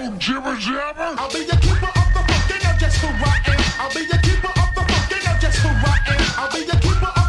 [0.00, 1.14] no jibber jabber.
[1.18, 2.20] I'll be your keeper of the
[2.64, 3.60] not just I am.
[3.78, 5.70] I'll be your keeper of the not just I
[6.08, 6.20] am.
[6.36, 7.23] I'll be your keeper of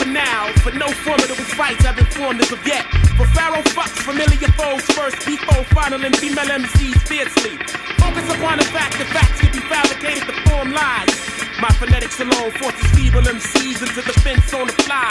[0.00, 2.84] for now, for no formidable fights have been formed as of yet.
[3.20, 7.56] For Pharaoh fucks familiar foes first, before final and female MCs fiercely.
[8.00, 11.12] Focus upon the fact that facts can be fabricated to form lies.
[11.60, 15.10] My phonetics alone forces feeble MCs into the fence on the fly.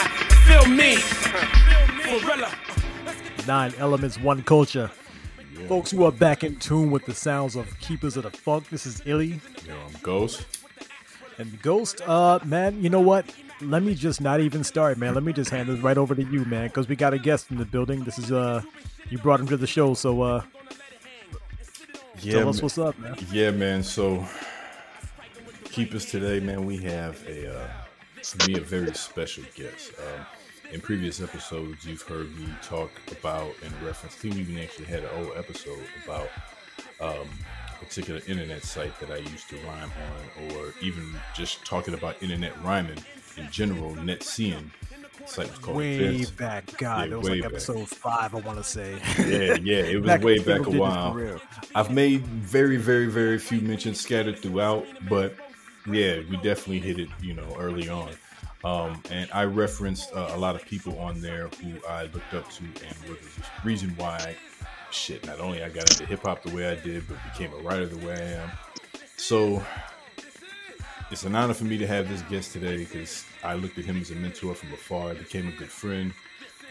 [0.49, 0.97] Feel me,
[2.25, 2.51] Gorilla.
[3.47, 4.89] Nine elements, one culture.
[5.67, 8.69] Folks who are back in tune with the sounds of Keepers of the Funk.
[8.69, 10.45] This is Illy Yo, I'm Ghost.
[11.37, 12.01] and Ghost.
[12.07, 13.25] Uh, man, you know what?
[13.61, 15.13] Let me just not even start, man.
[15.13, 17.51] Let me just hand this right over to you, man, because we got a guest
[17.51, 18.03] in the building.
[18.03, 18.61] This is uh,
[19.09, 20.43] you brought him to the show, so uh,
[22.21, 22.63] Yeah, tell us man.
[22.63, 23.15] what's up, man.
[23.31, 23.83] Yeah, man.
[23.83, 24.25] So,
[25.65, 26.65] keep us today, man.
[26.65, 27.67] We have a uh,
[28.23, 29.91] for me a very special guest.
[29.99, 30.25] Um,
[30.71, 34.15] in previous episodes, you've heard me talk about in reference.
[34.15, 36.29] I think we even actually had an old episode about
[37.01, 37.27] um,
[37.81, 41.03] a particular internet site that I used to rhyme on, or even
[41.35, 43.03] just talking about internet rhyming
[43.37, 43.95] in general.
[43.95, 44.69] Netseeing
[45.19, 46.31] the site was called Way Events.
[46.31, 47.51] back, God, Yeah, it was like back.
[47.51, 48.35] episode five.
[48.35, 48.99] I want to say.
[49.19, 51.39] Yeah, yeah, it was Back way back a while.
[51.75, 55.35] I've made very, very, very few mentions scattered throughout, but
[55.85, 58.11] yeah, we definitely hit it, you know, early on.
[58.63, 62.49] Um, and I referenced uh, a lot of people on there who I looked up
[62.51, 64.35] to and were the reason why,
[64.91, 67.57] shit, not only I got into hip hop the way I did, but became a
[67.63, 68.51] writer the way I am.
[69.15, 69.63] So
[71.11, 73.99] it's an honor for me to have this guest today because I looked at him
[74.01, 76.13] as a mentor from afar, I became a good friend.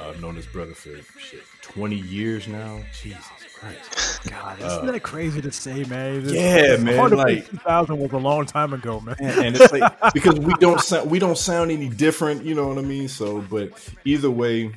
[0.01, 2.79] Uh, known his brother for shit, 20 years now.
[3.03, 4.23] Jesus Christ.
[4.31, 6.19] God, isn't that crazy to say, man?
[6.19, 9.17] It's- Uh, yeah, it's man, like- 2000 was a long time ago, man.
[9.19, 12.69] and, and it's like because we don't sound we don't sound any different, you know
[12.69, 13.09] what I mean?
[13.09, 13.73] So, but
[14.05, 14.71] either way,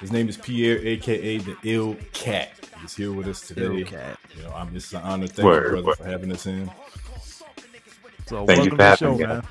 [0.00, 2.52] his name is Pierre, aka the Ill Cat.
[2.80, 3.66] He's here with us today.
[3.80, 4.18] Ill Cat.
[4.34, 5.26] You know, I'm it's an honor.
[5.26, 5.96] Thank Word, you, brother, word.
[5.98, 6.70] for having us in.
[8.30, 9.18] So Thank you welcome for to the having show, me.
[9.18, 9.42] man.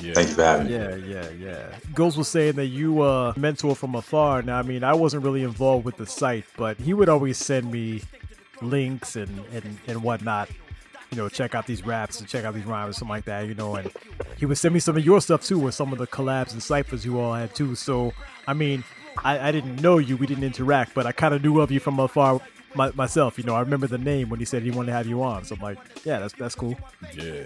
[0.00, 0.14] Yeah.
[0.14, 0.72] Thank you for having me.
[0.72, 1.76] Yeah, yeah, yeah.
[1.94, 4.40] Ghost was saying that you uh mentor from afar.
[4.40, 7.70] Now, I mean, I wasn't really involved with the site, but he would always send
[7.70, 8.00] me
[8.62, 10.48] links and and and whatnot.
[11.10, 13.46] You know, check out these raps and check out these rhymes, and something like that.
[13.46, 13.90] You know, and
[14.38, 16.62] he would send me some of your stuff too, with some of the collabs and
[16.62, 17.74] ciphers you all had too.
[17.74, 18.14] So,
[18.48, 18.84] I mean,
[19.22, 21.78] I, I didn't know you, we didn't interact, but I kind of knew of you
[21.78, 22.40] from afar.
[22.74, 25.06] My, myself, you know, I remember the name when he said he wanted to have
[25.06, 25.44] you on.
[25.44, 26.76] So I'm like, yeah, that's that's cool.
[27.14, 27.44] Yeah.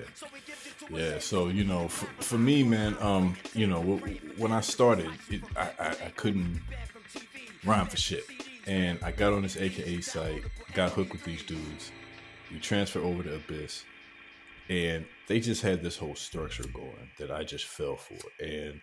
[0.91, 3.82] Yeah, so you know, for, for me, man, um, you know,
[4.38, 6.62] when I started, it, I, I, I couldn't
[7.65, 8.25] rhyme for shit,
[8.66, 11.93] and I got on this AKA site, got hooked with these dudes.
[12.50, 13.84] We transferred over to Abyss,
[14.71, 18.16] and they just had this whole structure going that I just fell for.
[18.43, 18.81] And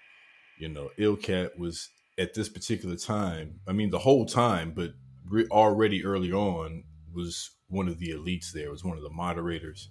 [0.59, 1.89] you know, Illcat was
[2.19, 3.59] at this particular time.
[3.67, 4.91] I mean, the whole time, but
[5.27, 6.83] re- already early on
[7.13, 8.51] was one of the elites.
[8.51, 9.89] There was one of the moderators,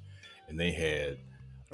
[0.49, 1.19] and they had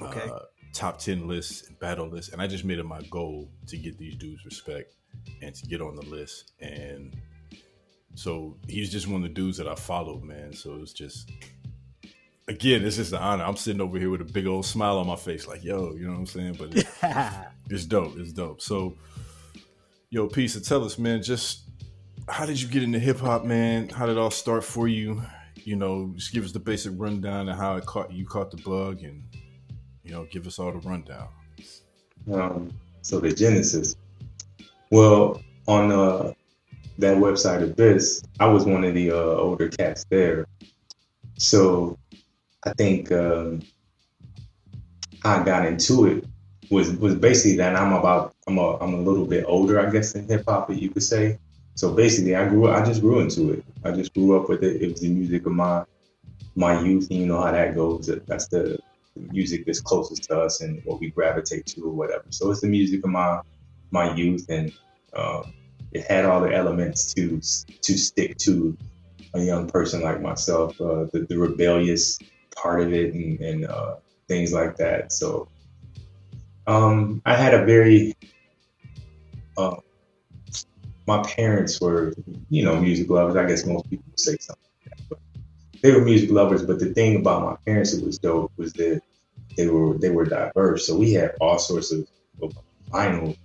[0.01, 0.29] Okay.
[0.29, 0.39] uh,
[0.73, 2.31] top 10 lists and battle lists.
[2.31, 4.93] And I just made it my goal to get these dudes respect
[5.41, 6.53] and to get on the list.
[6.59, 7.15] And
[8.15, 10.53] so he's just one of the dudes that I followed, man.
[10.53, 11.31] So it's just,
[12.47, 13.43] again, it's just an honor.
[13.43, 16.05] I'm sitting over here with a big old smile on my face, like, yo, you
[16.05, 16.55] know what I'm saying?
[16.57, 16.89] But it's,
[17.69, 18.17] it's dope.
[18.17, 18.61] It's dope.
[18.61, 18.95] So,
[20.09, 21.69] yo, Pisa, tell us, man, just
[22.27, 23.89] how did you get into hip hop, man?
[23.89, 25.21] How did it all start for you?
[25.55, 28.57] You know, just give us the basic rundown of how it caught you caught the
[28.57, 29.23] bug and
[30.11, 31.29] you know, give us all the rundown.
[32.33, 33.95] Um, so the genesis.
[34.89, 36.33] Well, on uh,
[36.97, 40.47] that website Abyss, I was one of the uh, older cats there.
[41.37, 41.97] So
[42.65, 43.61] I think um,
[45.23, 46.25] I got into it
[46.69, 50.13] was was basically that I'm about I'm a I'm a little bit older, I guess,
[50.15, 51.39] in hip hop, you could say.
[51.75, 53.63] So basically, I grew I just grew into it.
[53.85, 54.81] I just grew up with it.
[54.81, 55.85] It was the music of my
[56.55, 58.11] my youth, and you know how that goes.
[58.27, 58.77] That's the
[59.15, 62.25] music that's closest to us and what we gravitate to or whatever.
[62.29, 63.41] So it's the music of my
[63.91, 64.71] my youth, and
[65.15, 65.53] um,
[65.91, 68.77] it had all the elements to to stick to
[69.33, 72.19] a young person like myself, uh, the, the rebellious
[72.55, 73.95] part of it, and, and uh,
[74.27, 75.11] things like that.
[75.11, 75.47] So
[76.67, 78.15] um, I had a very
[79.57, 79.77] uh,
[81.07, 82.13] my parents were,
[82.49, 83.35] you know, music lovers.
[83.35, 84.70] I guess most people say something
[85.81, 86.63] they were music lovers.
[86.63, 89.01] But the thing about my parents that was dope was that
[89.57, 90.87] they were they were diverse.
[90.87, 92.07] So we had all sorts of,
[92.89, 93.37] vinyl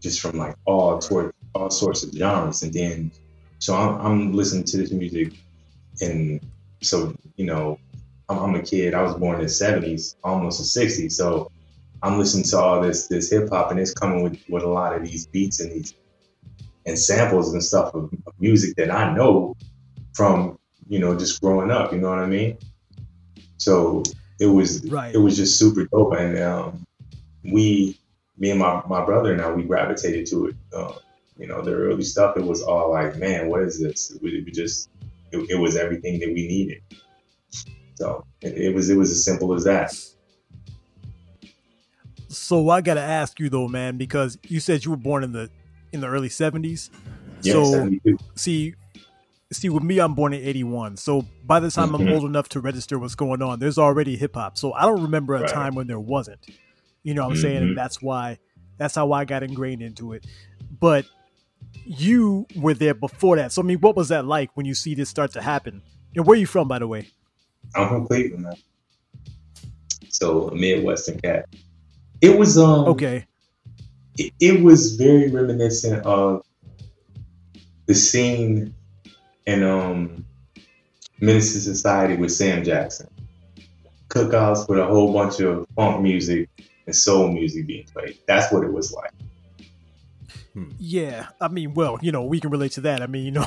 [0.00, 2.62] just from like all toward all sorts of genres.
[2.62, 3.10] And then
[3.58, 5.32] so I'm, I'm listening to this music
[6.00, 6.40] and
[6.82, 7.78] so you know
[8.28, 8.94] I'm, I'm a kid.
[8.94, 11.12] I was born in the '70s, almost the '60s.
[11.12, 11.50] So
[12.02, 14.94] I'm listening to all this this hip hop, and it's coming with with a lot
[14.94, 15.94] of these beats and these
[16.86, 19.56] and samples and stuff of music that I know
[20.12, 20.58] from
[20.88, 21.92] you know just growing up.
[21.92, 22.58] You know what I mean?
[23.56, 24.02] So
[24.40, 25.14] it was Right.
[25.14, 26.84] it was just super dope, and um,
[27.44, 27.98] we,
[28.38, 30.56] me and my my brother and I, we gravitated to it.
[30.72, 30.92] Uh,
[31.38, 34.10] you know, the early stuff, it was all like, man, what is this?
[34.12, 34.88] It, was- it was just,
[35.32, 36.80] it, it was everything that we needed.
[37.96, 39.92] So it, it was it was as simple as that.
[42.28, 45.50] So I gotta ask you though, man, because you said you were born in the
[45.92, 46.90] in the early seventies.
[47.42, 48.18] Yeah, so 72.
[48.34, 48.74] see
[49.54, 52.12] see with me i'm born in 81 so by the time i'm Mhm.
[52.12, 55.40] old enough to register what's going on there's already hip-hop so i don't remember a
[55.42, 55.50] Right.
[55.52, 56.38] time when there wasn't
[57.02, 57.66] you know what i'm saying Mhm.
[57.68, 58.38] and that's why
[58.78, 60.26] that's how i got ingrained into it
[60.80, 61.06] but
[61.86, 64.94] you were there before that so i mean what was that like when you see
[64.94, 65.82] this start to happen
[66.16, 67.06] and where are you from by the way
[67.76, 68.54] I'm from Cleveland, man.
[70.08, 71.46] So a Midwestern cat.
[72.20, 73.26] It was um okay
[74.16, 76.42] it, it was very reminiscent of
[77.86, 78.72] the scene
[79.46, 80.24] in um
[81.20, 83.08] Menace II Society with Sam Jackson.
[84.08, 86.48] Cookouts with a whole bunch of funk music
[86.86, 88.18] and soul music being played.
[88.26, 89.10] That's what it was like.
[90.78, 93.02] Yeah, I mean, well, you know, we can relate to that.
[93.02, 93.46] I mean, you know,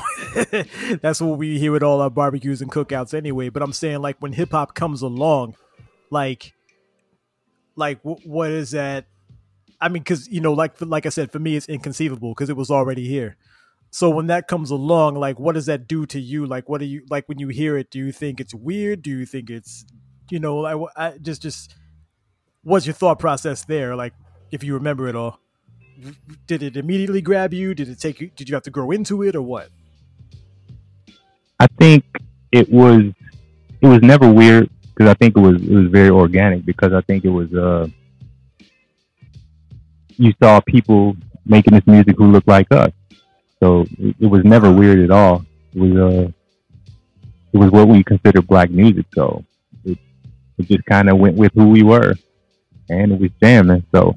[1.00, 3.48] that's what we hear at all our barbecues and cookouts anyway.
[3.48, 5.54] But I'm saying, like, when hip hop comes along,
[6.10, 6.52] like,
[7.76, 9.06] like wh- what is that?
[9.80, 12.56] I mean, because you know, like, like I said, for me, it's inconceivable because it
[12.56, 13.36] was already here.
[13.90, 16.46] So when that comes along, like, what does that do to you?
[16.46, 17.90] Like, what do you like when you hear it?
[17.90, 19.02] Do you think it's weird?
[19.02, 19.86] Do you think it's,
[20.30, 21.74] you know, like, I, just, just,
[22.62, 23.96] what's your thought process there?
[23.96, 24.12] Like,
[24.52, 25.40] if you remember it all
[26.46, 27.74] did it immediately grab you?
[27.74, 28.30] Did it take you?
[28.36, 29.68] Did you have to grow into it or what?
[31.60, 32.04] I think
[32.52, 33.02] it was
[33.80, 37.00] it was never weird because I think it was it was very organic because I
[37.02, 37.88] think it was uh
[40.16, 42.92] you saw people making this music who looked like us,
[43.60, 45.44] so it, it was never weird at all.
[45.74, 46.30] It was uh
[47.52, 49.44] it was what we consider black music, so
[49.84, 49.98] it
[50.58, 52.14] it just kind of went with who we were,
[52.88, 53.84] and it was jamming.
[53.94, 54.16] So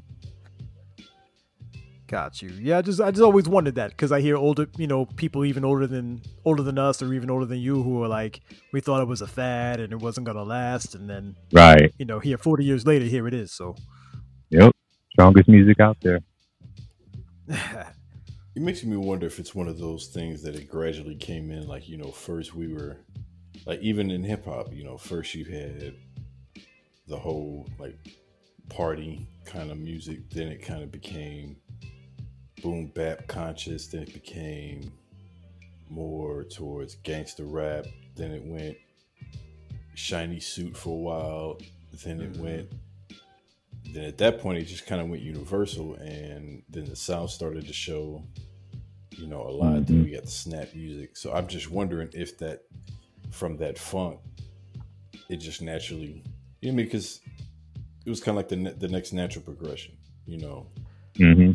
[2.12, 2.50] Got you.
[2.60, 5.46] Yeah, I just I just always wondered that because I hear older, you know, people
[5.46, 8.82] even older than older than us or even older than you who are like, we
[8.82, 12.18] thought it was a fad and it wasn't gonna last, and then right, you know,
[12.18, 13.50] here forty years later, here it is.
[13.50, 13.76] So
[14.50, 14.72] yep,
[15.12, 16.20] strongest music out there.
[18.54, 21.66] It makes me wonder if it's one of those things that it gradually came in.
[21.66, 22.98] Like, you know, first we were,
[23.64, 25.94] like, even in hip hop, you know, first you had
[27.08, 27.96] the whole, like,
[28.68, 30.28] party kind of music.
[30.30, 31.56] Then it kind of became
[32.62, 33.86] boom bap conscious.
[33.86, 34.92] Then it became
[35.88, 37.86] more towards gangster rap.
[38.16, 38.76] Then it went
[39.94, 41.58] shiny suit for a while.
[42.04, 42.42] Then it mm-hmm.
[42.42, 42.72] went
[43.90, 47.66] then at that point it just kind of went universal and then the sound started
[47.66, 48.22] to show
[49.16, 50.04] you know a lot then Mhm.
[50.04, 51.16] we got the snap music.
[51.16, 52.60] So i'm just wondering if that
[53.30, 54.20] from that funk
[55.28, 56.22] it just naturally
[56.60, 57.20] you know because
[58.04, 59.96] it was kind of like the, the next natural progression
[60.26, 60.66] you know?
[61.16, 61.52] Hmm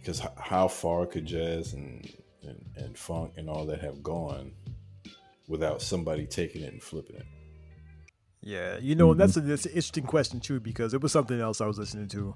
[0.00, 2.10] because h- how far could jazz and,
[2.42, 4.52] and and funk and all that have gone
[5.46, 7.26] without somebody taking it and flipping it
[8.42, 11.38] Yeah, you know, and that's, a, that's an interesting question too because it was something
[11.40, 12.34] else I was listening to.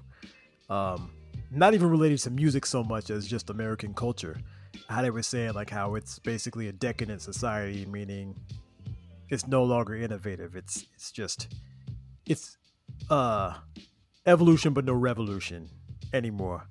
[0.69, 1.11] Um,
[1.51, 4.37] not even related to music so much as just American culture.
[4.89, 8.35] How they were saying like how it's basically a decadent society, meaning
[9.29, 10.55] it's no longer innovative.
[10.55, 11.55] It's it's just
[12.25, 12.57] it's
[13.09, 13.55] uh
[14.25, 15.69] evolution but no revolution
[16.13, 16.67] anymore.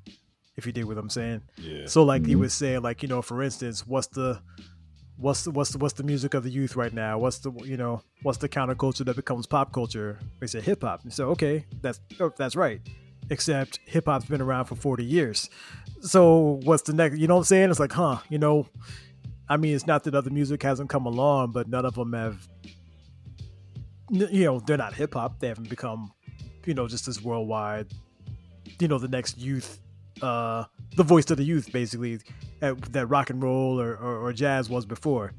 [0.56, 1.42] If you did what I'm saying.
[1.56, 4.40] yeah So like he was saying, like you know, for instance, what's the
[5.16, 7.18] what's the what's the what's the music of the youth right now?
[7.18, 10.18] What's the you know what's the counterculture that becomes pop culture?
[10.40, 11.02] They say hip hop.
[11.10, 12.80] So okay, that's oh, that's right.
[13.30, 15.48] Except hip hop's been around for forty years.
[16.00, 17.18] So what's the next?
[17.18, 17.70] You know what I'm saying?
[17.70, 18.18] It's like, huh?
[18.28, 18.66] You know,
[19.48, 22.48] I mean, it's not that other music hasn't come along, but none of them have.
[24.10, 25.40] You know, they're not hip hop.
[25.40, 26.12] They haven't become,
[26.66, 27.86] you know, just this worldwide.
[28.78, 29.80] You know, the next youth
[30.22, 32.20] uh the voice of the youth basically
[32.62, 35.32] uh, that rock and roll or, or, or jazz was before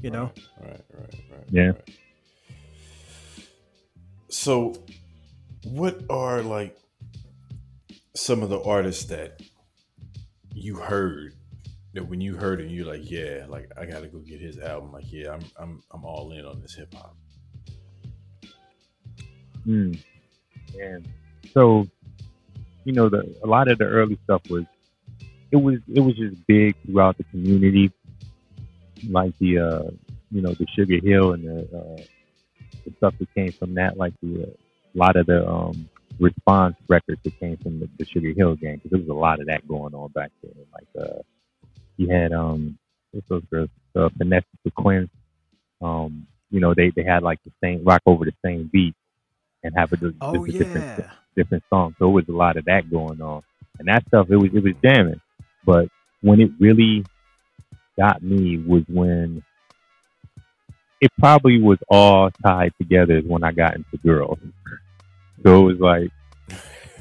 [0.00, 1.66] you know right right right Yeah.
[1.68, 1.90] right.
[4.28, 4.74] so
[5.64, 6.76] what are like
[8.14, 9.40] some of the artists that
[10.54, 11.34] you heard
[11.94, 14.92] that when you heard it you're like yeah like i gotta go get his album
[14.92, 17.16] like yeah i'm i'm, I'm all in on this hip-hop
[19.64, 19.92] Hmm.
[20.80, 21.06] And
[21.54, 21.86] so,
[22.84, 24.64] you know, the a lot of the early stuff was
[25.52, 27.92] it was it was just big throughout the community,
[29.08, 29.90] like the uh,
[30.30, 32.02] you know the Sugar Hill and the uh,
[32.84, 36.76] the stuff that came from that, like the uh, a lot of the um, response
[36.88, 39.46] records that came from the, the Sugar Hill gang, because there was a lot of
[39.46, 40.54] that going on back then.
[40.72, 41.20] Like uh,
[41.98, 42.78] he had um,
[43.12, 45.10] what's those girls, uh, Finesse Sequence.
[45.82, 48.94] Um, you know, they they had like the same rock over the same beat
[49.62, 51.10] and have a, Oh a different yeah.
[51.36, 51.94] different songs.
[51.98, 53.42] So it was a lot of that going on,
[53.78, 55.20] and that stuff it was it was jamming.
[55.64, 55.88] But
[56.20, 57.04] when it really
[57.96, 59.42] got me was when
[61.00, 64.38] it probably was all tied together is when I got into girls.
[65.42, 66.10] So it was like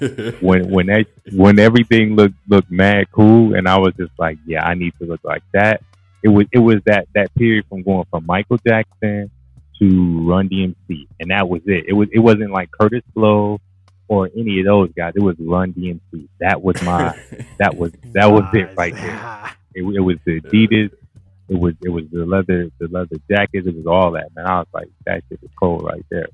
[0.42, 4.66] when when that when everything looked looked mad cool, and I was just like, yeah,
[4.66, 5.82] I need to look like that.
[6.24, 9.30] It was it was that that period from going from Michael Jackson
[9.80, 11.86] to Run DMC, and that was it.
[11.88, 13.60] It was it wasn't like Kurtis Blow
[14.12, 15.14] or any of those guys.
[15.16, 16.28] It was Run DMC.
[16.42, 17.18] That was my
[17.60, 19.56] that was that was it right there.
[19.74, 20.92] It, it was the Adidas.
[21.48, 23.66] It was it was the leather the leather jackets.
[23.66, 24.46] It was all that man.
[24.46, 26.28] I was like that shit was cold right there,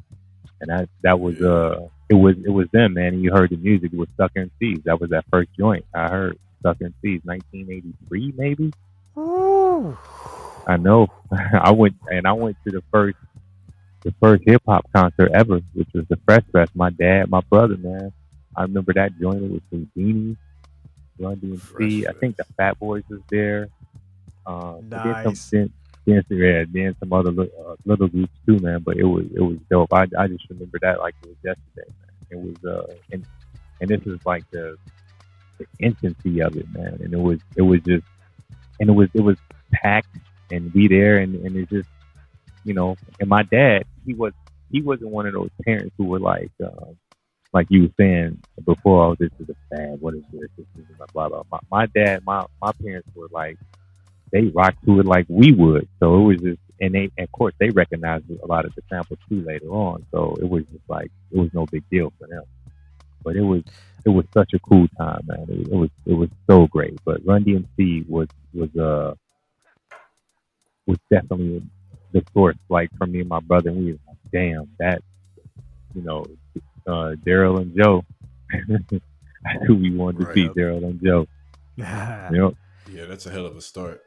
[0.60, 3.14] and that that was uh it was it was them man.
[3.14, 3.94] And you heard the music.
[3.94, 4.86] It was Sucker MCs.
[4.86, 6.40] That was that first joint I heard.
[6.64, 8.74] Sucker MCs, 1983 maybe.
[9.20, 9.96] Ooh.
[10.66, 11.10] I know.
[11.32, 13.18] I went and I went to the first
[14.04, 16.72] the first hip hop concert ever, which was the Fresh Fest.
[16.76, 18.14] My dad, my brother, man.
[18.56, 19.44] I remember that joint.
[19.44, 20.38] It was Whodini,
[21.20, 22.08] Run DMC.
[22.10, 23.70] I think the Fat Boys was there.
[24.46, 25.24] Um, and then Nice.
[25.24, 25.74] some, then,
[26.06, 28.82] then, yeah, then some other uh, little groups too, man.
[28.84, 29.94] But it was it was dope.
[29.94, 32.12] I I just remember that like it was yesterday, man.
[32.32, 33.26] It was uh and
[33.82, 34.78] and this is like the
[35.60, 37.00] the infancy of it, man.
[37.04, 38.06] And it was it was just
[38.80, 39.38] and it was it was
[39.74, 40.18] packed
[40.52, 41.90] and we there and and it's just
[42.68, 44.34] you know and my dad he was
[44.72, 46.92] he wasn't one of those parents who were like uh,
[47.54, 50.02] like you were saying before oh this is a fad.
[50.02, 50.50] What is this?
[50.58, 51.44] This is blah blah blah.
[51.52, 53.58] My, my dad my my parents were like
[54.32, 55.88] they rocked to it like we would.
[56.00, 58.82] So it was just and they and of course they recognized a lot of the
[58.90, 60.06] samples too later on.
[60.12, 62.44] So it was just like it was no big deal for them.
[63.24, 63.64] But it was
[64.06, 65.46] it was such a cool time man.
[65.50, 67.00] It, it was it was so great.
[67.06, 69.16] But Run DMC was was uh
[70.86, 71.64] was definitely
[72.26, 72.56] the source.
[72.70, 75.02] Like for me and my brother, we was like, damn, that
[75.96, 76.26] you know,
[76.86, 78.04] uh, Darryl and Joe.
[78.68, 79.02] That's
[79.68, 80.48] who we wanted to Right see.
[80.50, 81.28] Darryl and Joe.
[81.76, 82.54] yeah, Yep.
[82.92, 84.02] yeah, that's a hell of a start.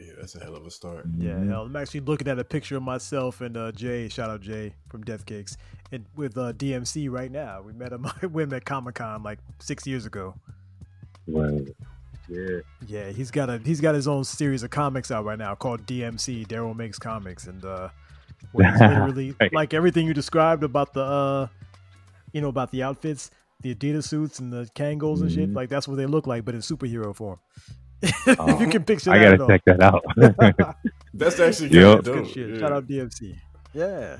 [0.00, 1.08] Yeah, that's a hell of a start.
[1.08, 1.48] Mhm.
[1.48, 4.08] hell, I'm actually looking at a picture of myself and uh, Jay.
[4.08, 5.56] Shout out Jay from Death Cakes,
[5.92, 7.62] and with uh, DMC right now.
[7.62, 8.06] We met him.
[8.32, 10.34] we met Comic Con like six years ago.
[11.28, 11.64] Well,
[12.28, 12.60] yeah.
[12.86, 15.86] Yeah, he's got a he's got his own series of comics out right now called
[15.86, 16.46] DMC.
[16.46, 17.88] Darryl makes comics, and uh,
[18.54, 19.52] literally Right.
[19.52, 21.46] like everything you described about the uh,
[22.32, 25.50] you know, about the outfits, the Adidas suits and the Kangols and shit.
[25.50, 25.54] Mhm.
[25.56, 27.38] Like that's what they look like, but in superhero form.
[28.02, 28.10] Oh,
[28.54, 30.04] if you can picture I gotta at check that out.
[31.14, 31.92] That's actually Yep.
[31.92, 32.50] kind good shit.
[32.50, 32.58] Yeah.
[32.58, 33.36] Shout out DMC.
[33.74, 34.16] Yeah.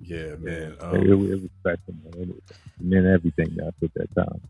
[0.00, 0.72] Yeah, man.
[0.72, 2.12] it, Um, it was special, man.
[2.16, 4.40] It, it meant everything to us at that time.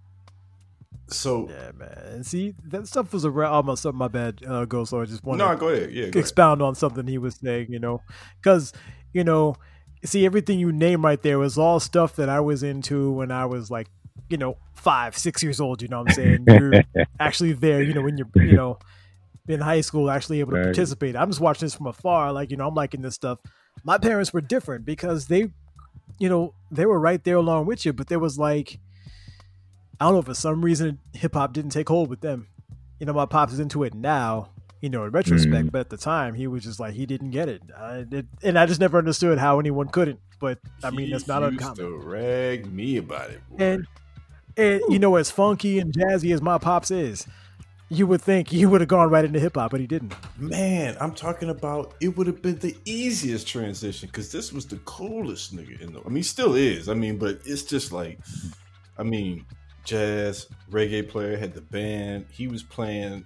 [1.17, 2.25] So Yeah, man.
[2.25, 3.53] See, that stuff was around.
[3.53, 3.99] Almost something.
[3.99, 4.91] My bad, uh, Ghost.
[4.91, 5.91] So, I just wanted no, go ahead.
[5.93, 6.17] Yeah, go ahead.
[6.17, 8.03] expound on something he was saying, you know,
[8.41, 8.73] because
[9.13, 9.57] you know,
[10.05, 13.47] see everything you name right there was all stuff that I was into when I
[13.47, 13.89] was like,
[14.31, 15.83] you know, five, six years old.
[15.83, 16.45] You know what I'm saying?
[16.49, 16.73] You're
[17.21, 17.83] actually there.
[17.83, 18.79] You know, when you're, you know,
[19.49, 20.65] in high school, actually able to Right.
[20.65, 21.17] participate.
[21.17, 23.41] I'm just watching this from afar, like you know, I'm liking this stuff.
[23.85, 25.51] My parents were different because they,
[26.19, 28.79] you know, they were right there along with you, but there was like,
[30.03, 32.49] I don't know, for some reason, hip hop didn't take hold with them.
[32.99, 35.71] You know, my pops is into it now, you know, in retrospect, mm.
[35.71, 37.63] but at the time, he was just like, he didn't get it.
[37.77, 40.19] I, it and I just never understood how anyone couldn't.
[40.41, 41.77] But I mean, He that's not used uncommon.
[41.77, 43.41] to rag me about it.
[43.49, 43.65] boy.
[43.65, 43.87] And
[44.57, 47.29] and you know, as funky and jazzy as my pops is,
[47.89, 50.15] you would think he would have gone right into hip hop, but he didn't.
[50.37, 54.79] Man, I'm talking about it would have been the easiest transition because this was the
[54.79, 56.01] coolest nigga in the.
[56.05, 56.89] I mean, still is.
[56.89, 58.19] I mean, but it's just like,
[58.99, 59.47] I mean,
[59.85, 62.27] jazz reggae player had the band.
[62.31, 63.25] He was playing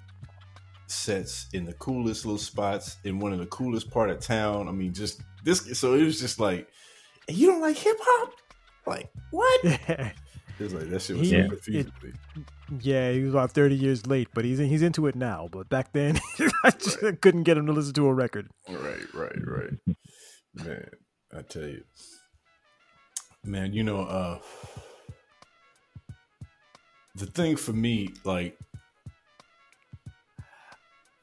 [0.89, 4.69] sets in the coolest little spots in one of the coolest part of town.
[4.69, 5.79] I mean, just this.
[5.79, 6.69] So it was just like,
[7.29, 8.33] you don't like hip hop?
[8.87, 9.61] Like what?
[10.59, 11.43] It was like that shit was Yeah.
[11.43, 11.93] so confusing.
[12.03, 12.45] me.
[12.81, 15.49] yeah, he was about thirty years late, but he's he's into it now.
[15.53, 16.19] But back then,
[16.65, 18.49] I just couldn't get him to listen to a record.
[18.67, 19.97] Right, right, right.
[20.55, 20.89] Man,
[21.37, 21.83] I tell you.
[23.45, 24.39] Man, you know, uh
[27.17, 28.59] the thing for me, like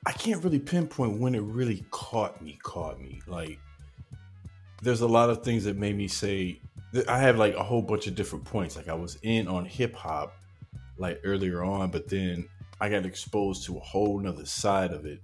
[0.05, 3.21] I can't really pinpoint when it really caught me, caught me.
[3.27, 3.59] Like
[4.81, 6.59] there's a lot of things that made me say
[7.07, 8.75] I have like a whole bunch of different points.
[8.75, 10.35] Like I was in on hip hop
[10.97, 12.47] like earlier on, but then
[12.81, 15.21] I got exposed to a whole nother side of it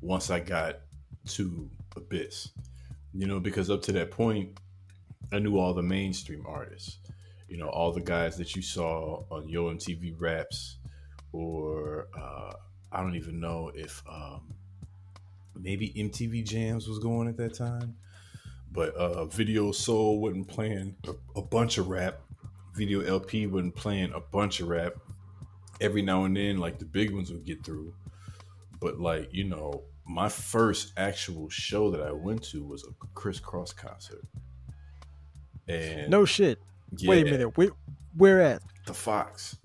[0.00, 0.78] once I got
[1.28, 2.50] to Abyss.
[3.14, 4.58] You know, because up to that point,
[5.32, 6.98] I knew all the mainstream artists.
[7.52, 10.78] You know, all the guys that you saw on Yo MTV Raps,
[11.34, 12.52] or uh,
[12.90, 14.54] I don't even know if um,
[15.54, 17.94] maybe MTV Jams was going at that time.
[18.72, 22.22] But uh, Video Soul wasn't playing a, a bunch of rap.
[22.74, 24.94] Video LP wasn't playing a bunch of rap.
[25.78, 27.92] Every now and then, like the big ones would get through.
[28.80, 33.38] But like, you know, my first actual show that I went to was a Kris
[33.40, 34.24] Kross concert.
[35.68, 36.58] And No shit.
[37.02, 37.56] Wait a minute.
[37.56, 37.70] Where,
[38.16, 38.62] where at?
[38.86, 39.56] The Fox.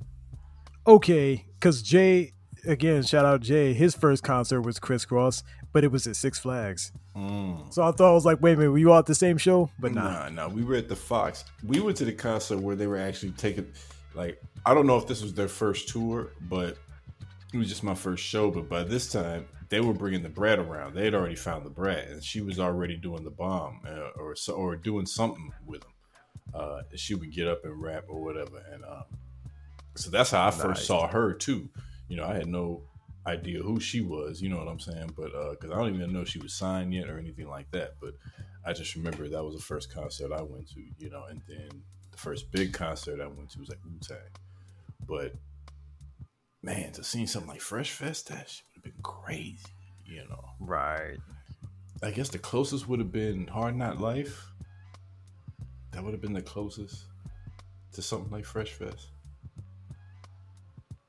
[0.86, 2.34] Okay, because Jay,
[2.66, 3.74] again, shout out Jay.
[3.74, 5.44] His first concert was Kris Kross,
[5.74, 6.92] but it was at Six Flags.
[7.16, 7.74] Mm.
[7.74, 9.38] So I thought I was like, wait a minute, were you all at the same
[9.38, 9.70] show?
[9.80, 10.04] But nah.
[10.04, 10.48] Nah, nah.
[10.48, 11.46] We were at the Fox.
[11.66, 13.68] We went to the concert where they were actually taking,
[14.14, 16.78] like, I don't know if this was their first tour, but
[17.54, 18.52] it was just my first show.
[18.52, 20.94] But by this time, they were bringing Da Brat around.
[20.94, 24.36] They had already found Da Brat, and she was already doing the bomb uh, or
[24.36, 25.92] so, or doing something with him.
[26.54, 29.04] Uh, she would get up and rap or whatever, and um,
[29.96, 31.70] so that's how I first saw her too.
[32.08, 32.84] You know, I had no
[33.26, 34.42] idea who she was.
[34.42, 35.12] You know what I'm saying?
[35.16, 37.96] But because I don't even know she was signed yet or anything like that.
[38.00, 38.14] But
[38.66, 40.82] I just remember that was the first concert I went to.
[40.98, 44.18] You know, and then the first big concert I went to was like Wu Tang.
[45.08, 45.34] But
[46.62, 49.58] man, to see something like Fresh Fest, that shit would have been crazy.
[50.06, 51.18] You know, Right.
[52.04, 54.52] I guess the closest would have been Hard Knock Life.
[55.98, 57.06] That would have been the closest
[57.94, 59.08] to something like Fresh Fest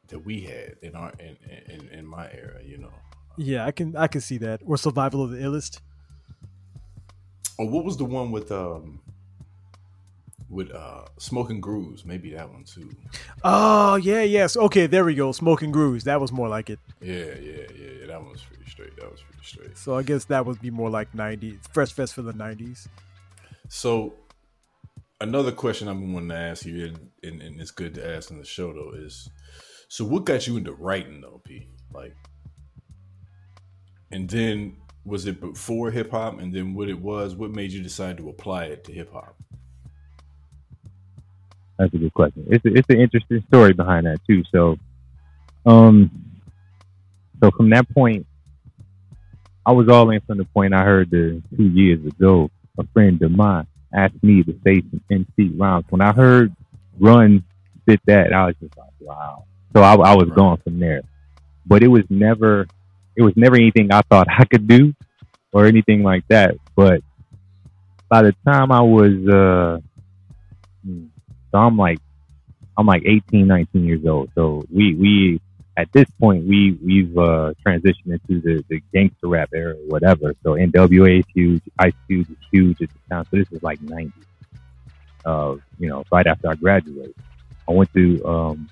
[0.07, 1.37] that we had in our in
[1.69, 2.63] in, in my era.
[2.65, 2.93] You know,
[3.37, 4.63] Yeah, I can I can see that.
[4.65, 5.81] Or Survival of the Illest.
[7.59, 9.01] or what was the one with um
[10.49, 12.07] with uh Smoking Grooves?
[12.07, 12.89] Maybe that one too.
[13.45, 14.57] Oh yeah, yes.
[14.57, 15.33] Okay, there we go.
[15.33, 16.05] Smoking Grooves.
[16.05, 16.79] That was more like it.
[17.03, 18.07] Yeah, yeah, yeah, yeah.
[18.07, 18.97] That one was pretty straight.
[18.97, 19.77] That was pretty straight.
[19.77, 22.89] So I guess that would be more like '90s Fresh Fest for the '90s.
[23.69, 24.15] So
[25.21, 28.39] another question I've been wanting to ask you, and, and, it's good to ask in
[28.39, 29.29] the show though, is
[29.89, 31.69] so what got you into writing though, P?
[31.93, 32.15] Like,
[34.11, 37.35] and then was it before hip hop, and then what it was?
[37.35, 39.37] What made you decide to apply it to hip hop?
[41.79, 42.47] That's a good question.
[42.49, 44.43] It's a, it's an interesting story behind that too.
[44.53, 44.77] So,
[45.65, 46.11] um,
[47.43, 48.27] so from that point,
[49.65, 52.51] I was all in from the point I heard the two years ago.
[52.79, 55.87] A friend of mine asked me to say some MC rounds.
[55.91, 56.55] When I heard
[56.99, 57.45] Run
[57.87, 59.45] did that, I was just like, wow.
[59.75, 60.37] So I, I was Right.
[60.37, 61.03] going from there,
[61.67, 62.69] but it was never,
[63.17, 64.95] it was never anything I thought I could do
[65.53, 66.57] or anything like that.
[66.77, 67.03] But
[68.09, 69.81] by the time I was, uh,
[70.85, 71.07] hmm,
[71.53, 72.01] so I'm like,
[72.77, 74.31] I'm like 18, 19 years old.
[74.35, 75.41] So we, we,
[75.79, 80.35] at this point, we, we've, uh, transitioned into the, the gangster rap era or whatever.
[80.43, 81.63] So NWA is huge.
[81.79, 83.25] Ice Cube is huge at the time.
[83.31, 84.13] So this is like 90.
[85.25, 87.15] Uh, you know, right after I graduated,
[87.69, 88.69] I went to, um,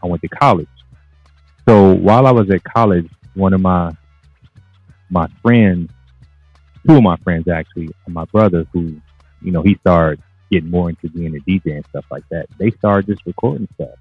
[0.00, 0.68] I went to college.
[1.66, 3.90] So while I was at college, one of my,
[5.10, 5.90] my friends,
[6.86, 9.00] two of my friends actually, my brother who,
[9.42, 12.46] you know, he started getting more into being a DJ and stuff like that.
[12.58, 13.98] They started just recording stuff.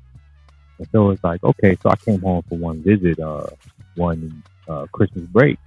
[0.80, 3.48] And so it's like, okay, so I came home for one visit, uh,
[3.96, 5.60] one uh, Christmas break,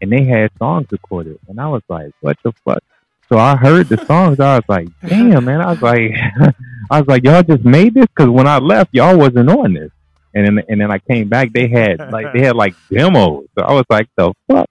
[0.00, 2.82] and they had songs recorded, and I was like, what the fuck?
[3.28, 5.60] So I heard the songs, I was like, damn, man.
[5.60, 6.12] I was like,
[6.90, 9.90] I was like, y'all just made this because when I left, y'all wasn't on this.
[10.34, 13.46] And then, and then I came back, they had like they had like demos.
[13.58, 14.68] So I was like, the fuck.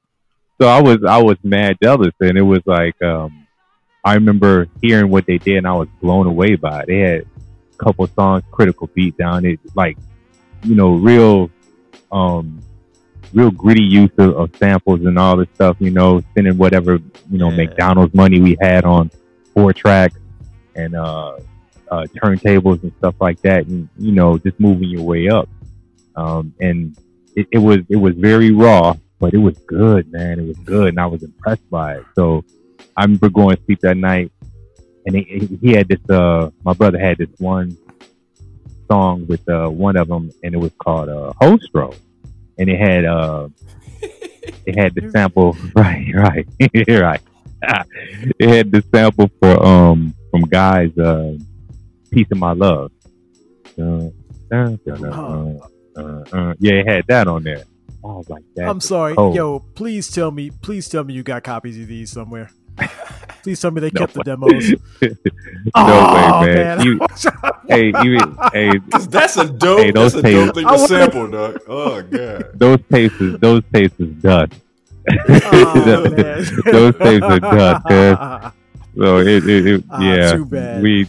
[0.59, 3.47] So I was I was mad jealous, and it was like um,
[4.03, 6.87] I remember hearing what they did, and I was blown away by it.
[6.87, 7.25] They had
[7.83, 9.45] couple songs, critical beat down.
[9.45, 9.97] It like
[10.63, 11.49] you know real
[12.11, 12.59] um,
[13.33, 15.77] real gritty use of, of samples and all this stuff.
[15.79, 17.57] You know, spending whatever you know Yeah.
[17.57, 19.09] McDonald's money we had on
[19.53, 20.17] four tracks
[20.75, 21.37] and uh,
[21.91, 25.49] uh, turntables and stuff like that, and you know just moving your way up.
[26.15, 26.97] Um, and
[27.35, 30.39] it, it was it was very raw, but it was good, man.
[30.39, 32.05] It was good, and I was impressed by it.
[32.15, 32.43] So
[32.97, 34.31] I remember going to sleep that night,
[35.05, 35.99] and he, he had this.
[36.09, 37.77] Uh, my brother had this one
[38.89, 41.93] song with uh, one of them, and it was called uh, Hostro,
[42.57, 43.47] and it had uh,
[44.65, 46.47] it had the sample right, right,
[46.87, 47.21] right.
[48.39, 51.33] it had the sample for um from guys uh,
[52.11, 52.91] "Piece of My Love."
[53.79, 54.09] Uh,
[54.51, 57.63] uh, yeah, it had that on there.
[58.03, 58.67] I was like, that.
[58.67, 59.35] I'm sorry, cold.
[59.35, 59.59] yo.
[59.59, 62.49] Please tell me, please tell me you got copies of these somewhere.
[63.43, 64.69] Please tell me they No kept the demos.
[65.01, 65.09] no
[65.73, 66.77] Oh, way, man.
[66.77, 66.85] man.
[66.85, 66.99] You-
[67.67, 68.71] hey, even hey,
[69.09, 69.79] that's a dope.
[69.79, 71.59] Hey, those that's a dope tapes- thing to sample, dog.
[71.67, 72.51] Oh god.
[72.53, 74.53] those tapes is those tapes is dust.
[75.29, 76.05] Oh,
[76.71, 78.51] those tapes are dust, cuz.
[78.97, 80.83] So it, it, it Ah, yeah, too bad.
[80.83, 81.07] we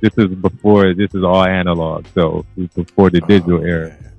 [0.00, 3.88] this is before this is all analog, so it's before the digital Oh, era.
[3.88, 4.12] man.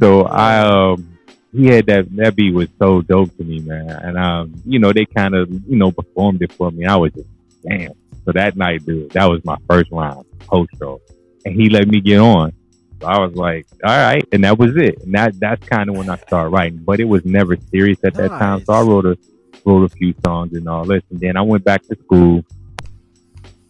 [0.00, 1.13] So I um
[1.54, 3.88] he had that that beat was so dope to me, man.
[3.88, 6.84] And um, you know, they kind of, you know, performed it for me.
[6.84, 7.28] I was just
[7.62, 7.92] damn.
[8.24, 11.00] So that night, dude, that was my first round post show.
[11.44, 12.52] And he let me get on.
[13.00, 15.02] So I was like, all right, and that was it.
[15.02, 16.78] And that that's kind of when I started writing.
[16.78, 18.64] But it was never serious at that time.
[18.64, 19.16] So I wrote a
[19.64, 21.02] wrote a few songs and all this.
[21.10, 22.44] And then I went back to school,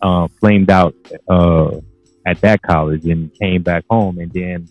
[0.01, 0.95] uh, flamed out
[1.29, 1.81] uh
[2.27, 4.67] at that college and came back home and then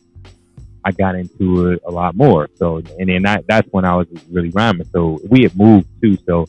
[0.86, 2.50] I got into it a lot more.
[2.56, 4.88] So, and then I, that's when I was really rhyming.
[4.92, 6.18] So we had moved too.
[6.26, 6.46] So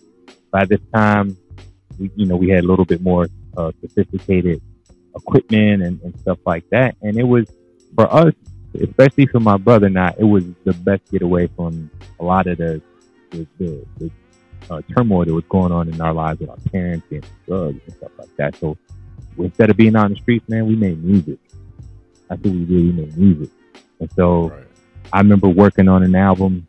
[0.51, 1.37] by this time,
[1.99, 4.61] we, you know, we had a little bit more uh, sophisticated
[5.17, 6.97] equipment and, and stuff like that.
[7.03, 7.47] And it was
[7.95, 8.35] for us,
[8.81, 12.59] especially for my brother and I, it was the best getaway from a lot of
[12.59, 12.83] the
[13.31, 14.11] the, the, the
[14.71, 17.97] uh, turmoil that was going on in our lives with our parents and drugs and
[17.97, 18.57] stuff like that.
[18.57, 18.77] So
[19.39, 21.39] instead of being in the streets, man, we made music.
[22.31, 22.65] I think we.
[22.65, 23.51] We made music.
[24.05, 24.67] And so Right.
[25.15, 26.67] I remember working on an album,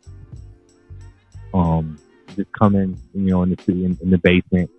[1.52, 1.98] um,
[2.34, 4.70] just coming, you know, in the in, in the basement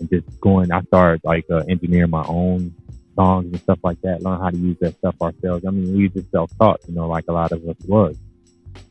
[0.00, 0.72] and just going.
[0.72, 2.74] I started like uh, engineering my own
[3.14, 4.22] songs and stuff like that.
[4.22, 5.64] Learn how to use that stuff ourselves.
[5.64, 8.16] I mean, we just self taught, you know, like a lot of us was.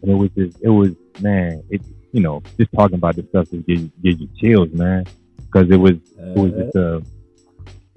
[0.01, 1.82] And it was just, it was, man, it,
[2.13, 5.05] you know, just talking about this stuff just gives, gives you chills, man,
[5.39, 6.95] because it was it was just a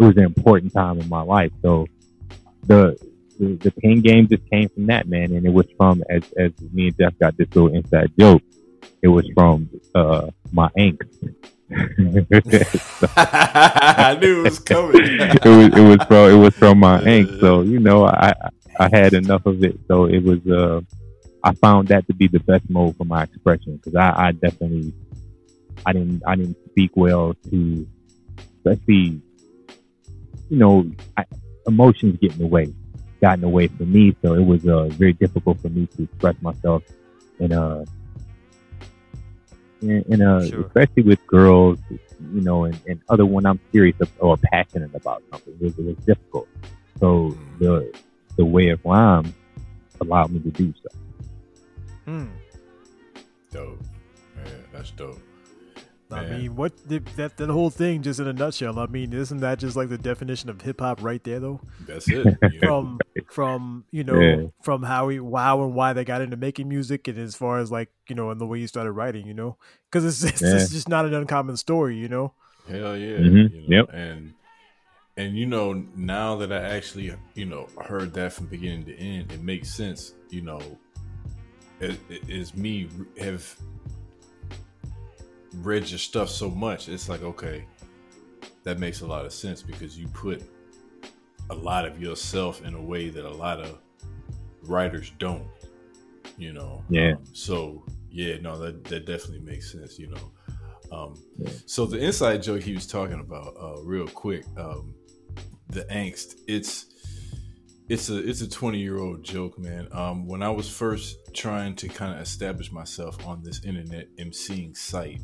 [0.01, 1.53] it was an important time in my life.
[1.63, 1.87] So
[2.67, 2.97] the
[3.43, 6.53] the, the pain game just came from that man, and it was from as as
[6.73, 8.43] me and Jeff got this little inside joke.
[9.03, 11.35] It was from uh, my angst.
[13.17, 14.93] I knew it was coming.
[14.95, 17.41] it was it was from it was from my angst.
[17.41, 18.33] So you know I
[18.79, 19.81] I had enough of it.
[19.89, 20.83] So it was uh
[21.43, 24.93] I found that to be the best mode for my expression because I, I definitely
[25.85, 27.89] I didn't I didn't speak well to
[28.59, 29.21] especially
[30.51, 31.25] you know I,
[31.67, 32.73] emotions get in the way
[33.23, 36.03] got in the way for me so it was uh, very difficult for me to
[36.03, 36.83] express myself
[37.39, 37.85] in a
[39.81, 40.67] in, in a Sure.
[40.67, 45.23] especially with girls you know and, and other when I'm serious of- or passionate about
[45.31, 46.49] something it was, it was difficult
[47.01, 47.93] so the
[48.37, 49.33] the way of rhyme
[50.01, 50.89] allowed me to do so
[52.05, 52.27] Hmm.
[53.53, 53.81] dope.
[54.35, 55.21] Man, that's dope.
[56.13, 56.41] I Man.
[56.41, 58.79] mean, what did that that whole thing just in a nutshell?
[58.79, 61.61] I mean, isn't that just like the definition of hip hop right there, though?
[61.87, 62.37] That's it.
[62.53, 62.61] You?
[62.61, 64.47] From from you know Yeah.
[64.63, 67.73] from how he how and why they got into making music, and as far as
[67.73, 69.57] like you know, and the way you started writing, you know,
[69.91, 70.55] because it's it's, Yeah.
[70.57, 72.35] it's just not an uncommon story, you know.
[72.69, 73.19] Hell yeah.
[73.19, 73.53] Mhm.
[73.53, 73.77] You know?
[73.77, 73.89] Yep.
[73.93, 74.35] And
[75.17, 79.31] and you know, now that I actually, you know, heard that from beginning to end,
[79.33, 80.61] it makes sense, you know,
[81.81, 81.99] as,
[82.31, 83.55] as me have
[85.57, 87.67] read your stuff so much, it's like, okay,
[88.65, 90.43] that makes a lot of sense because you put
[91.51, 93.79] a lot of yourself in a way that a lot of
[94.63, 95.47] writers don't,
[96.39, 96.83] you know.
[96.89, 97.13] Yeah.
[97.13, 100.33] Um, so yeah, no, that that definitely makes sense, you know.
[100.93, 101.15] Um,
[101.67, 104.95] so the inside joke he was talking about, uh, real quick, um,
[105.69, 106.41] the angst.
[106.47, 106.87] It's
[107.89, 109.89] it's a it's a twenty year old joke, man.
[109.93, 114.77] Um, when I was first trying to kind of establish myself on this internet emceeing
[114.77, 115.21] site,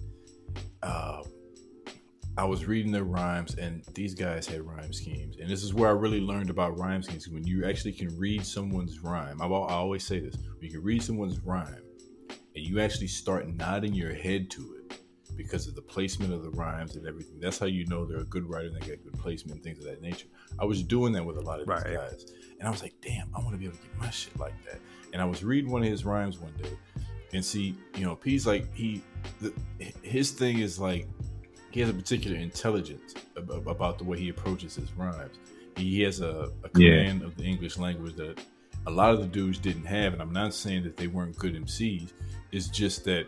[0.83, 1.23] uh,
[2.39, 5.89] I was reading their rhymes, and these guys had rhyme schemes, and this is where
[5.89, 7.29] I really learned about rhyme schemes.
[7.29, 10.83] When you actually can read someone's rhyme, I've, I always say this: when you can
[10.83, 11.83] read someone's rhyme,
[12.55, 15.01] and you actually start nodding your head to it
[15.37, 17.41] because of the placement of the rhymes and everything.
[17.41, 19.79] That's how you know they're a good writer and they got good placement and things
[19.79, 20.29] of that nature.
[20.61, 22.27] I was doing that with a lot of these guys,
[22.61, 24.55] and I was like, "Damn, I want to be able to get my shit like
[24.67, 24.79] that."
[25.13, 26.71] And I was reading one of his rhymes one day,
[27.33, 29.03] and see, you know, P's like he,
[29.41, 29.53] the,
[30.03, 31.07] his thing is like
[31.71, 35.37] he has a particular intelligence ab- ab- about the way he approaches his rhymes.
[35.77, 36.91] He has a, a Yeah.
[37.05, 38.41] command of the English language that
[38.87, 41.55] a lot of the dudes didn't have, and I'm not saying that they weren't good
[41.55, 42.13] MCs.
[42.53, 43.27] It's just that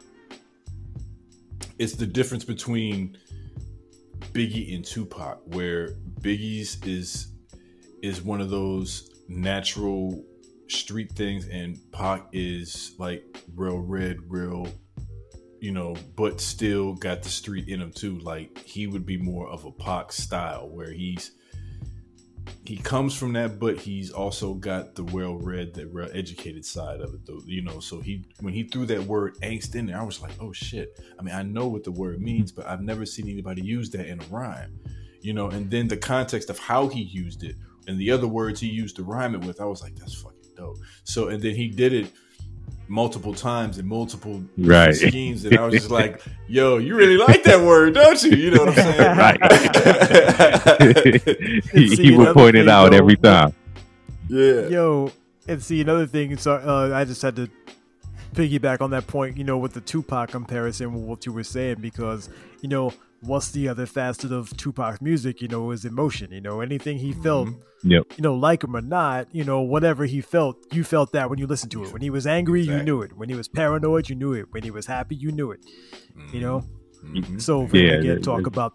[1.79, 3.19] it's the difference between
[4.33, 7.33] Biggie and Tupac, where Biggie's is
[8.03, 10.25] is one of those natural
[10.71, 14.69] street things, and Pac is like real red, real,
[15.61, 18.19] you know, but still got the street in him too.
[18.19, 21.33] Like he would be more of a Pac style, where he's
[22.65, 27.01] he comes from that, but he's also got the well read, the well educated side
[27.01, 27.41] of it, though.
[27.47, 30.33] You know, so he when he threw that word angst in there, I was like,
[30.41, 31.01] oh shit.
[31.19, 34.07] I mean, I know what the word means, but I've never seen anybody use that
[34.07, 34.79] in a rhyme.
[35.21, 37.57] You know, and then the context of how he used it
[37.87, 40.40] and the other words he used to rhyme it with, I was like, that's fucking
[40.61, 40.77] dope.
[41.05, 42.07] So and then he did it
[42.89, 44.95] multiple times in multiple Right.
[44.95, 48.51] schemes, and I was just like, "Yo, you really like that word, don't you?" You
[48.51, 49.17] know what I'm saying?
[51.73, 53.55] he, he would another point it out though, every time.
[54.29, 54.67] yeah.
[54.69, 55.13] Yo,
[55.49, 56.37] and see another thing.
[56.37, 57.49] So uh, I just had to
[58.33, 59.37] piggyback on that point.
[59.37, 62.29] You know, with the Tupac comparison, with what you were saying, because
[62.63, 65.41] you know, what's the other facet of Tupac's music?
[65.43, 66.31] You know, is emotion.
[66.33, 67.49] You know, anything he felt.
[67.83, 68.13] Yep.
[68.19, 71.39] You know, like him or not, you know, whatever he felt, you felt that when
[71.39, 71.93] you listened to it.
[71.95, 73.17] When he was angry, you knew it.
[73.17, 74.47] When he was paranoid, you knew it.
[74.51, 75.61] When he was happy, you knew it.
[76.33, 76.65] You know.
[77.05, 77.41] Mhm.
[77.41, 78.75] So if we Yeah, again that- talk about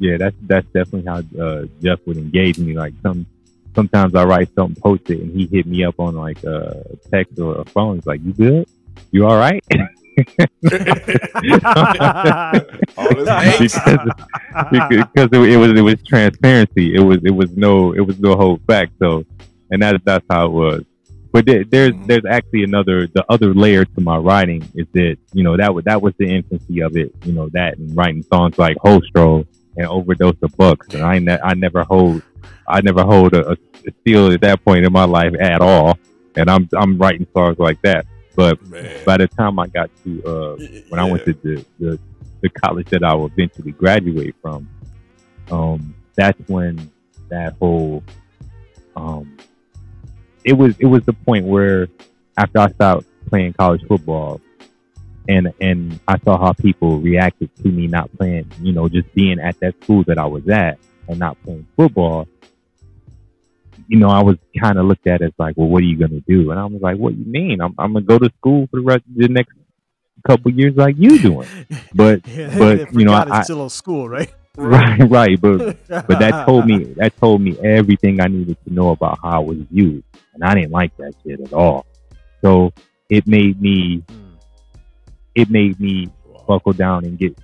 [0.00, 2.72] Yeah, that's that's definitely how uh, Jeff would engage me.
[2.76, 3.26] Like some
[3.74, 7.38] sometimes I write something, post it, and he hit me up on like a text
[7.38, 7.96] or a phone.
[7.96, 8.68] He's like, "You good?
[9.12, 9.62] You all right?"
[12.96, 13.78] All this angst.
[14.70, 16.94] because, because it, it was it was transparency.
[16.94, 18.90] It was it was no it was no hold back.
[18.98, 19.24] So,
[19.70, 20.84] and that that's how it was.
[21.32, 22.06] But there, there's Mhm.
[22.06, 25.84] there's actually another the other layer to my writing is that you know that was
[25.84, 27.14] that was the infancy of it.
[27.24, 29.46] You know that and writing songs like Holstro
[29.80, 30.94] and Overdose of Bucks.
[30.94, 32.22] And I ne- I never hold
[32.68, 33.56] I never hold a, a
[34.00, 35.98] steel at that point in my life at all.
[36.36, 38.06] And I'm I'm writing songs like that.
[38.36, 39.04] But Man.
[39.04, 40.56] by the time I got to uh,
[40.88, 41.98] when I went to the, the
[42.42, 44.68] the college that I would eventually graduate from,
[45.50, 46.90] um, that's when
[47.28, 48.02] that whole
[48.96, 49.36] um,
[50.44, 51.88] it was it was the point where
[52.36, 54.40] after I stopped playing college football,
[55.30, 59.38] and and I saw how people reacted to me not playing, you know, just being
[59.38, 62.26] at that school that I was at and not playing football.
[63.88, 66.20] You know, I was kind of looked at as like, well, what are you gonna
[66.20, 66.50] do?
[66.50, 67.60] And I was like, what do you mean?
[67.60, 69.52] I'm I'm gonna go to school for the rest of the next
[70.26, 71.48] couple years like you doing.
[71.94, 74.32] But yeah, but, you know, it's I- still a school, right?
[74.56, 75.40] right, right.
[75.40, 79.30] But but that told me that told me everything I needed to know about how
[79.30, 80.02] I was viewed,
[80.34, 81.86] and I didn't like that shit at all.
[82.42, 82.72] So
[83.08, 84.29] it made me Mm.
[85.34, 86.08] It made me
[86.46, 87.36] buckle down and get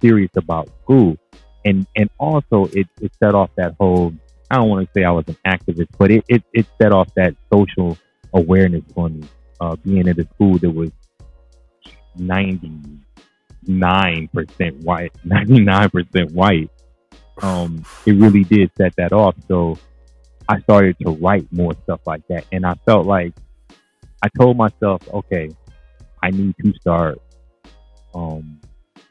[0.00, 1.16] serious about school,
[1.64, 4.12] and and also it it set off that whole.
[4.50, 7.12] I don't want to say I was an activist, but it it, it set off
[7.16, 7.98] that social
[8.34, 9.22] awareness for me.
[9.60, 10.90] Uh, being at a school that was
[12.16, 12.72] ninety
[13.66, 16.70] nine percent white, ninety nine percent white
[17.42, 19.36] um, it really did set that off.
[19.46, 19.78] So
[20.48, 22.44] I started to write more stuff like that.
[22.52, 23.34] And I felt like
[24.22, 25.50] I told myself, okay,
[26.22, 27.20] I need to start
[28.14, 28.60] um,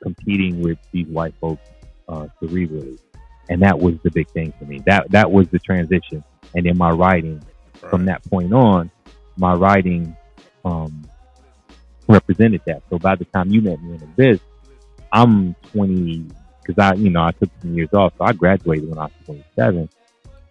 [0.01, 1.67] competing with these white folks
[2.07, 2.99] uh, cerebrally.
[3.49, 4.81] And that was the big thing for me.
[4.85, 6.23] That that was the transition.
[6.55, 7.41] And in my writing,
[7.89, 8.91] from that point on,
[9.37, 10.15] my writing
[10.65, 11.07] um,
[12.07, 12.83] represented that.
[12.89, 14.39] So by the time you met me in Abyss,
[15.11, 16.27] I'm 20
[16.67, 18.13] because I, you know, I took some years off.
[18.17, 19.89] So I graduated when I was 27,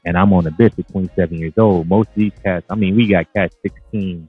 [0.04, 1.88] and I'm on Abyss at 27 years old.
[1.88, 4.28] Most of these cats, I mean, we got cats 16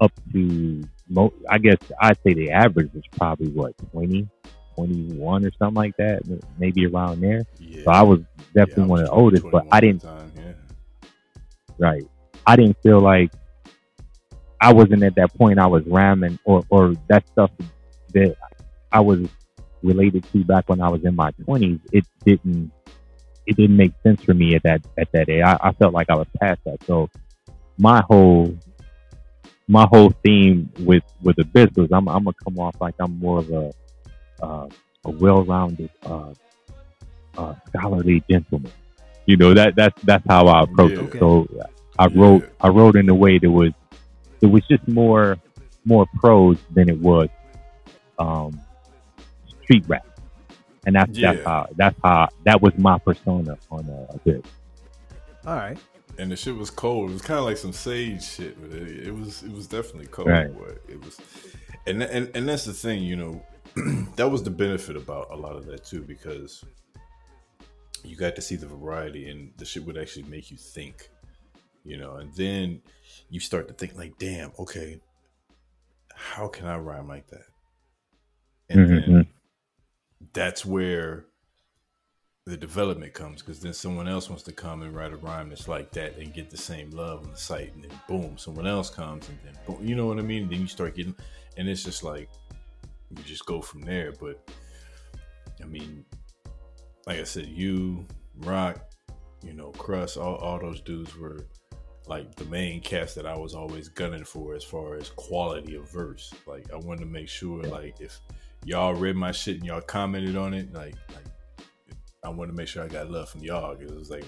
[0.00, 4.28] up to, mo- I guess I'd say the average is probably what 20,
[4.76, 6.22] 21 or something like that,
[6.58, 7.42] maybe around there.
[7.58, 7.82] Yeah.
[7.84, 8.20] So I was
[8.54, 10.52] definitely Yeah, I one of the oldest, but I didn't time, yeah.
[11.78, 12.04] right.
[12.46, 13.32] I didn't feel like
[14.60, 15.58] I wasn't at that point.
[15.58, 17.50] I was ramming or or that stuff
[18.14, 18.36] that
[18.92, 19.28] I was
[19.82, 21.80] related to back when I was in my twenties.
[21.92, 22.72] It didn't
[23.46, 25.42] it didn't make sense for me at that at that age.
[25.42, 26.82] I, I felt like I was past that.
[26.84, 27.08] So
[27.78, 28.56] my whole
[29.70, 33.38] my whole theme with with the business, I'm I'm gonna come off like I'm more
[33.38, 33.72] of a
[34.42, 34.68] uh,
[35.04, 36.32] a well-rounded uh,
[37.38, 38.72] uh, scholarly gentleman.
[39.26, 41.04] You know that that's that's how I approach Yeah.
[41.04, 41.18] it.
[41.20, 41.46] So
[41.98, 43.70] I wrote I wrote in a way that was
[44.40, 45.36] it was just more
[45.84, 47.28] more prose than it was
[48.18, 48.60] um,
[49.62, 50.04] street rap,
[50.84, 54.42] and that's that's how that's how that was my persona on uh, this.
[55.46, 55.78] All right.
[56.18, 57.10] And the shit was cold.
[57.10, 60.06] It was kind of like some sage shit, but it, it was it was definitely
[60.06, 60.28] cold.
[60.28, 60.50] Right.
[60.88, 61.20] It was,
[61.86, 63.42] and and and that's the thing, you know,
[64.16, 66.64] that was the benefit about a lot of that too, because
[68.04, 71.08] you got to see the variety, and the shit would actually make you think,
[71.84, 72.80] you know, and then
[73.28, 75.00] you start to think like, damn, okay,
[76.14, 77.44] how can I rhyme like that?
[78.68, 79.04] And Mhm.
[79.06, 79.26] then
[80.32, 81.26] that's where
[82.46, 85.68] the development comes because then someone else wants to come and write a rhyme that's
[85.68, 88.90] like that and get the same love on the site and then boom someone else
[88.90, 91.14] comes and then boom you know what i mean then you start getting
[91.58, 92.28] and it's just like
[93.10, 94.50] you just go from there but
[95.62, 96.04] i mean
[97.06, 98.06] like i said you
[98.44, 98.80] Rock,
[99.44, 101.46] you know, Crust, all, all those dudes were
[102.06, 105.90] like the main cast that I was always gunning for as far as quality of
[105.90, 106.32] verse.
[106.46, 108.20] Like I wanted to make sure like if
[108.64, 111.24] y'all read my shit and y'all commented on it, like, like
[112.22, 114.24] I wanted to make sure I got love from y'all because it was like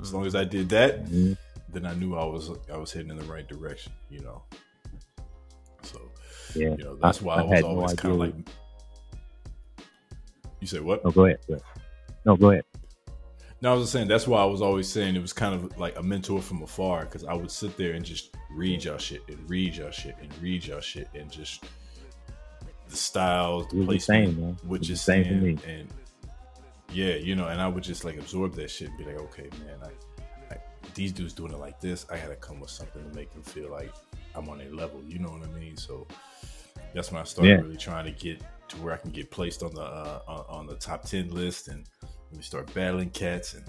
[0.00, 1.36] as long as I did that, Mhm.
[1.70, 4.42] then I knew I was I was heading in the right direction, you know.
[5.82, 6.00] So
[6.54, 6.74] Yeah.
[6.76, 8.34] you know that's why I, I was had no always kind of like.
[10.60, 11.00] You say what?
[11.04, 11.38] Oh, go ahead.
[11.46, 11.64] Go ahead.
[12.24, 12.64] No, go ahead.
[13.60, 15.78] No, I was just saying that's why I was always saying it was kind of
[15.78, 19.22] like a mentor from afar because I would sit there and just read y'all shit
[19.28, 21.64] and read y'all shit and read y'all shit and just
[22.88, 24.58] the styles, the It the placement, same, man.
[24.64, 25.58] what It was you're the same for saying, me.
[25.66, 25.88] and
[26.94, 29.48] yeah, you know, and I would just like absorb that shit and be like, okay,
[29.64, 30.58] man, I, I,
[30.94, 33.70] these dudes doing it like this, I gotta come with something to make them feel
[33.70, 33.92] like
[34.34, 35.02] I'm on a level.
[35.06, 35.76] You know what I mean?
[35.76, 36.06] So
[36.94, 37.56] that's when I started Yeah.
[37.60, 40.66] really trying to get to where I can get placed on the uh, on, on
[40.66, 41.84] the top ten list and
[42.32, 43.64] we start battling cats and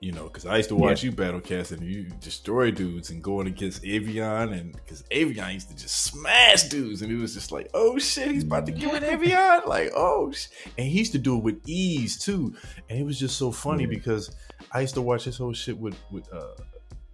[0.00, 3.22] you know because I used to watch you battle cats and you destroy dudes and
[3.22, 7.50] going against Avion and because Avion used to just smash dudes and it was just
[7.50, 10.48] like oh shit he's about to give it Avion like oh sh-.
[10.76, 12.54] and he used to do it with ease too
[12.90, 13.90] and it was just so funny Yeah.
[13.90, 14.30] because
[14.72, 16.54] I used to watch this whole shit with with uh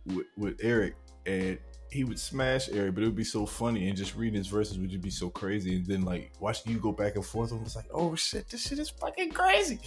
[0.07, 1.59] with, with Eric and
[1.93, 4.79] he would smash Eric, but it would be so funny and just reading his verses
[4.79, 5.77] would just be so crazy.
[5.77, 8.67] And then like watching you go back and forth, and was like, oh shit, this
[8.67, 9.79] shit is fucking crazy.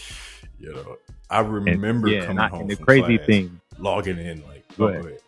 [0.59, 0.97] You know,
[1.31, 3.59] I And, remember yeah, coming and, I, home and the crazy class, thing.
[3.79, 5.01] logging in like, Go ahead.
[5.01, 5.21] go ahead.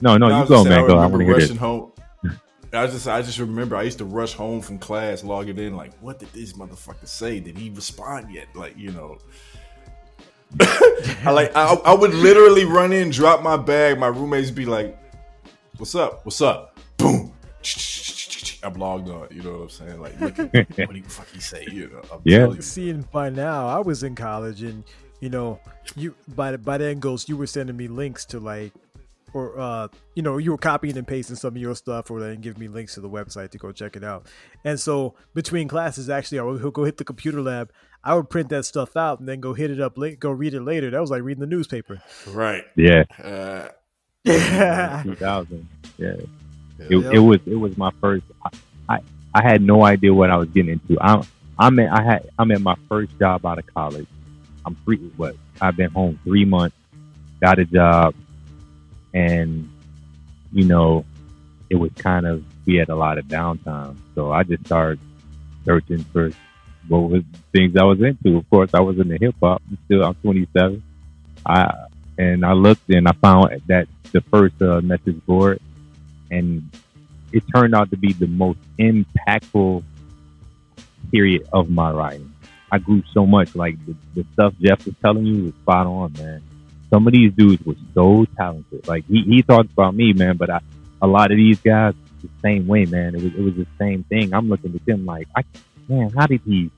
[0.00, 0.86] No, no, you go, saying, man.
[0.88, 0.98] Go.
[0.98, 1.58] I remember want to hear rushing this.
[1.58, 1.92] home.
[2.72, 5.96] I just, I just remember I used to rush home from class, logging in, like,
[5.98, 7.38] what did this motherfucker say?
[7.40, 8.46] Did he respond yet?
[8.54, 9.18] Like, you know,
[10.60, 13.98] I like, I, I would literally run in, drop my bag.
[13.98, 14.96] My roommates be like,
[15.80, 16.24] "What's up?
[16.24, 17.32] What's up?" Boom.
[18.62, 19.28] I'm logged on.
[19.30, 20.00] You know what I'm saying?
[20.00, 21.66] Like, look at what do you fuck he say?
[21.70, 22.38] You know, I'm Yeah.
[22.40, 22.62] telling you.
[22.62, 24.84] Seeing by now, I was in college, and
[25.20, 25.58] you know,
[25.96, 28.72] you by by then Ghost, you were sending me links to like,
[29.32, 32.40] or uh, you know, you were copying and pasting some of your stuff, or then
[32.42, 34.26] give me links to the website to go check it out.
[34.64, 37.72] And so between classes, actually, I would go hit the computer lab.
[38.04, 40.54] I would print that stuff out and then go hit it up late, go read
[40.54, 40.90] it later.
[40.90, 42.00] That was like reading the newspaper.
[42.26, 42.64] Right.
[42.74, 43.68] Yeah, Uh, Yeah.
[44.24, 45.68] 2000.
[45.98, 46.14] Yeah,
[46.78, 46.86] yeah.
[46.88, 48.24] it, it was it was my first.
[48.44, 48.50] I,
[48.88, 49.00] I
[49.34, 51.00] I had no idea what I was getting into.
[51.00, 51.22] I'm
[51.58, 54.06] I'm at, I had I'm at my first job out of college.
[54.64, 54.98] I'm free.
[55.16, 56.76] What I've been home three months,
[57.40, 58.14] got a job,
[59.14, 59.70] and
[60.52, 61.04] you know,
[61.68, 65.00] it was kind of we had a lot of downtime, so I just started
[65.64, 66.30] searching for
[66.88, 68.36] what was things I was into.
[68.38, 69.62] Of course, I was into hip hop.
[69.86, 70.82] Still, I'm 27.
[71.46, 71.86] I
[72.20, 75.58] and I looked and I found that the first uh, message board,
[76.30, 76.70] and
[77.32, 79.82] it turned out to be the most impactful
[81.10, 82.30] period of my writing.
[82.70, 83.56] I grew so much.
[83.56, 86.42] Like the, the stuff Jeff was telling you was spot on, man.
[86.90, 88.86] Some of these dudes were so talented.
[88.86, 90.60] Like he, he talks about me, man, but I,
[91.00, 93.14] a lot of these guys the same way, man.
[93.14, 94.34] It was it was the same thing.
[94.34, 95.42] I'm looking at them like, I
[95.88, 96.70] man, how did he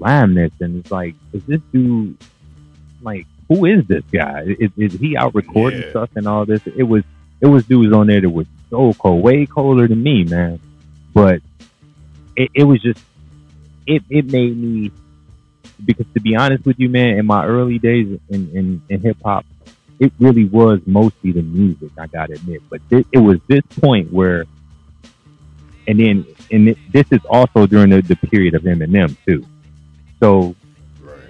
[0.00, 0.50] rhyme this?
[0.60, 2.18] And it's like, is this dude
[3.00, 4.44] like who is this guy?
[4.58, 5.90] Is, is he out recording Yeah.
[5.90, 6.60] stuff and all this?
[6.66, 7.04] It was
[7.40, 10.60] it was dudes on there that was so cold, way colder than me, man.
[11.12, 11.42] But
[12.36, 13.00] it, it was just
[13.86, 14.92] it it made me
[15.84, 19.16] because to be honest with you, man, in my early days in in, in hip
[19.24, 19.44] hop,
[19.98, 21.90] it really was mostly the music.
[21.98, 24.44] I gotta admit, but it, it was this point where,
[25.86, 29.46] and then and it, this is also during the, the period of Eminem too.
[30.20, 30.54] So.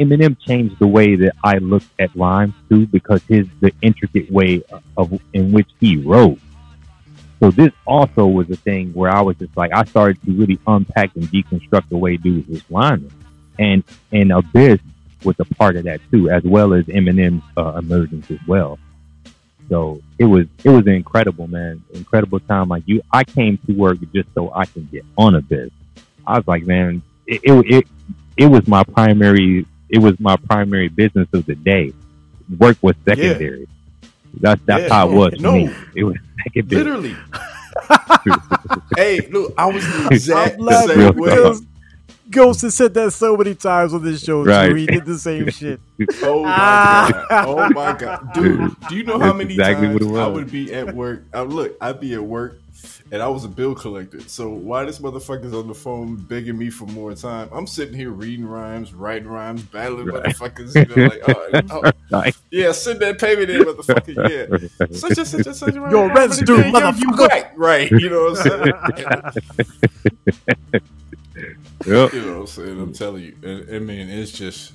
[0.02, 4.62] Eminem changed the way that I looked at rhymes too, because his the intricate way
[4.96, 6.38] of in which he wrote.
[7.40, 10.58] So this also was a thing where I was just like I started to really
[10.66, 13.12] unpack and deconstruct the way dudes was rhyming,
[13.58, 14.80] and and Abyss
[15.24, 18.78] was a part of that too, as well as Eminem's uh, emergence as well.
[19.68, 22.68] So it was it was incredible man, incredible time.
[22.68, 25.70] Like you, I came to work just so I can get on Abyss.
[26.26, 27.88] I was like, man, it it it,
[28.36, 31.92] it was my primary it was my primary business of the day.
[32.58, 33.68] Work was secondary.
[34.40, 34.88] That's that's Yeah.
[34.94, 35.34] how it was.
[35.34, 35.52] for No.
[35.52, 35.70] me.
[35.94, 36.82] it was secondary.
[36.84, 37.16] Literally.
[38.96, 41.54] hey, look, I was exactly the exact same way.
[42.30, 44.42] Ghost has said that so many times on this show.
[44.42, 44.70] Right.
[44.70, 44.74] Too.
[44.76, 45.80] He did the same shit.
[46.22, 47.26] Oh my Ah.
[47.28, 47.46] god!
[47.46, 48.74] Oh my god, dude!
[48.88, 51.24] Do you know how many exactly times what it I would be at work?
[51.34, 52.61] I, look, I'd be at work,
[53.12, 54.20] and I was a bill collector.
[54.22, 57.50] So why this motherfucker's on the phone begging me for more time?
[57.52, 60.24] I'm sitting here reading rhymes, writing rhymes, battling Right.
[60.24, 60.74] motherfuckers.
[60.74, 61.22] You know, like,
[61.70, 64.16] oh, oh, Like, yeah, send that payment in, motherfucker.
[64.16, 64.46] Yeah,
[64.96, 65.74] such and such and such.
[65.74, 67.28] Your rent's due, you motherfucker.
[67.28, 67.90] right, right.
[67.90, 68.72] You know what I'm saying?
[71.86, 72.12] yep.
[72.14, 72.80] You know what I'm saying?
[72.80, 73.36] I'm telling you.
[73.42, 74.72] And, I mean, it's just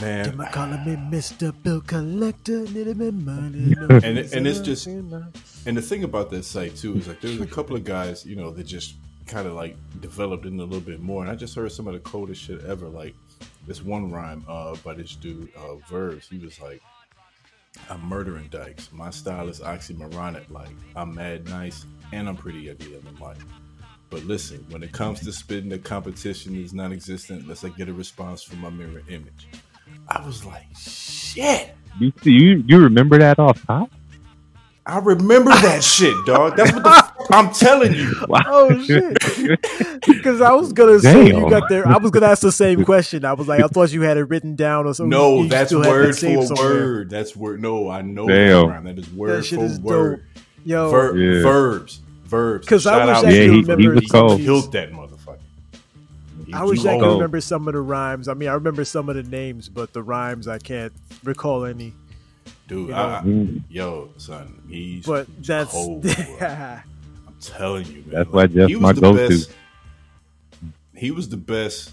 [0.00, 0.24] man.
[0.24, 1.54] Them a calling me Mr.
[1.62, 3.74] Bill Collector, needed me money.
[3.90, 7.46] And and it's just- And the thing about that site too is like there's a
[7.46, 8.94] couple of guys, you know, that just
[9.26, 11.22] kind of like developed in a little bit more.
[11.22, 12.86] And I just heard some of the coldest shit ever.
[12.88, 13.14] Like
[13.66, 16.28] this one rhyme uh, by this dude, uh, Verbs.
[16.28, 16.82] He was like,
[17.88, 18.90] "I'm murdering dykes.
[18.92, 20.50] My style is oxymoronic.
[20.50, 23.36] Like I'm mad nice and I'm pretty ugly on the mic."
[24.08, 27.92] But listen, when it comes to spitting, the competition is non-existent unless I get a
[27.92, 29.46] response from my mirror image.
[30.08, 31.74] I was like, shit.
[31.98, 33.90] You you you remember that off top?
[34.86, 36.56] I remember that shit, dog.
[36.56, 38.12] That's what the f- I'm telling you.
[38.46, 39.58] Oh shit!
[40.06, 41.86] Because I was gonna say you got there.
[41.86, 43.24] I was gonna ask the same question.
[43.24, 45.10] I was like, I thought you had it written down or something.
[45.10, 46.74] No, You that's still had that word for somewhere.
[46.74, 47.10] word.
[47.10, 47.60] That's word.
[47.60, 48.36] No, I know Damn.
[48.48, 48.84] that rhyme.
[48.84, 50.24] That is word That shit for is word.
[50.34, 50.90] dope, yo.
[50.90, 51.42] Ver- Yeah.
[51.42, 52.00] Verbs,
[52.66, 53.24] Because I Shout wish out.
[53.26, 54.40] I Yeah, could he- remember he was some cold.
[54.40, 55.09] Killed that motherfucker.
[56.50, 57.18] He I wish I could cold.
[57.20, 58.26] remember some of the rhymes.
[58.26, 60.92] I mean, I remember some of the names, but the rhymes I can't
[61.22, 61.92] recall any.
[62.66, 63.62] Dude, you I, I- Mm.
[63.68, 66.02] yo, son, he's But that's cold.
[66.38, 66.38] bro.
[66.40, 68.10] I'm telling you, man.
[68.10, 69.38] That's why Jeff's he was my go-to.
[70.94, 71.92] He was the best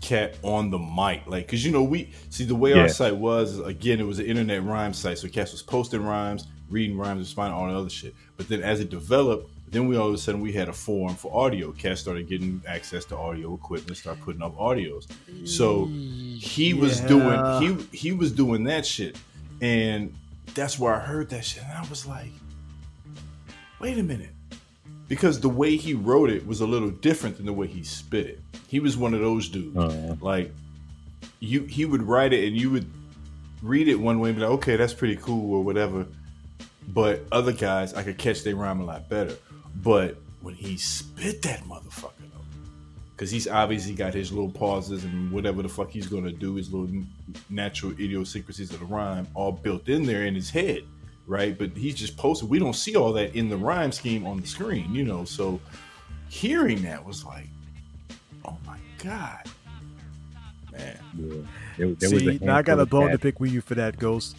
[0.00, 2.82] cat on the mic, like, cause you know we see the way Yeah.
[2.82, 3.58] our site was.
[3.60, 7.56] Again, it was an internet rhyme site, so cats was posting rhymes, reading rhymes, responding
[7.56, 8.14] all the other shit.
[8.36, 11.16] But then as it developed, then we all of a sudden we had a forum
[11.16, 11.72] for audio.
[11.72, 15.06] Cats started getting access to audio equipment, start putting up audios.
[15.48, 19.16] So he was doing he he was doing that shit,
[19.60, 20.14] and
[20.54, 22.30] that's where I heard that shit, and I was like,
[23.80, 24.30] wait a minute,
[25.08, 28.26] because the way he wrote it was a little different than the way he spit
[28.26, 28.40] it.
[28.68, 30.52] He was one of those dudes, Uh, like
[31.40, 32.90] you he would write it and you would
[33.62, 36.06] read it one way and be like, okay, that's pretty cool or whatever.
[36.88, 39.36] But other guys, I could catch their rhyme a lot better.
[39.76, 42.44] But when he spit that motherfucker though,
[43.16, 46.72] because he's obviously got his little pauses and whatever the fuck he's gonna do, his
[46.72, 47.04] little
[47.48, 50.82] natural idiosyncrasies of the rhyme all built in there in his head,
[51.26, 51.56] right?
[51.56, 52.48] But he's just posted.
[52.48, 55.24] We don't see all that in the rhyme scheme on the screen, you know.
[55.24, 55.60] So
[56.28, 57.46] hearing that was like,
[58.44, 59.46] oh my god,
[60.72, 61.34] man, yeah.
[61.78, 63.74] There, there was See, a now I got a bone to pick with you for
[63.76, 64.36] that, Ghost.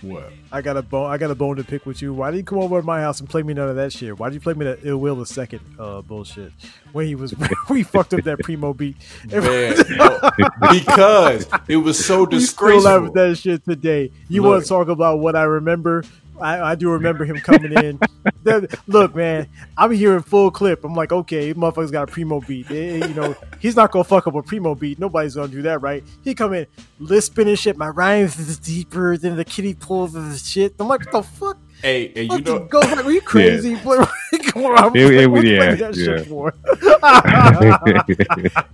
[0.00, 0.32] What?
[0.50, 1.10] I got a bone.
[1.10, 2.14] I got a bone to pick with you.
[2.14, 4.18] Why didn't you come over to my house and play me none of that shit?
[4.18, 6.52] Why did you play me that ill will the second uh, bullshit
[6.92, 7.34] when he was
[7.70, 8.96] we fucked up that primo beat?
[9.30, 10.30] Man, no,
[10.70, 12.76] because it was so disgraceful.
[12.76, 14.10] We still laugh at that shit today.
[14.28, 14.50] You Look.
[14.50, 16.04] want to talk about what I remember?
[16.40, 17.98] I, I do remember him coming in.
[18.44, 20.82] That- look, man, I'm hearing full clip.
[20.84, 22.68] I'm like, okay, motherfucker's got a primo beat.
[22.72, 24.98] Eh, you know, he's not gonna fuck up a primo beat.
[24.98, 26.02] Nobody's gonna do that, right?
[26.24, 26.66] He come in
[26.98, 27.76] lisping and shit.
[27.76, 30.74] My rhymes is deeper than the kitty pulls of the shit.
[30.80, 31.58] I'm like, what the fuck?
[31.82, 33.74] Hey, and you know, go like, are you crazy?
[33.84, 34.08] What-
[34.46, 36.52] Come on, It- it- what you yeah, playing that shit for?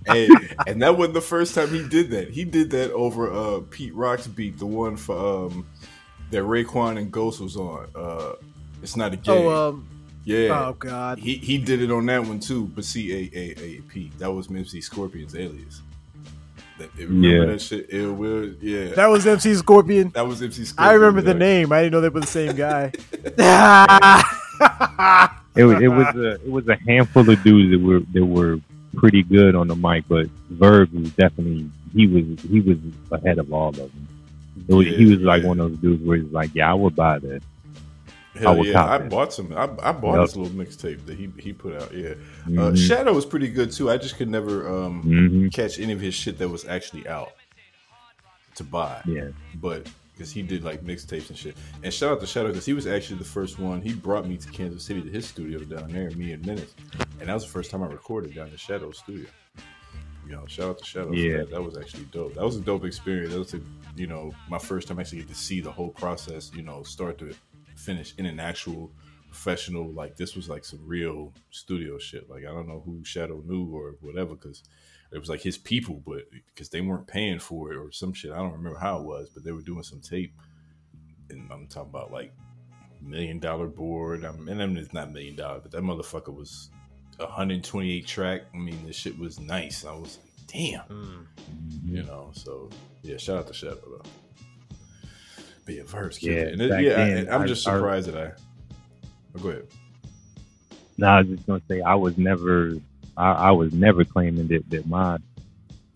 [0.07, 0.27] hey,
[0.67, 2.29] and that wasn't the first time he did that.
[2.31, 5.67] He did that over uh, Pete Rock's beat, the one for um,
[6.31, 7.87] that Raekwon and Ghost was on.
[7.95, 8.33] Uh,
[8.81, 9.45] it's not a game.
[9.45, 9.87] oh, um,
[10.23, 10.67] yeah.
[10.67, 11.19] oh god.
[11.19, 14.11] He he did it on that one too, but C A A A P.
[14.19, 15.81] That was MC Scorpion's alias.
[16.77, 17.45] That, remember Yeah.
[17.51, 17.87] that shit?
[17.89, 18.53] Ill Will?
[18.61, 18.93] Yeah.
[18.95, 20.11] That was MC Scorpion.
[20.11, 20.89] That was MC Scorpion.
[20.89, 21.73] I remember the name.
[21.73, 22.91] I didn't know they were the same guy.
[25.55, 28.59] It was it was a it was a handful of dudes that were that were
[28.95, 32.77] pretty good on the mic, but Verb was definitely he was he was
[33.11, 34.07] ahead of all of them.
[34.77, 35.47] Was, he was like yeah.
[35.49, 37.41] one of those dudes where he's like, yeah, I would buy that.
[38.35, 39.51] I Hell would yeah, I bought some.
[39.53, 40.27] I, I bought Yup.
[40.27, 41.91] this little mixtape that he he put out.
[41.93, 42.77] Yeah, uh, Mhm.
[42.87, 43.89] Shadow was pretty good too.
[43.89, 45.53] I just could never um, Mhm.
[45.53, 47.31] catch any of his shit that was actually out
[48.55, 49.01] to buy.
[49.05, 51.57] Yeah, but because he did like mixtapes and shit.
[51.81, 53.81] And shout out to Shadow because he was actually the first one.
[53.81, 56.75] He brought me to Kansas City to his studio down there, me and Menace,
[57.19, 59.25] and that was the first time I recorded down in Shadow's studio.
[60.35, 61.11] Know, shout out to Shadow.
[61.11, 61.37] Yeah.
[61.37, 61.51] that.
[61.51, 62.35] that was actually dope.
[62.35, 63.33] That was a dope experience.
[63.33, 63.61] That was, a,
[63.95, 66.51] you know, my first time actually get to see the whole process.
[66.53, 67.33] You know, start to
[67.75, 68.91] finish in an actual
[69.27, 69.91] professional.
[69.91, 72.29] Like this was like some real studio shit.
[72.29, 74.63] Like I don't know who Shadow knew or whatever because
[75.11, 76.23] it was like his people, but
[76.53, 78.31] because they weren't paying for it or some shit.
[78.31, 80.33] I don't remember how it was, but they were doing some tape,
[81.29, 82.33] and I'm talking about like
[83.01, 84.25] million dollar board.
[84.25, 86.69] I mean, and it's not million dollar, but that motherfucker was
[87.19, 88.41] 128 track.
[88.53, 89.85] I mean, this shit was nice.
[89.85, 91.95] I was like, damn, Mm-hmm.
[91.95, 92.31] you know.
[92.33, 92.69] So
[93.03, 94.09] yeah, shout out to Shadow though.
[95.65, 96.95] But yeah, verse, Yeah, yeah, and it, yeah.
[96.95, 98.31] then, I, am I- just I- surprised that I.
[99.35, 99.67] Oh, go ahead.
[100.97, 102.73] No, I was just gonna say I was never,
[103.15, 105.17] I, I was never claiming that, that my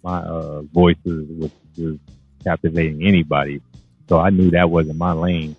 [0.04, 1.98] my uh, voices was, was
[2.44, 3.62] captivating anybody.
[4.08, 5.56] So I knew that wasn't my lane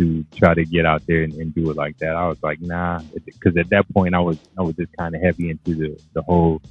[0.00, 2.16] to try to get out there and, and do it like that.
[2.16, 5.20] I was like, nah, because at that point I was I was just kind of
[5.20, 6.62] heavy into the the whole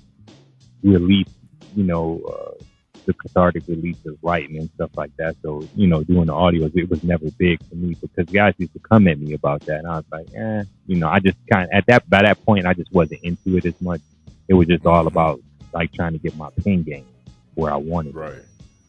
[0.82, 1.30] release,
[1.76, 2.64] you know, uh,
[3.06, 5.36] the cathartic release of writing and stuff like that.
[5.44, 8.74] So you know, doing the audios, it was never big for me because guys used
[8.74, 11.38] to come at me about that, and I was like, eh, you know, I just
[11.52, 14.02] kind of at that by that point, I just wasn't into it as much.
[14.48, 15.40] It was just all about
[15.72, 17.06] like trying to get my pen game
[17.54, 18.16] where I wanted.
[18.16, 18.20] it.
[18.20, 18.42] Right.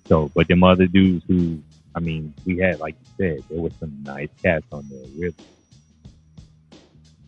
[0.06, 1.62] So, but them other dudes who,
[1.94, 5.04] I mean, we had like you said, there was some nice cats on there.
[5.16, 5.34] Really,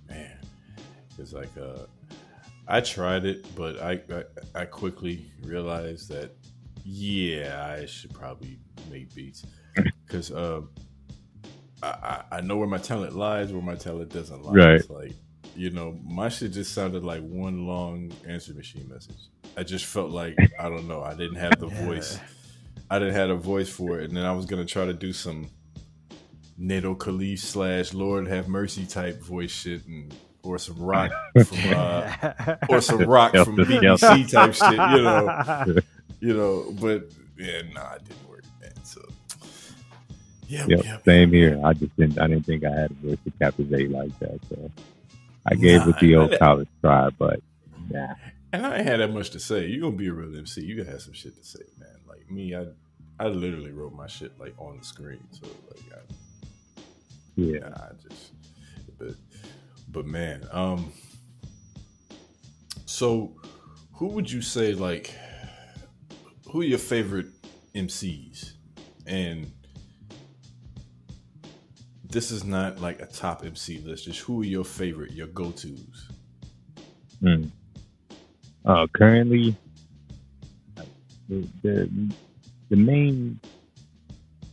[0.09, 0.39] Man,
[1.19, 1.87] it's like uh,
[2.69, 6.31] I tried it, but I, I I quickly realized that
[6.85, 8.59] yeah, I should probably
[8.91, 9.45] make beats
[10.07, 10.71] because um,
[11.83, 14.53] I, I I know where my talent lies, where my talent doesn't lie.
[14.53, 14.75] Right.
[14.75, 15.13] It's like
[15.55, 19.29] you know, my shit just sounded like one long answer machine message.
[19.57, 22.19] I just felt like I don't know, I didn't have the voice.
[22.93, 25.15] I didn't have a voice for it, and then I was gonna try to do
[25.15, 25.49] some
[26.59, 31.11] NATO Khalif slash Lord Have Mercy type voice shit, and or some rock
[31.47, 35.77] from uh, or some rock from BCC type shit, you know,
[36.21, 36.71] you know.
[36.79, 38.85] But yeah, nah, it didn't work, man.
[38.85, 39.01] So
[40.47, 41.63] yeah, yep, yeah, same here.
[41.65, 44.39] I just didn't, I didn't think I had a voice to captivate like that.
[44.51, 44.71] So
[45.47, 47.41] I gave it the old college try, but
[47.89, 48.17] nah.
[48.53, 49.65] And I ain't had that much to say.
[49.65, 50.63] You're gonna be a real MC.
[50.63, 51.89] You gonna have some shit to say, man.
[52.07, 52.67] Like me, I
[53.19, 55.21] I literally wrote my shit like on the screen.
[55.31, 56.83] So like I,
[57.37, 57.69] Yeah.
[57.75, 58.33] I just
[58.99, 59.15] but
[59.89, 60.93] but man, um
[62.87, 63.35] so
[63.95, 65.15] who would you say like
[66.51, 67.29] who are your favorite
[67.75, 68.53] MCs?
[69.07, 69.51] And
[72.05, 75.51] this is not like a top MC list, just who are your favorite, your go
[75.51, 76.11] tos?
[77.23, 77.51] Mm.
[78.65, 79.57] Uh, currently,
[81.29, 82.15] the, the
[82.73, 83.39] the main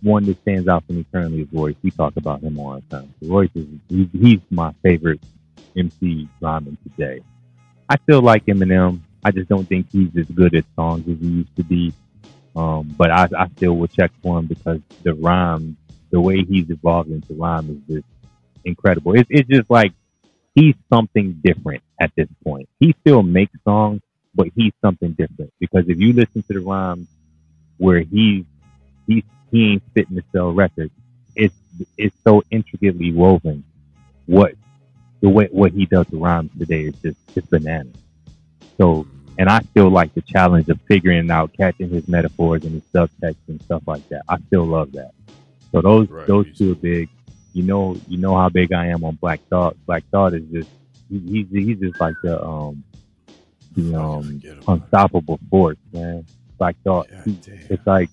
[0.02, 1.76] one that stands out for me currently is Royce.
[1.82, 3.14] We talk about him all the time.
[3.22, 5.22] Royce is he's, he's my favorite
[5.78, 7.22] MC rhyming today.
[7.90, 9.00] I still like Eminem.
[9.24, 11.94] I just don't think he's as good at songs as he used to be.
[12.58, 15.78] Um, but I, I still will check for him because the rhyme,
[16.12, 18.08] the way he's evolved into rhyme is just
[18.66, 19.16] incredible.
[19.16, 19.94] It's, it's just like
[20.56, 22.68] he's something different at this point.
[22.82, 24.02] He still makes songs,
[24.36, 27.08] but he's something different because if you listen to the rhymes
[27.80, 28.46] where he's
[29.08, 30.92] he he ain't fitting to sell records,
[31.36, 31.56] it's
[31.98, 33.64] it's so intricately woven.
[34.28, 34.54] What
[35.22, 37.96] the way what he does to rhymes today is just it's bananas.
[38.78, 39.08] So
[39.40, 43.38] and I still like the challenge of figuring out catching his metaphors and his subtext
[43.48, 44.22] and stuff like that.
[44.28, 45.12] I still love that.
[45.72, 47.10] So those Right, those two are big.
[47.54, 49.78] You know you know how big I am on Black Thought.
[49.86, 50.70] Black Thought is just
[51.10, 52.84] he, he's he's just like the um
[53.76, 54.68] the um forget about it.
[54.68, 56.26] unstoppable force, man.
[56.60, 57.10] Black Thought.
[57.10, 57.38] God
[57.70, 58.10] it's like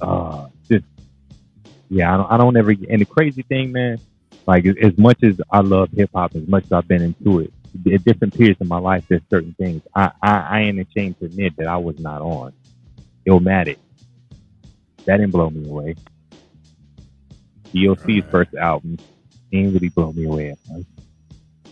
[0.00, 0.84] uh just
[1.88, 3.98] yeah I don't, I don't ever and the crazy thing man
[4.46, 7.52] like as, much as i love hip-hop as much as i've been into it
[7.92, 11.26] at different periods of my life there's certain things i i, I ain't ashamed to
[11.26, 12.52] admit that i was not on
[13.26, 13.78] illmatic
[15.04, 15.94] that didn't blow me away
[17.74, 18.30] DOC's Right.
[18.30, 18.98] first album
[19.50, 20.86] didn't really blow me away at first.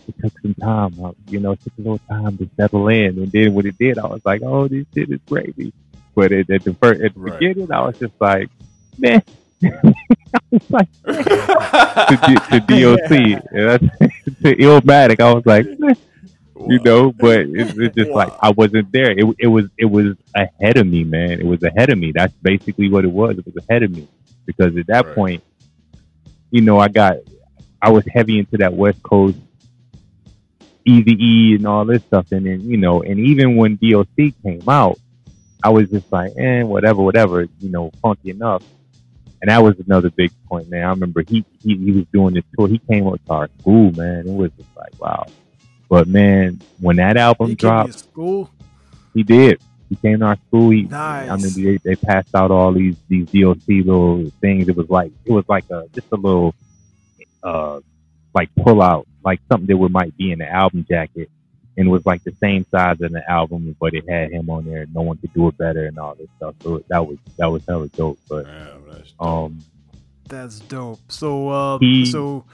[0.07, 0.95] It took some time,
[1.29, 3.97] you know, it took a little time to settle in, and then when it did,
[3.97, 5.73] I was like, "Oh, this shit is crazy."
[6.15, 7.31] But at, at the first, at the Right.
[7.31, 8.49] beginning, I was just like,
[8.97, 9.21] "Man,"
[9.63, 10.89] I was like,
[12.09, 13.77] to, to DOC, I,
[14.43, 15.93] to Illmatic, I was like, "Meh,"
[16.67, 17.11] you know.
[17.11, 19.11] But it's, it's just like I wasn't there.
[19.11, 21.39] It, it was it was ahead of me, man.
[21.39, 22.11] It was ahead of me.
[22.13, 23.37] That's basically what it was.
[23.37, 24.07] It was ahead of me
[24.45, 25.15] because at that Right.
[25.15, 25.43] point,
[26.51, 27.17] you know, I got
[27.81, 29.37] I was heavy into that West Coast
[30.85, 34.99] EVE and all this stuff, and then you know, and even when DOC came out,
[35.63, 38.63] I was just like, eh, whatever, whatever, you know, funky enough.
[39.41, 40.83] And that was another big point, man.
[40.83, 42.67] I remember he he, he was doing this tour.
[42.67, 44.27] He came up to our school, man.
[44.27, 45.25] It was just like, wow.
[45.89, 48.49] But man, when that album He dropped, school.
[49.13, 49.61] he did.
[49.89, 50.71] He came to our school.
[50.71, 51.29] He, Nice.
[51.29, 54.67] I mean, they, they passed out all these these DOC little things.
[54.67, 56.55] It was like it was like a just a little
[57.43, 57.79] uh
[58.35, 61.29] like pull out, like something that would might be in the album jacket,
[61.77, 64.65] and it was like the same size as the album, but it had him on
[64.65, 64.85] there.
[64.93, 66.53] No one could do it better and all this stuff.
[66.61, 68.19] So that was that was hella dope.
[68.29, 69.27] But Damn, that's dope.
[69.27, 69.65] um,
[70.27, 70.99] That's dope.
[71.09, 72.45] So, um, He- so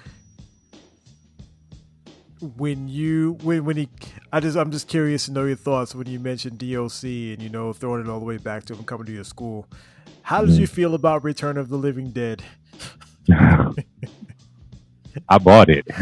[2.57, 3.87] when you when when he,
[4.33, 7.49] I just I'm just curious to know your thoughts when you mentioned DOC and you
[7.49, 9.67] know throwing it all the way back to him coming to your school.
[10.23, 10.59] How did Mhm.
[10.59, 12.43] you feel about Return of the Living Dead?
[15.29, 15.85] I bought it.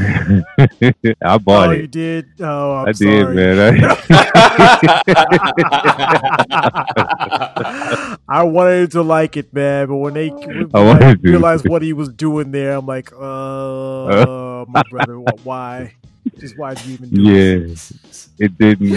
[1.21, 1.69] I bought it.
[1.69, 1.81] oh, it.
[1.81, 2.25] you did.
[2.39, 3.81] Oh, I'm I did, man.
[8.27, 11.29] I wanted to like it, man, but when they when I I, wanted to.
[11.29, 15.93] realized what he was doing there, I'm like, uh, my brother, why?
[16.37, 18.29] Just why did you even do yeah, this?
[18.39, 18.89] it didn't.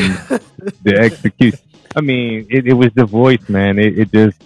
[0.83, 1.59] The execution.
[1.95, 3.79] I mean, it, it was the voice, man.
[3.79, 4.43] It, it just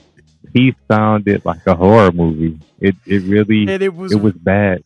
[0.53, 2.59] he sounded like a horror movie.
[2.81, 4.83] It it really And it was it was bad.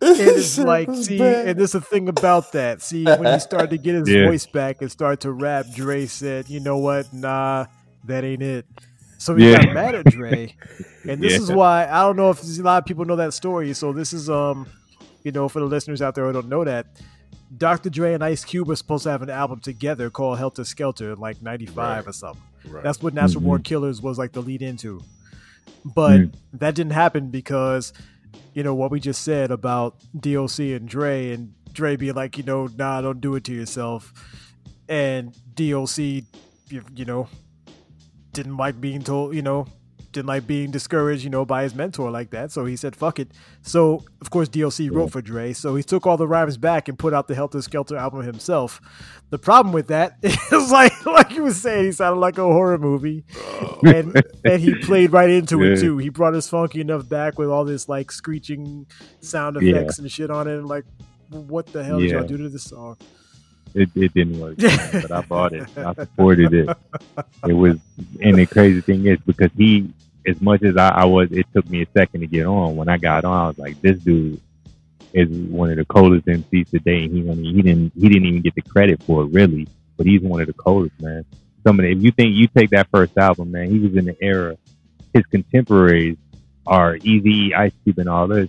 [0.00, 2.82] And it's like, see, and there's a thing about that.
[2.82, 4.26] See, when he started to get his Yeah.
[4.26, 7.12] voice back and start to rap, Dre said, "You know what?
[7.12, 7.66] Nah,
[8.04, 8.66] that ain't it."
[9.18, 9.64] So he Yeah.
[9.64, 10.54] got mad at Dre,
[11.08, 13.72] and this is why I don't know if a lot of people know that story.
[13.72, 14.66] So this is, um,
[15.22, 16.86] you know, for the listeners out there who don't know that,
[17.56, 17.88] Dr.
[17.88, 21.18] Dre and Ice Cube were supposed to have an album together called Helter Skelter in
[21.18, 22.10] like '95 Right.
[22.10, 22.42] or something.
[22.68, 22.82] Right.
[22.84, 23.46] That's what Natural Mhm.
[23.46, 25.00] Born Killers was like the lead into.
[25.84, 26.32] But Mm.
[26.54, 27.92] that didn't happen because,
[28.54, 32.44] you know, what we just said about DOC and Dre and Dre being like, you
[32.44, 34.12] know, nah, don't do it to yourself.
[34.88, 36.24] And DOC, you,
[36.94, 37.28] you know,
[38.32, 39.66] didn't like being told, you know,
[40.16, 42.50] didn't like being discouraged, you know, by his mentor like that.
[42.50, 43.30] So he said, fuck it.
[43.62, 45.52] So, of course, DOC wrote for Dre.
[45.52, 48.80] So he took all the rhymes back and put out the Helter Skelter album himself.
[49.30, 52.78] The problem with that is like, like you was saying, he sounded like a horror
[52.78, 53.24] movie.
[53.44, 53.78] Oh.
[53.84, 55.98] And, and he played right into it too.
[55.98, 58.86] He brought his funky enough back with all this like screeching
[59.20, 59.76] sound Yeah.
[59.76, 60.56] effects and shit on it.
[60.56, 60.84] And like,
[61.30, 62.18] what the hell did Yeah.
[62.18, 62.96] y'all do to this song?
[63.74, 65.68] It, it didn't work, but I bought it.
[65.76, 66.68] I supported it.
[67.46, 67.76] It was,
[68.22, 69.92] and the crazy thing is because he,
[70.26, 72.76] as much as I, I was, it took me a second to get on.
[72.76, 74.40] When I got on, I was like, this dude
[75.12, 77.04] is one of the coldest MCs today.
[77.04, 80.22] And he, he didn't, he didn't even get the credit for it really, but he's
[80.22, 81.24] one of the coldest, man.
[81.64, 84.04] Some of the, if you think you take that first album, man, he was in
[84.04, 84.56] the era.
[85.12, 86.16] His contemporaries
[86.66, 88.48] are Eazy, Ice Cube, and all this.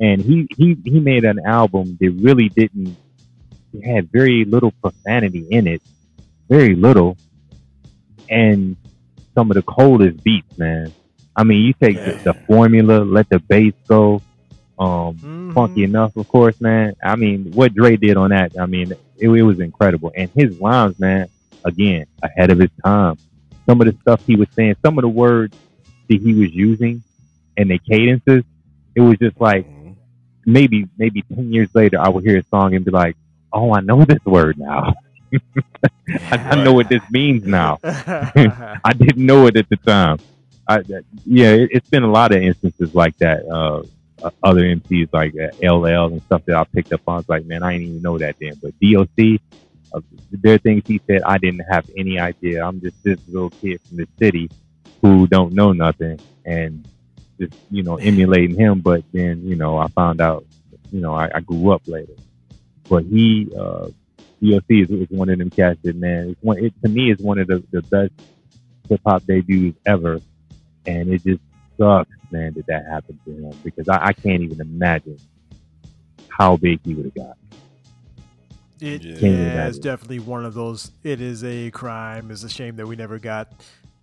[0.00, 2.96] And he, he, he made an album that really didn't
[3.72, 5.82] it had very little profanity in it,
[6.48, 7.16] very little,
[8.28, 8.76] and
[9.38, 10.92] some of the coldest beats, man.
[11.36, 14.20] I mean, you take the, the formula, let the bass go,
[14.80, 15.54] um, Mhm.
[15.54, 16.94] funky enough, of course, man.
[17.02, 20.12] I mean, what Dre did on that, I mean, it, it was incredible.
[20.16, 21.28] And his lines, man,
[21.64, 23.16] again, ahead of his time.
[23.68, 25.54] Some of the stuff he was saying, some of the words
[26.08, 27.04] that he was using,
[27.56, 28.42] and the cadences,
[28.96, 29.94] it was just like Mhm.
[30.46, 33.16] maybe maybe ten years later, I would hear a song and be like,
[33.52, 34.94] "Oh, I know this word now.
[35.32, 37.78] I, I know what this means now.
[37.84, 40.18] I didn't know it at the time.
[40.66, 40.82] I,
[41.24, 43.46] yeah, it, it's been a lot of instances like that.
[43.46, 43.82] Uh,
[44.22, 47.14] uh, other MCs like uh, LL and stuff that I picked up on.
[47.14, 48.54] I was like, man, I didn't even know that then.
[48.60, 49.40] But DOC,
[49.92, 50.00] uh,
[50.30, 52.64] there are things he said I didn't have any idea.
[52.64, 54.50] I'm just this little kid from the city
[55.00, 56.86] who don't know nothing and
[57.38, 58.80] just you know emulating him.
[58.80, 60.44] But then you know I found out,
[60.90, 62.14] you know, I, I grew up later.
[62.88, 63.88] But he, uh,
[64.42, 66.64] DOC is, is one of them cats that man, it's one.
[66.64, 68.12] It, to me, is one of the, the best
[68.88, 70.20] hip hop debuts ever,
[70.86, 71.40] and it just
[71.78, 75.18] sucks, man, that that happened to him because I, I can't even imagine
[76.28, 77.36] how big he would have got.
[78.80, 79.28] It, Yeah.
[79.28, 80.92] yeah, it's definitely one of those.
[81.02, 82.30] It is a crime.
[82.30, 83.52] It's a shame that we never got,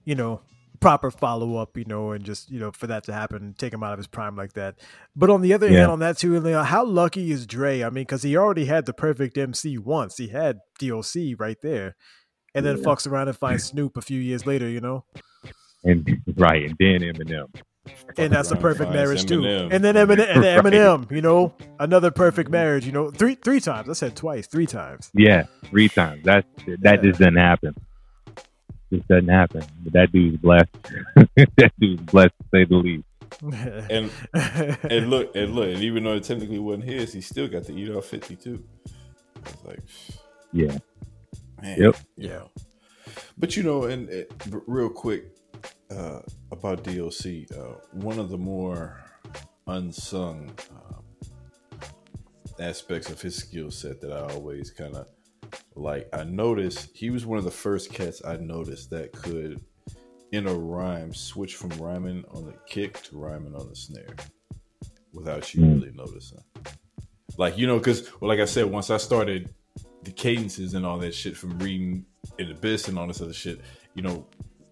[0.04, 0.42] you know,
[0.80, 3.84] proper follow up, you know, and just you know for that to happen, take him
[3.84, 4.76] out of his prime like that.
[5.16, 5.80] But on the other Yeah.
[5.80, 7.84] hand, on that too, know, how lucky is Dre?
[7.84, 10.18] I mean, because he already had the perfect MC once.
[10.18, 11.96] He had DOC right there,
[12.54, 12.84] and then Yeah.
[12.84, 15.06] fucks around and finds Snoop a few years later, you know,
[15.84, 17.54] And right, and then Eminem.
[18.18, 19.46] and that's a perfect marriage too.
[19.46, 23.60] And then Eminem, and then Eminem, you know, another perfect marriage, you know, three three
[23.60, 23.90] times.
[23.90, 25.12] I said twice, three times.
[25.14, 26.24] Yeah, three times.
[26.24, 27.10] That's that Yeah.
[27.10, 27.76] just didn't happen.
[28.94, 29.64] Just doesn't happen.
[29.84, 30.70] But that dude's blessed.
[31.58, 33.06] that dude's blessed to say the least.
[33.90, 34.12] And
[34.90, 37.74] and look and look, and even though it technically wasn't his, he still got the
[37.74, 38.64] eat off fifty two.
[39.46, 39.80] It's like,
[40.54, 40.78] Yeah.
[41.62, 41.96] man, Yep.
[42.18, 42.50] you know.
[43.38, 45.26] But you know, and uh, real quick
[45.92, 46.20] uh,
[46.52, 49.02] about DOC, uh, one of the more
[49.68, 51.04] unsung um,
[52.60, 55.08] aspects of his skill set that I always kind of
[55.76, 56.08] like.
[56.14, 59.62] I noticed he was one of the first cats I noticed that could,
[60.32, 64.16] in a rhyme, switch from rhyming on the kick to rhyming on the snare
[65.14, 65.76] without you Mm.
[65.82, 66.44] really noticing.
[67.38, 69.54] Like you know, because well, like I said, once I started
[70.04, 72.06] the cadences and all that shit from reading
[72.38, 73.60] in Abyss and all this other shit,
[73.96, 74.28] you know,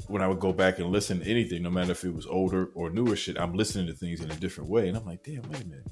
[0.07, 2.69] when I would go back and listen to anything, no matter if it was older
[2.75, 5.41] or newer shit, I'm listening to things in a different way, and I'm like, damn,
[5.49, 5.87] wait a minute,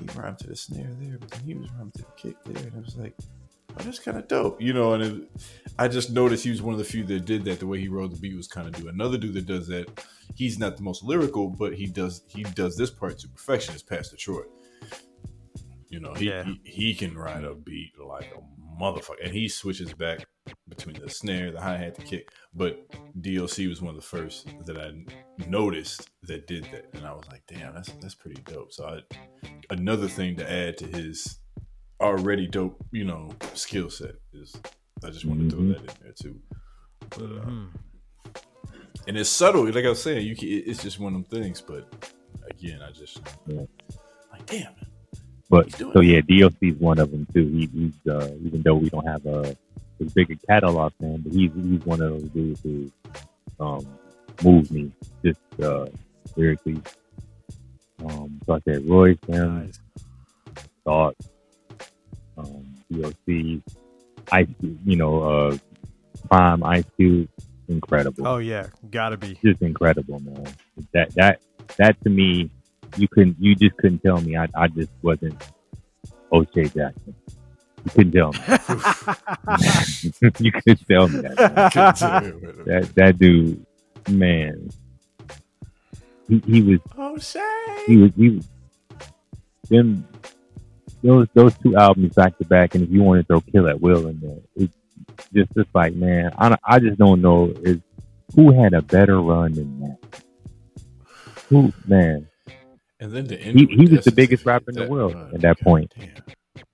[0.00, 2.62] he rhymed to the snare there, but then he was rhyming to the kick there,
[2.64, 3.14] and I was like,
[3.70, 4.94] oh, that's kind of dope, you know.
[4.94, 5.28] And it,
[5.78, 7.60] I just noticed he was one of the few that did that.
[7.60, 8.88] The way he wrote the beat was kind of do.
[8.88, 10.04] Another dude that does that,
[10.34, 13.74] he's not the most lyrical, but he does he does this part to perfection.
[13.74, 14.42] Is Pastor Troy.
[15.88, 16.44] You know, he, Yeah.
[16.44, 18.40] he he can ride a beat like a
[18.82, 20.26] motherfucker, and he switches back
[20.68, 22.30] between the snare, the hi hat, the kick.
[22.52, 22.84] But
[23.20, 24.92] DOC was one of the first that I
[25.48, 28.72] noticed that did that, and I was like, damn, that's that's pretty dope.
[28.72, 31.38] So I, another thing to add to his
[32.04, 34.54] already dope, you know, skill set is
[35.04, 36.40] I just want to throw that in there too.
[37.10, 37.68] But, uh, Mhm.
[39.06, 39.66] and it's subtle.
[39.70, 41.60] Like I was saying, you can, it's just one of them things.
[41.60, 41.88] But
[42.50, 43.62] again, I just Yeah.
[44.32, 44.72] like damn.
[45.50, 47.46] But so yeah, DOC is one of them too.
[47.48, 49.54] He, he's uh, even though we don't have a
[50.00, 52.90] as big a catalog fan, but he's he's one of those dudes who
[53.60, 53.86] um,
[54.42, 54.90] moved me
[55.24, 55.86] just uh,
[56.36, 56.80] lyrically.
[58.04, 59.80] Um, so I said Royce, him, Nice.
[60.84, 61.14] Thought,
[63.00, 63.62] DOC,
[64.32, 64.46] Ice,
[64.84, 65.56] you know, uh,
[66.28, 67.28] Prime, Ice Cube,
[67.68, 68.26] incredible.
[68.26, 69.38] Oh yeah, gotta be.
[69.44, 70.46] just incredible, man.
[70.92, 71.40] That that
[71.76, 72.50] that to me,
[72.96, 74.36] you couldn't, you just couldn't tell me.
[74.36, 75.34] I I just wasn't
[76.32, 77.14] O'Shea Jackson.
[77.84, 78.38] You couldn't tell me.
[80.38, 81.36] you couldn't tell me that.
[82.66, 83.64] That that dude,
[84.08, 84.70] man.
[86.28, 87.84] He he was oh Shay.
[87.86, 88.48] he was he was
[89.68, 90.06] them
[91.04, 93.80] those those two albums back to back, and if you want to throw Kill at
[93.80, 94.74] Will in there, it's
[95.32, 97.78] just it's like man, I don't- I just don't know is
[98.34, 99.98] who had a better run than that.
[101.50, 102.26] Who man,
[103.00, 105.92] And then the He- he was the biggest rapper in the world at that point.
[105.98, 106.08] Damn.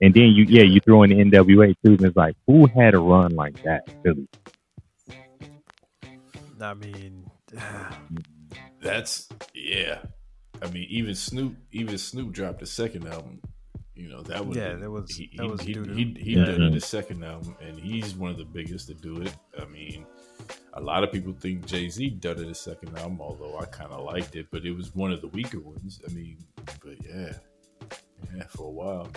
[0.02, 2.94] and then you yeah you throw in the NWA too, and it's like who had
[2.94, 3.82] a run like that?
[4.04, 4.28] Really?
[6.60, 7.24] I mean,
[8.82, 9.98] That's yeah.
[10.62, 13.40] I mean, even Snoop, even Snoop dropped the second album.
[14.00, 16.46] You know that was Yeah, that was- he that he, was he, he, he Yeah.
[16.46, 19.34] did it the second album, and he's one of the biggest to do it.
[19.60, 20.06] I mean,
[20.72, 23.92] a lot of people think Jay Z done it the second album, although I kind
[23.92, 26.00] of liked it, but it was one of the weaker ones.
[26.08, 26.38] I mean,
[26.82, 27.32] but yeah,
[28.34, 29.08] yeah, for a while.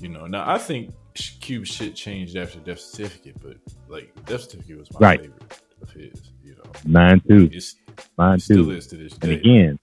[0.00, 3.56] You know, now I think Cube shit changed after Death Certificate, but
[3.88, 5.20] like Death Certificate was my Right.
[5.20, 6.32] favorite of his.
[6.42, 7.76] You know, Mine too, it's,
[8.16, 8.70] mine it still too.
[8.72, 9.78] is to this And again,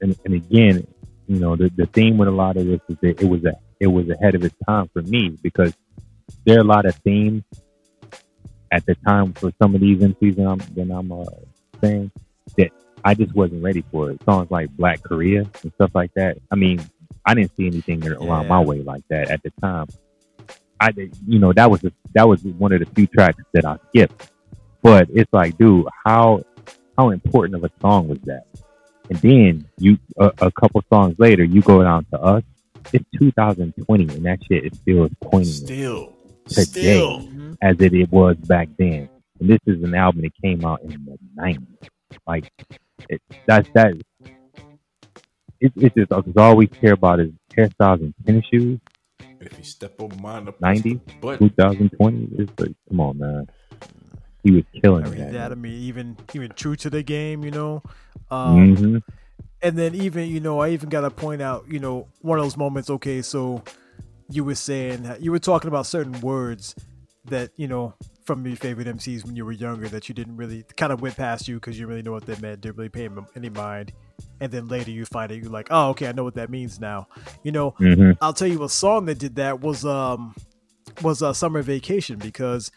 [0.00, 0.86] and, and again,
[1.28, 3.54] you know, the, the theme with a lot of this is that it was a
[3.80, 5.74] it was ahead of its time for me because
[6.44, 7.42] there are a lot of themes
[8.72, 11.24] at the time for some of these MCs that I'm, that I'm uh,
[11.80, 12.10] saying
[12.56, 12.70] that
[13.04, 14.22] I just wasn't ready for it.
[14.24, 16.38] Songs like Black Korea and stuff like that.
[16.50, 16.80] I mean,
[17.24, 18.48] I didn't see anything around Yeah.
[18.48, 19.86] my way like that at the time.
[20.80, 20.90] I,
[21.26, 24.30] you know, that was a, that was one of the few tracks that I skipped.
[24.82, 26.42] But it's like, dude, how
[26.96, 28.44] how important of a song was that?
[29.08, 32.42] And then you a, a couple songs later, you go down to us.
[32.92, 36.12] It's 2020, and that shit is still as poignant Still,
[36.46, 36.62] Today.
[36.62, 37.28] still.
[37.60, 39.08] as it, it was back then.
[39.40, 41.88] And this is an album that came out in the 90s.
[42.26, 42.50] Like
[43.08, 43.94] it, that's that.
[45.60, 48.78] It, it's just cause I always care about is hairstyles and tennis shoes.
[49.40, 51.00] If you step on mine up, 90?
[51.20, 53.46] but 2020 is like, come on, man.
[54.46, 55.32] He was killing I mean that.
[55.32, 55.52] that.
[55.52, 57.82] I mean, even even true to the game, you know.
[58.30, 58.96] Um, hmm
[59.62, 62.44] and then even you know i even got to point out you know one of
[62.44, 63.62] those moments okay so
[64.28, 66.74] you were saying you were talking about certain words
[67.24, 67.94] that you know
[68.24, 71.16] from your favorite mcs when you were younger that you didn't really kind of went
[71.16, 73.48] past you because you didn't really know what they meant didn't really pay them any
[73.48, 73.92] mind
[74.40, 76.78] and then later you find it you're like oh okay i know what that means
[76.78, 77.06] now
[77.42, 80.34] you know hmm I'll tell you a song that did that was um
[81.02, 82.70] was uh, Summer Vacation because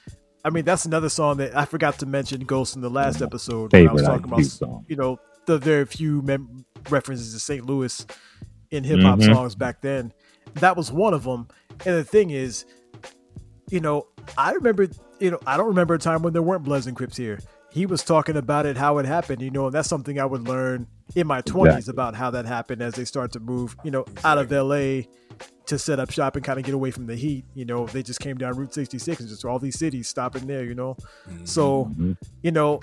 [0.46, 3.74] I mean that's another song that I forgot to mention Ghost in the last episode
[3.74, 4.86] when I was Favorite talking about song.
[4.88, 7.66] you know the very few mem- references to St.
[7.66, 8.06] Louis
[8.72, 9.34] in hip hop Mhm.
[9.34, 10.14] songs back then.
[10.56, 11.48] That was one of them.
[11.86, 12.66] And the thing is,
[13.70, 14.88] you know, I remember,
[15.20, 17.40] you know, I don't remember a time when there weren't Bloods and Crips here.
[17.72, 20.48] He was talking about it, how it happened, you know, and that's something I would
[20.48, 21.92] learn in my 20s Exactly.
[21.92, 25.04] about how that happened as they start to move, you know, out of LA
[25.70, 27.46] to set up shop and kind of get away from the heat.
[27.56, 30.64] You know, they just came down Route 66 and just all these cities stopping there,
[30.66, 30.98] you know.
[31.46, 32.18] So, Mhm.
[32.44, 32.82] you know,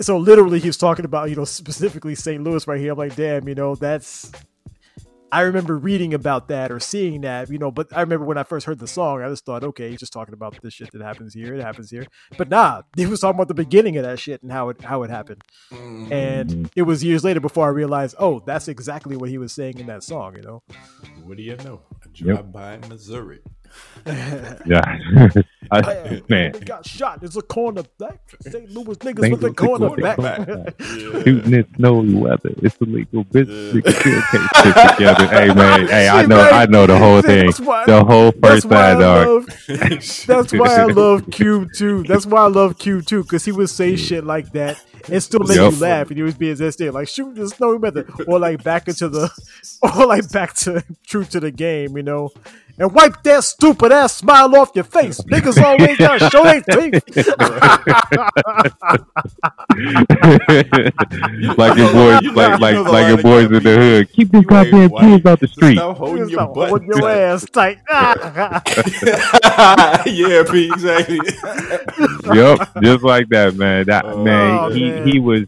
[0.00, 2.42] so literally he was talking about, you know, specifically St.
[2.44, 2.92] Louis right here.
[2.92, 4.30] I'm like, damn, you know, that's
[5.32, 8.44] I remember reading about that or seeing that, you know, but I remember when I
[8.44, 11.02] first heard the song, I just thought, okay, he's just talking about this shit that
[11.02, 12.06] happens here, it happens here.
[12.38, 15.02] But nah, he was talking about the beginning of that shit and how it how
[15.02, 15.42] it happened.
[16.10, 16.70] And Mhm.
[16.76, 19.86] it was years later before I realized, oh, that's exactly what he was saying in
[19.86, 20.62] that song, you know.
[21.24, 21.80] what do you know?
[22.16, 23.40] Drive by Missouri.
[24.06, 24.98] Yeah.
[25.72, 27.18] I, man, we got shot.
[27.20, 28.18] There's a cornerback.
[28.40, 28.70] St.
[28.70, 29.32] Louis niggas St.
[29.32, 30.44] with a Louis niggas with a
[30.76, 31.24] cornerback.
[31.24, 32.50] shooting in snowy weather.
[32.62, 33.24] It's illegal.
[33.32, 34.52] Can still can't
[34.96, 35.26] together.
[35.26, 36.40] Hey man, hey, I know.
[36.40, 37.50] I know the whole thing.
[37.64, 39.46] Why- The whole first side arc.
[39.66, 42.04] That's why I love Cube too.
[42.04, 45.40] That's why I love Cube too, because he would say shit like that and still
[45.40, 45.72] make Yep.
[45.72, 48.86] you laugh, and he was being thing like shoot the snowy method, or like back
[48.86, 49.30] into the,
[49.82, 52.30] or like back to true to the game, you know.
[52.78, 55.20] And wipe that stupid ass smile off your face.
[55.22, 57.16] Niggas always gotta show their teeth.
[61.58, 64.12] like your boys, You know- like you like know like your boys in the hood.
[64.12, 65.76] Keep these You goddamn kids out the street.
[65.76, 66.68] Stop holding your butt.
[66.70, 67.78] holding your ass tight.
[70.06, 71.18] yeah, Pete, exactly.
[72.34, 73.84] yep, just like that, man.
[73.86, 75.06] That Oh, man, he man.
[75.08, 75.44] he was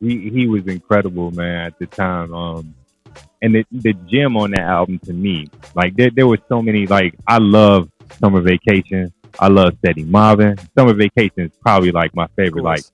[0.00, 1.66] he he was incredible, man.
[1.66, 2.74] At the time, um,
[3.42, 6.86] and the the gym on that album to me, like there there was so many.
[6.86, 7.88] Like I love
[8.20, 9.12] Summer Vacation.
[9.38, 10.58] I love Steady Mobbing.
[10.76, 12.64] Summer Vacation is probably like my favorite.
[12.64, 12.84] Like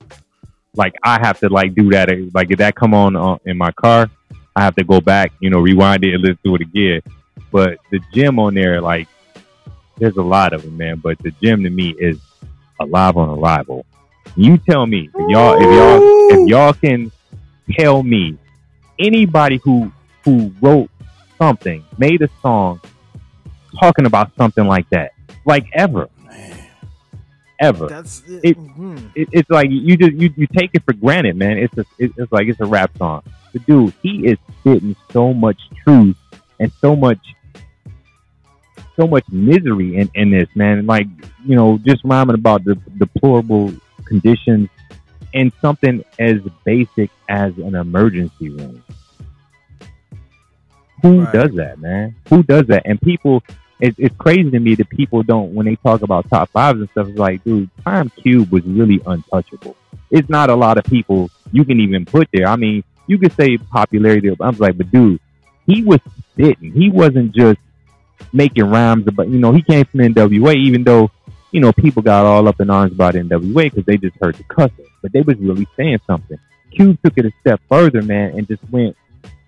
[0.74, 2.08] like I have to like do that.
[2.34, 4.10] Like if that come on uh, in my car,
[4.54, 7.00] I have to go back, you know, rewind it and listen to it again.
[7.50, 9.08] But the gym on there, like,
[9.98, 10.96] there's a lot of them, man.
[10.96, 12.18] But the gym to me is
[12.80, 13.86] alive on arrival.
[14.36, 17.12] You tell me if y'all, if y'all, if y'all can
[17.78, 18.38] tell me
[18.98, 19.92] anybody who
[20.24, 20.90] who wrote
[21.38, 22.80] something, made a song
[23.80, 25.12] talking about something like that,
[25.44, 26.08] like ever,
[27.58, 29.10] ever That's It- mhm.
[29.14, 31.58] it, it's like you just you, you take it for granted, man.
[31.58, 33.22] It's a, it, it's like it's a rap song.
[33.52, 36.16] But dude, he is spitting so much truth
[36.58, 37.18] and so much
[38.96, 40.86] so much misery in, in this, man.
[40.86, 41.06] Like,
[41.46, 43.72] you know, just rhyming about the deplorable
[44.04, 44.68] conditions
[45.32, 48.82] in something as basic as an emergency room.
[51.02, 51.32] Who Right.
[51.32, 52.14] does that, man?
[52.28, 52.82] Who does that?
[52.86, 53.42] And people
[53.80, 56.88] it's, it's crazy to me that people don't when they talk about top fives and
[56.90, 57.08] stuff.
[57.08, 59.76] It's like, dude, Time Cube was really untouchable.
[60.08, 62.46] It's not a lot of people you can even put there.
[62.46, 64.30] I mean, you could say popularity.
[64.30, 65.18] I was like, but dude,
[65.66, 65.98] he was
[66.30, 66.72] spitting.
[66.72, 67.58] He wasn't just
[68.32, 69.28] making rhymes about.
[69.28, 71.10] You know, he came from NWA, even though
[71.50, 74.44] you know people got all up in arms about NWA because they just heard the
[74.44, 76.38] cussing, but they was really saying something.
[76.70, 78.96] Cube took it a step further, man, and just went.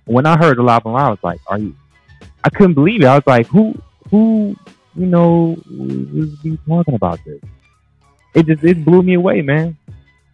[0.07, 1.75] When I heard Alive and Loud, I was like, "Are you?"
[2.45, 3.07] I couldn't believe it.
[3.07, 3.75] I was like, "Who?
[4.11, 4.57] Who?
[4.97, 7.41] You know, is he talking about this?"
[8.35, 9.77] It just it blew me away, man.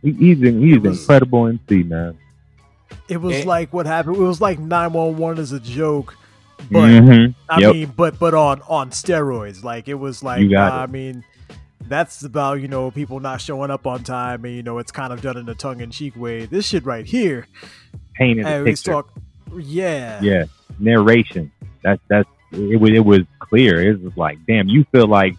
[0.03, 2.17] He, he's an, he's It was- incredible MC, man.
[3.09, 3.45] It was Eh.
[3.45, 4.17] like what happened.
[4.17, 6.17] It was like nine one one is a joke,
[6.71, 7.35] but Mhm.
[7.49, 7.75] I Yep.
[7.75, 9.63] mean, but but on on steroids.
[9.63, 10.57] Like it was like uh, it.
[10.57, 11.23] I mean,
[11.87, 15.13] that's about you know people not showing up on time, and you know it's kind
[15.13, 16.47] of done in a tongue in cheek way.
[16.47, 17.47] This shit right here,
[18.15, 18.93] painted the and we picture.
[18.93, 19.11] talk,
[19.59, 20.45] yeah, yeah,
[20.79, 21.51] narration.
[21.83, 23.83] That's that's it was it was clear.
[23.91, 25.37] It was like, damn, you feel like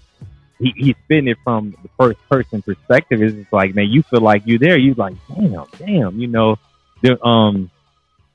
[0.60, 3.22] he, he's spitting it from the first person perspective.
[3.22, 4.78] It's just like, man, you feel like you're there.
[4.78, 6.58] You like, damn, damn, you know,
[7.02, 7.70] the um,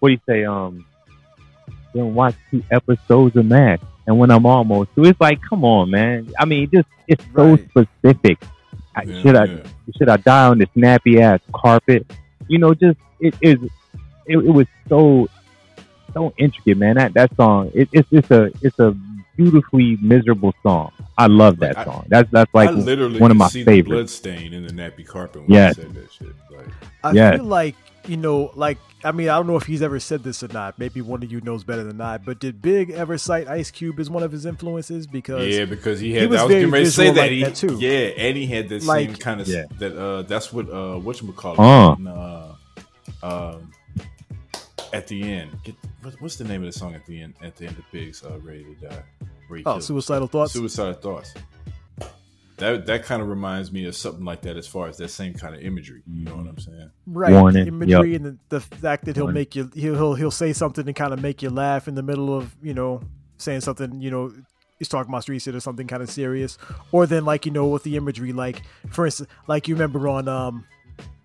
[0.01, 0.45] what do you say?
[0.45, 0.85] Um,
[1.95, 5.91] then watch two episodes of M*A*S*H, and when I'm almost through, it's like, come on,
[5.91, 6.33] man.
[6.39, 7.69] I mean, just it's so Right.
[7.71, 8.39] specific.
[8.95, 9.63] I, Yeah, should I yeah.
[9.97, 12.11] should I die on this nappy ass carpet?
[12.49, 13.57] You know, just it is.
[14.29, 15.29] It, it was so
[16.17, 16.97] so intricate, man.
[16.97, 18.97] That that song, it, it's it's a it's a
[19.37, 20.91] beautifully miserable song.
[21.19, 22.07] I love that Like, I- song.
[22.09, 24.19] That's that's like I literally one of my see favorites.
[24.19, 25.77] the blood stain in the nappy carpet when Yes.
[25.77, 26.29] he said that shit.
[26.51, 26.67] Like,
[27.05, 27.37] I Yeah.
[27.37, 27.75] feel like
[28.07, 30.79] you know, like I mean, I don't know if he's ever said this or not.
[30.79, 32.19] Maybe one of you knows better than I.
[32.19, 35.07] But did Big ever cite Ice Cube as one of his influences?
[35.07, 36.23] Because yeah, because he had.
[36.23, 37.17] he was I was getting ready to say that.
[37.21, 37.77] like he, that, too.
[37.79, 39.65] Yeah, and he had that same kind of Yeah.
[39.79, 39.97] that.
[39.97, 41.59] Uh, that's what uh, what you call it.
[41.61, 42.53] Uh.
[43.23, 43.71] uh, um,
[44.93, 47.35] at the end, get, what, what's the name of the song at the end?
[47.43, 49.03] At the end of Big's uh, "Ready to Die."
[49.49, 50.53] Where oh, kills- suicidal thoughts.
[50.53, 51.35] Suicidal thoughts.
[52.59, 55.35] That that kind of reminds me of something like that as far as that same
[55.35, 56.03] kind of imagery.
[56.07, 56.91] You know what I'm saying?
[57.07, 59.41] right Warning, imagery and the, the fact that he'll Warning.
[59.41, 62.03] make you he'll, he'll he'll say something and kind of make you laugh in the
[62.03, 63.03] middle of you know
[63.37, 64.33] saying something you know
[64.79, 66.57] he's talking about street shit or something kind of serious
[66.93, 70.27] or then like you know with the imagery like for instance like you remember on
[70.27, 70.65] um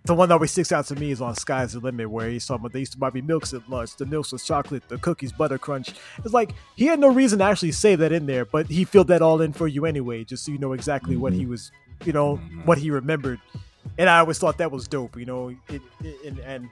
[0.05, 2.45] the one that always sticks out to me is on Sky's the Limit, where he's
[2.45, 4.97] talking about they used to buy me milks at lunch, the milks was chocolate, the
[4.97, 5.93] cookies butter crunch.
[6.25, 9.07] It's like he had no reason to actually say that in there, but he filled
[9.09, 11.71] that all in for you anyway, just so you know exactly what he was,
[12.03, 12.65] you know, Mhm.
[12.65, 13.39] what he remembered.
[13.97, 15.49] And I always thought that was dope, you know.
[15.49, 16.69] It, it, and, and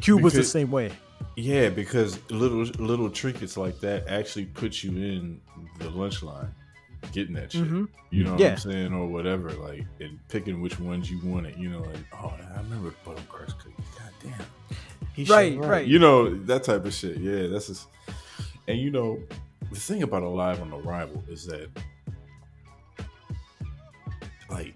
[0.00, 0.92] Cube was the same way.
[1.36, 5.40] Yeah, because little little trinkets like that actually put you in
[5.78, 6.48] the lunch line,
[7.12, 7.64] getting that shit.
[7.70, 7.88] Mhm.
[8.10, 8.52] You know what Yeah.
[8.52, 9.50] I'm saying, or whatever.
[9.50, 11.56] Like and picking which ones you wanted.
[11.56, 13.84] You know, like oh, I remember the Button Crust cookies.
[13.98, 14.78] God damn.
[15.14, 15.86] He Right, showed- right.
[15.86, 17.18] You know that type of shit.
[17.18, 17.88] Yeah, that's just.
[18.68, 19.20] And you know,
[19.70, 21.68] the thing about Alive on Arrival is that,
[24.50, 24.74] like,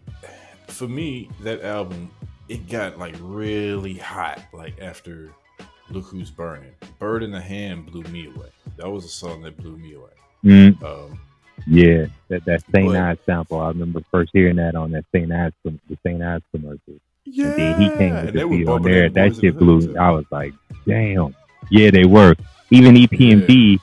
[0.69, 2.11] for me, that album
[2.49, 4.41] it got like really hot.
[4.53, 5.31] Like after
[5.91, 8.49] Look Who's Burning, Bird in the Hand blew me away.
[8.77, 10.11] That was a song that blew me away.
[10.45, 11.21] Mm, Um,
[11.67, 13.61] yeah, that that Saint Ides sample.
[13.61, 16.95] I remember first hearing that on that Saint Ides the Saint Ides commercial.
[17.25, 19.09] yeah, And then he came with the beat on there.
[19.11, 19.97] That shit blew.
[19.97, 20.55] I was like,
[20.87, 21.35] damn.
[21.71, 22.35] Yeah, they were.
[22.71, 23.81] Even EPMD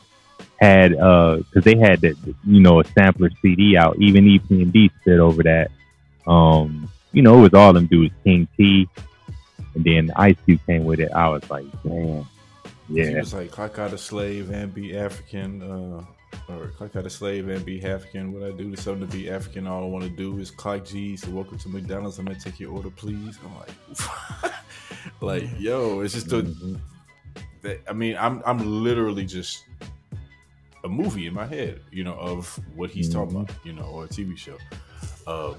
[0.60, 2.16] had uh because they had that
[2.46, 3.96] you know a sampler CD out.
[4.00, 5.70] Even EPMD spit over that.
[6.26, 8.88] Um, you know, it was all them dudes, King Tee,
[9.76, 11.12] and then Ice Cube came with it.
[11.12, 12.26] I was like, damn,
[12.88, 16.04] He yeah, was like, clock got a slave and be African, uh,
[16.50, 18.32] or clock out a slave and be African.
[18.32, 20.86] What I do to something to be African, all I want to do is clock
[20.86, 21.24] G's.
[21.24, 22.20] So welcome to McDonald's.
[22.20, 23.38] I'm gonna take your order, please.
[23.44, 24.54] I'm like,
[25.22, 25.62] like, mm-hmm.
[25.62, 26.44] yo, it's just a.
[26.44, 26.76] Mm-hmm.
[27.64, 29.64] that- I mean, I'm I'm literally just
[30.84, 33.42] a movie in my head, you know, of what he's talking mm-hmm.
[33.42, 34.58] about, you know, or a TV show.
[35.28, 35.56] Um,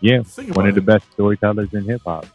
[0.00, 0.22] yeah.
[0.52, 2.26] One of the best storytellers in hip hop.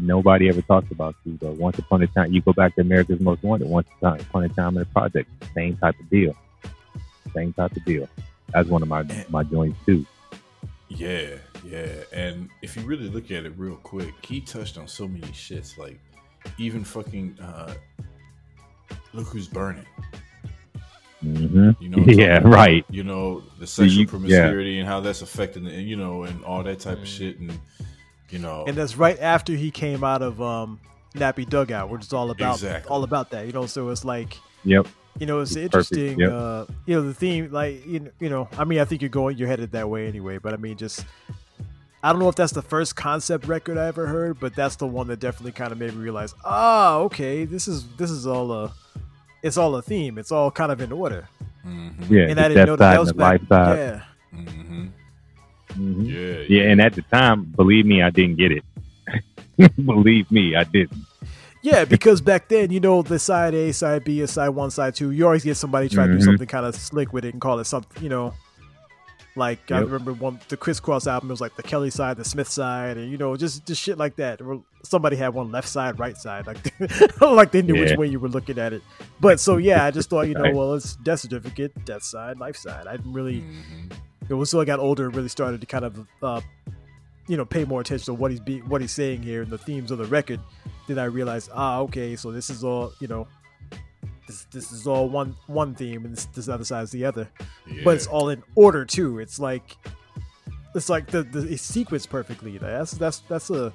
[0.00, 3.20] Nobody ever talks about you, but once upon a time, you go back to America's
[3.20, 3.68] Most Wanted.
[3.68, 6.36] Once upon a time in the project, same type of deal,
[7.36, 8.08] same type of deal.
[8.52, 10.06] That's one of my my joints too.
[10.88, 11.88] Yeah, yeah.
[12.12, 15.76] And if you really look at it real quick, he touched on so many shits.
[15.76, 15.98] Like
[16.58, 17.74] even fucking uh
[19.12, 19.84] look who's burning.
[21.20, 22.52] hmm You know, Yeah, about?
[22.52, 22.84] right.
[22.90, 26.44] You know, the sexual you- promiscuity and how that's affecting the, and you know, and
[26.44, 27.02] all that type Mm.
[27.02, 27.58] of shit and
[28.30, 30.80] you know and that's right after he came out of um,
[31.14, 32.90] Nappy Dugout, which is all about Exactly.
[32.90, 33.46] all about that.
[33.46, 34.86] You know, so it's like Yep.
[35.18, 36.18] You know, it's It's interesting.
[36.20, 36.32] yep.
[36.32, 39.08] Uh, you know, the theme, like you know, you know, I mean, I think you're
[39.08, 40.38] going, you're headed that way anyway.
[40.38, 41.04] But I mean, just
[42.02, 44.86] I don't know if that's the first concept record I ever heard, but that's the
[44.86, 48.52] one that definitely kind of made me realize, ah, okay, this is this is all
[48.52, 48.72] a,
[49.42, 50.18] it's all a theme.
[50.18, 51.28] It's all kind of in order.
[51.62, 52.26] hmm Yeah.
[52.28, 53.40] And the I didn't death know that, side that and was the back.
[53.40, 53.78] life side.
[53.78, 54.02] Yeah,
[54.32, 54.86] hmm
[55.76, 56.06] Mhm.
[56.08, 58.64] Yeah, Yeah, and at the time, believe me, I didn't get it.
[59.84, 60.96] believe me, I didn't.
[61.66, 64.94] Yeah, because back then, you know, the side A, side B, or side one, side
[64.94, 66.24] two, you always get somebody try to do Mhm.
[66.24, 68.34] something kind of slick with it and call it something, you know.
[69.34, 72.24] Like I remember one the Kris Kross album it was like the Kelly side, the
[72.24, 74.40] Smith side, and you know just just shit like that.
[74.40, 76.56] Or somebody had one left side, right side, like
[77.20, 78.80] like they knew which way you were looking at it.
[79.20, 80.54] But so yeah, I just thought you know, Right.
[80.54, 82.86] well, it's death certificate, death side, life side.
[82.86, 83.40] I didn't really.
[83.42, 83.92] Mhm.
[84.28, 86.40] It was until I got older, and really started to kind of, uh,
[87.28, 89.58] you know, pay more attention to what he's be what he's saying here and the
[89.58, 90.40] themes of the record.
[90.86, 93.26] Then I realized, ah, okay, so this is all you know.
[94.26, 97.28] This, this is all one one theme, and this, this other side is the other
[97.66, 97.82] Yeah.
[97.84, 99.20] but it's all in order too.
[99.20, 99.76] It's like
[100.74, 102.58] it's like the the it's sequenced perfectly.
[102.58, 103.72] That's that's that's a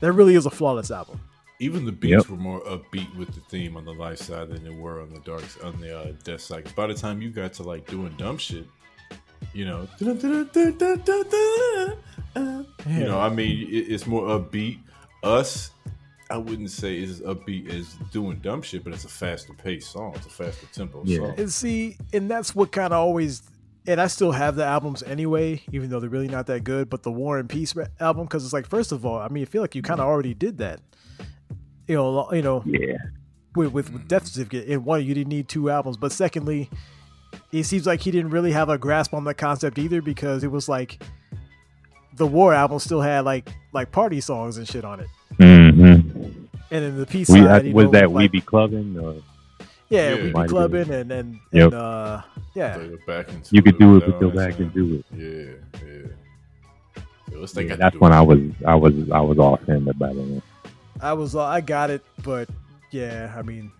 [0.00, 1.20] that really is a flawless album.
[1.60, 2.30] Even the beats Yep.
[2.30, 5.20] were more upbeat with the theme on the life side than they were on the
[5.20, 6.64] dark on the uh, death side.
[6.64, 8.66] 'Cause by the time you got to like doing dumb shit,
[9.52, 10.14] you know, you
[13.04, 14.78] know, I mean, it's more upbeat.
[15.22, 15.70] Us,
[16.30, 19.92] I wouldn't say is as upbeat as doing dumb shit, but it's a faster paced
[19.92, 20.12] song.
[20.16, 21.18] It's a faster tempo Yeah.
[21.18, 21.34] song.
[21.38, 23.42] And see, and that's what kind of always.
[23.86, 26.88] And I still have the albums anyway, even though they're really not that good.
[26.88, 29.46] But the War and Peace album, because it's like, first of all, I mean, I
[29.46, 30.80] feel like you kind of already did that.
[31.88, 32.94] You know, you know, Yeah.
[33.56, 34.66] with, with, with Death Certificate.
[34.68, 36.70] In one, you didn't need two albums, but secondly,
[37.52, 40.50] it seems like he didn't really have a grasp on the concept either because it
[40.50, 41.02] was like
[42.16, 45.08] the War album still had like like party songs and shit on it,
[45.38, 46.20] hmm
[46.70, 49.16] and then the peace We side, I, was know, that we like, be clubbing or
[49.90, 50.22] yeah, Yeah.
[50.22, 51.64] we be clubbing and and, Yep.
[51.72, 52.22] and uh
[52.54, 55.04] yeah, back into you could do it, but go back and do it.
[55.14, 57.02] Yeah, yeah.
[57.30, 58.16] So let's think Yeah, that's when it.
[58.16, 60.42] I was I was I was off in the battle.
[61.00, 62.48] I was uh, I got it, but
[62.90, 63.72] yeah, I mean.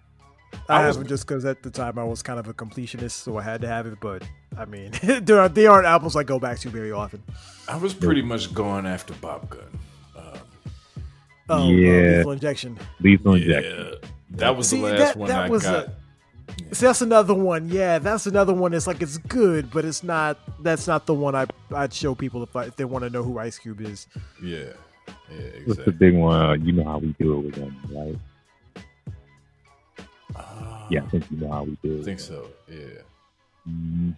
[0.69, 3.13] I I, was- haven't just because at the time I was kind of a completionist,
[3.13, 3.99] so I had to have it.
[4.01, 4.23] But
[4.57, 7.23] I mean, there are they aren't albums I go back to very often.
[7.69, 9.63] I was pretty much going after Bop Gun.
[10.17, 10.39] Um,
[11.49, 12.17] Oh, uh, Yeah.
[12.19, 12.79] Lethal Injection.
[13.01, 13.95] Lethal yeah, Injection.
[14.31, 15.87] that was See, the last that- one that I was got.
[15.87, 15.93] a-
[16.73, 17.69] See, that's another one.
[17.69, 18.75] Yeah, that's another one.
[18.75, 20.39] It's like it's good, but it's not.
[20.63, 23.23] That's not the one I I'd show people if I, if they want to know
[23.23, 24.07] who Ice Cube is.
[24.43, 25.63] yeah, yeah, Exactly.
[25.67, 26.41] What's the big one?
[26.41, 28.17] Uh, you know how we do it with them, right?
[30.83, 32.01] Ah, Yeah, I think you know how we do it.
[32.01, 32.47] I think so.
[32.69, 33.03] Yeah.
[33.69, 34.17] Mhm.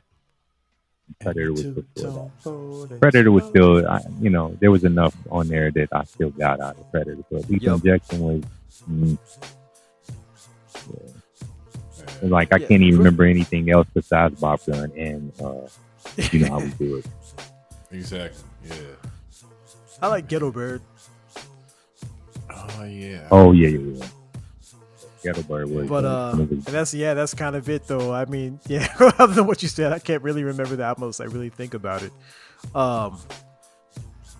[1.20, 2.98] Predator was before that.
[3.00, 6.60] Predator was still, I, you know, there was enough on there that I still got
[6.60, 7.22] out of Predator.
[7.30, 7.74] So Lethal Yep.
[7.74, 8.42] Injection was,
[8.90, 9.18] mm,
[10.90, 12.28] Yeah.
[12.28, 15.68] like, I Yeah, can't even Pre- remember anything else besides Bop Gun and, uh,
[16.32, 17.06] you know how we do it.
[17.90, 18.42] Exactly.
[18.68, 18.74] Yeah.
[20.02, 20.82] I like Ghetto Bird.
[22.50, 23.28] Oh yeah.
[23.30, 24.06] Oh, yeah, yeah, yeah.
[25.24, 28.12] Was, But uh, uh, one of and that's yeah, that's kind of it though.
[28.12, 31.20] I mean, yeah, other than what you said, I can't really remember the album unless
[31.20, 32.12] I really think about it.
[32.74, 33.18] Um,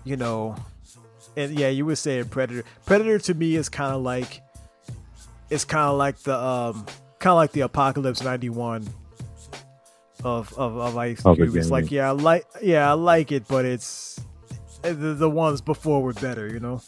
[0.03, 0.55] you know,
[1.35, 2.63] and yeah, you were saying Predator.
[2.85, 4.41] Predator to me is kind of like,
[5.49, 6.85] it's kind of like the um,
[7.19, 8.87] kind of like the Apocalypse '91
[10.23, 11.55] of of of Ice Cube.
[11.55, 14.19] It's like yeah, I like yeah, I like it, but it's
[14.81, 16.81] the, the ones before were better, you know.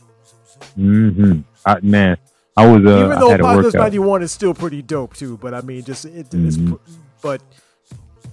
[0.77, 1.41] Mm-hmm.
[1.65, 2.17] I, man,
[2.57, 5.83] I was, uh, Even though Apocalypse '91 is still pretty dope too, but I mean,
[5.83, 6.69] just it, it's Mhm.
[6.71, 6.91] pr-
[7.21, 7.41] but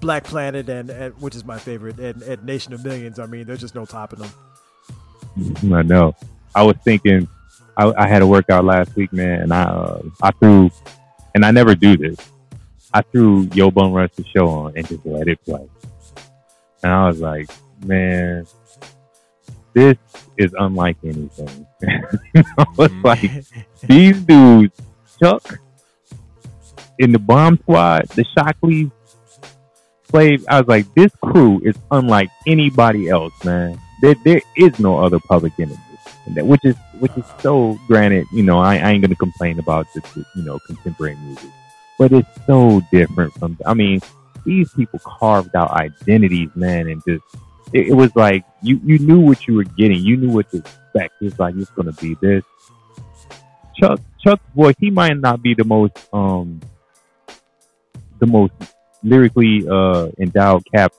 [0.00, 3.18] Black Planet and, and which is my favorite, and, and Nation of Millions.
[3.18, 5.72] I mean, there's just no topping them.
[5.74, 6.14] I know.
[6.54, 7.28] I was thinking,
[7.76, 10.70] I, I had a workout last week, man, and I uh, I threw,
[11.34, 12.16] and I never do this.
[12.94, 15.68] I threw Yo Bum Rush the show on and just let it play,
[16.82, 17.50] and I was like,
[17.84, 18.46] man,
[19.74, 19.96] this
[20.38, 21.66] is unlike anything.
[21.86, 23.06] I was mm-hmm.
[23.06, 23.44] like,
[23.82, 24.80] these dudes,
[25.20, 25.58] Chuck,
[26.98, 28.90] in the bomb squad, the Shocklee
[30.10, 33.80] Slave, I was like, this crew is unlike anybody else, man.
[34.00, 35.78] There, there is no other public enemy.
[36.26, 40.24] Which is which is so granted, you know, I, I ain't gonna complain about the,
[40.34, 41.50] you know contemporary music,
[41.98, 43.58] but it's so different from.
[43.66, 44.00] I mean,
[44.46, 47.24] these people carved out identities, man, and just
[47.74, 50.58] it, it was like you you knew what you were getting, you knew what to
[50.58, 51.14] expect.
[51.20, 52.42] It's like it's gonna be this.
[53.76, 56.60] Chuck Chuck's voice, he might not be the most um
[58.20, 58.52] the most
[59.02, 60.92] lyrically uh endowed cap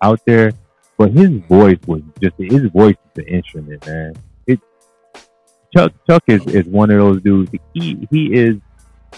[0.00, 0.52] out there,
[0.98, 4.14] but his voice was just his voice is the instrument, man.
[4.46, 4.58] It
[5.76, 7.52] Chuck Chuck is, is one of those dudes.
[7.74, 8.56] He he is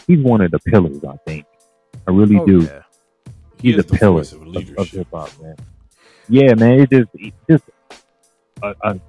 [0.06, 1.46] he's one of the pillars, I think.
[2.06, 2.62] I really Oh, do.
[2.62, 2.82] yeah.
[3.62, 5.56] He He's a the pillar of of, of hip hop, man.
[6.28, 6.80] Yeah, man.
[6.80, 7.64] It just it just
[8.62, 9.00] a, a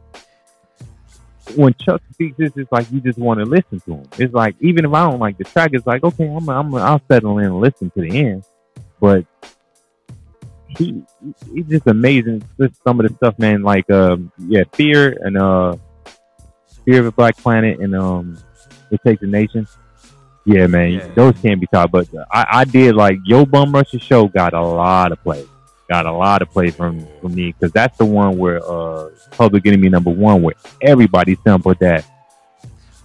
[1.55, 4.09] when Chuck speaks, it's just like you just want to listen to him.
[4.17, 7.01] It's like even if I don't like the track, it's like okay, I'm I'm I'll
[7.09, 8.43] settle in and listen to the end.
[8.99, 9.25] But
[10.67, 11.03] he
[11.53, 12.43] he's just amazing.
[12.59, 13.61] Just some of the stuff, man.
[13.63, 15.75] Like um yeah, fear and uh
[16.83, 18.37] fear of a black planet and um
[18.91, 19.67] it takes a nation.
[20.47, 21.07] Yeah, man, Yeah.
[21.15, 21.91] those can't be taught.
[21.91, 25.45] But I, I did like Yo Bum Rush's show got a lot of play,
[25.89, 29.65] got a lot of play from from me because that's the one where uh Public
[29.65, 32.05] Enemy number one where everybody sampled that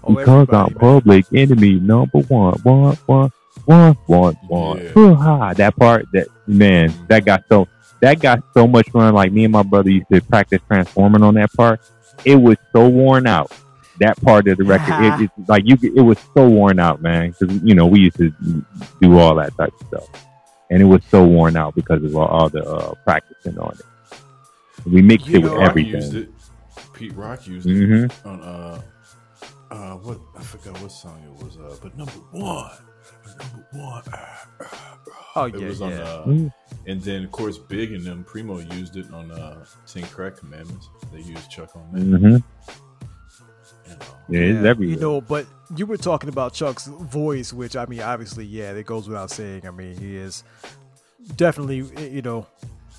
[0.03, 0.75] Oh, because I'm man.
[0.77, 3.31] public enemy number one, one, one,
[3.67, 4.79] one, one, one.
[4.79, 4.89] Yeah.
[4.93, 5.53] Hoo-ha.
[5.55, 7.69] That part, that man, that got so
[8.01, 9.13] that got so much fun.
[9.13, 11.81] Like me and my brother used to practice transforming on that part.
[12.25, 13.53] It was so worn out.
[13.99, 17.35] That part of the record, it, it's like you, it was so worn out, man.
[17.39, 18.33] Because you know we used to
[19.03, 20.09] do all that type of stuff,
[20.71, 23.87] and it was so worn out because of all, all the uh, practicing on it.
[24.93, 26.15] We mixed You it with know, Rock used everything.
[26.15, 26.31] it.
[26.95, 28.81] Pete Rock used hmm it on uh
[29.71, 32.71] uh what I forgot what song it was uh but number one
[33.39, 34.99] number one ah, ah.
[35.37, 36.03] Oh, it yeah, was on yeah.
[36.03, 36.53] uh Mm.
[36.87, 40.89] and then of course Big and them Primo used it on uh Ten Crack Commandments
[41.13, 42.37] they used Chuck on that hmm
[44.31, 44.47] you know.
[44.47, 44.95] Yeah, it's everywhere.
[44.95, 48.87] You know, but you were talking about Chuck's voice, which I mean, obviously, yeah, it
[48.87, 49.67] goes without saying.
[49.67, 50.45] I mean, he is
[51.37, 52.47] definitely, you know,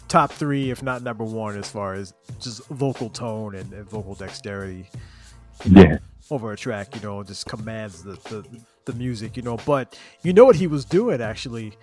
[0.08, 4.16] top three, if not number one, as far as just vocal tone and, and vocal
[4.16, 4.88] dexterity
[5.66, 5.98] yeah.
[6.30, 6.96] over a track.
[6.96, 8.46] You know, just commands the, the
[8.86, 9.38] the music.
[9.38, 11.74] You know, but you know what he was doing actually.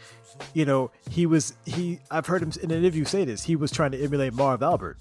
[0.55, 2.01] You know, he was he.
[2.11, 3.44] I've heard him in an interview say this.
[3.44, 4.99] He was trying to emulate Marv Albert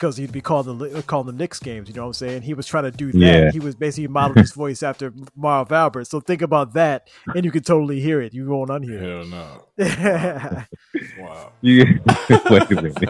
[0.00, 1.88] because he'd be calling the uh, calling them Knicks games.
[1.88, 2.42] You know what I'm saying?
[2.42, 3.18] He was trying to do that.
[3.18, 3.50] Yeah.
[3.50, 6.06] He was basically modeled his voice after Marv Albert.
[6.06, 8.32] So think about that, and you can totally hear it.
[8.32, 9.66] You won't unhear Hell no.
[11.18, 11.52] Wow.
[11.60, 11.84] You,
[12.50, 12.94] wait a minute.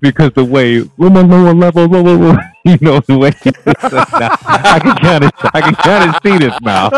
[0.00, 3.32] because the way with my lower level, lower, lower, you know the way.
[3.42, 6.88] I can kind of, I can kind of see this now.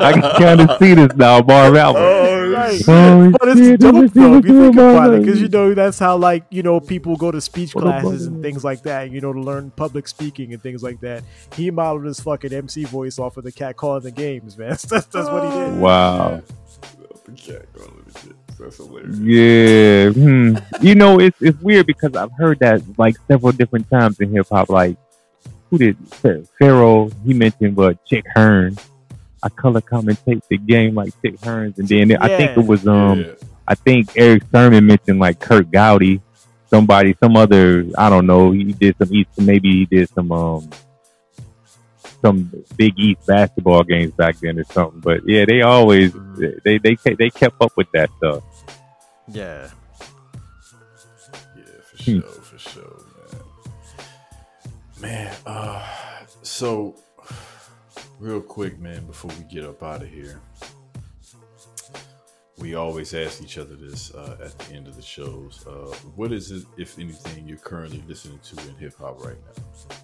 [0.00, 2.00] I can kind of see this now, Marv Albert.
[2.00, 2.82] Oh, Right.
[2.88, 5.74] Oh, But it's shit, dope let though if you think about it, because you know
[5.74, 9.10] that's how like you know people go to speech classes and things like that.
[9.10, 11.22] You know to learn public speaking and things like that.
[11.54, 14.68] He modeled his fucking MC voice off of the cat calling the games, man.
[14.88, 15.78] That's, that's what he did.
[15.78, 16.42] Wow.
[17.24, 18.36] The cat going legit.
[18.58, 19.18] That's hilarious.
[19.18, 20.10] Yeah.
[20.10, 20.56] Hmm.
[20.80, 24.46] You know, it's it's weird because I've heard that like several different times in hip
[24.50, 24.68] hop.
[24.68, 24.96] Like,
[25.70, 27.12] who did Pharoahe?
[27.24, 28.76] He mentioned, but Chick Hearn.
[29.42, 33.20] I color commentate the game like Chick Hearns, and then I think it was um.
[33.20, 33.32] yeah.
[33.70, 36.22] I think Erick Sermon mentioned like Kurt Gowdy,
[36.70, 38.50] somebody, some other, I don't know.
[38.50, 40.70] He did some East, maybe he did some um,
[42.22, 45.00] some Big East basketball games back then or something.
[45.00, 46.14] But yeah, they always
[46.64, 48.42] they they they kept up with that stuff.
[49.28, 49.68] Yeah.
[51.54, 52.20] Yeah, for Hmm.
[52.20, 53.02] sure, for sure,
[55.02, 55.02] man.
[55.12, 55.86] Man, uh,
[56.42, 56.94] so
[58.18, 60.40] real quick, man, before we get up out of here,
[62.58, 65.64] we always ask each other this uh, at the end of the shows.
[65.66, 69.96] Uh, what is it, if anything, you're currently listening to in hip hop right now?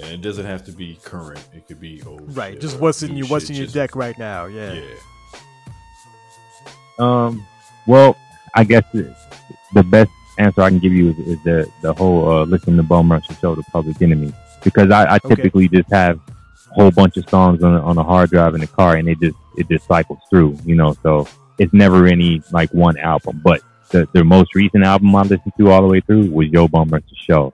[0.00, 2.36] And it doesn't have to be current; it could be old.
[2.36, 2.52] Right.
[2.54, 4.46] shit Just what's in new your what's in your just- deck right now.
[4.46, 4.72] Yeah.
[4.74, 4.82] Yeah.
[7.00, 7.44] Um,
[7.86, 8.16] well,
[8.54, 9.14] I guess the,
[9.74, 12.82] the best answer I can give you is, is the the whole uh, listen to
[12.82, 14.32] Bum Rush show, the Public Enemy,
[14.64, 15.34] because I, I Okay.
[15.34, 16.32] typically just have a
[16.70, 19.18] whole bunch of songs on a, on a hard drive in the car, and it
[19.20, 20.94] just it just cycles through, you know.
[21.02, 21.26] So
[21.58, 23.40] it's never any like one album.
[23.42, 26.68] But the the most recent album I listened to all the way through was Yo
[26.68, 27.52] Bummer's Show.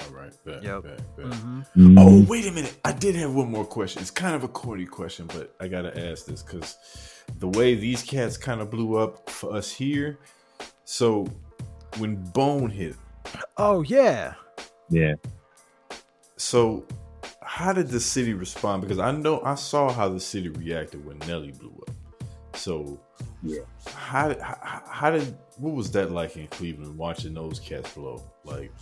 [0.00, 0.32] All right.
[0.44, 0.82] Bet, Yep.
[0.82, 1.26] bet, bet.
[1.26, 1.66] Mhm.
[1.76, 2.76] Mm, Oh, wait a minute.
[2.84, 4.02] I did have one more question.
[4.02, 6.76] It's kind of a corny question, but I got to ask this because
[7.38, 10.18] the way these cats kind of blew up for us here.
[10.84, 11.26] So
[11.98, 12.94] when Bone hit,
[13.56, 14.34] Oh yeah.
[14.90, 15.14] yeah.
[16.36, 16.84] so
[17.46, 18.82] how did the city respond?
[18.82, 21.94] Because I know I saw how the city reacted when Nelly blew up.
[22.56, 23.00] So
[23.42, 23.60] Yeah.
[23.94, 28.22] how, how how did what was that like in Cleveland watching those cats blow?
[28.44, 28.72] Like,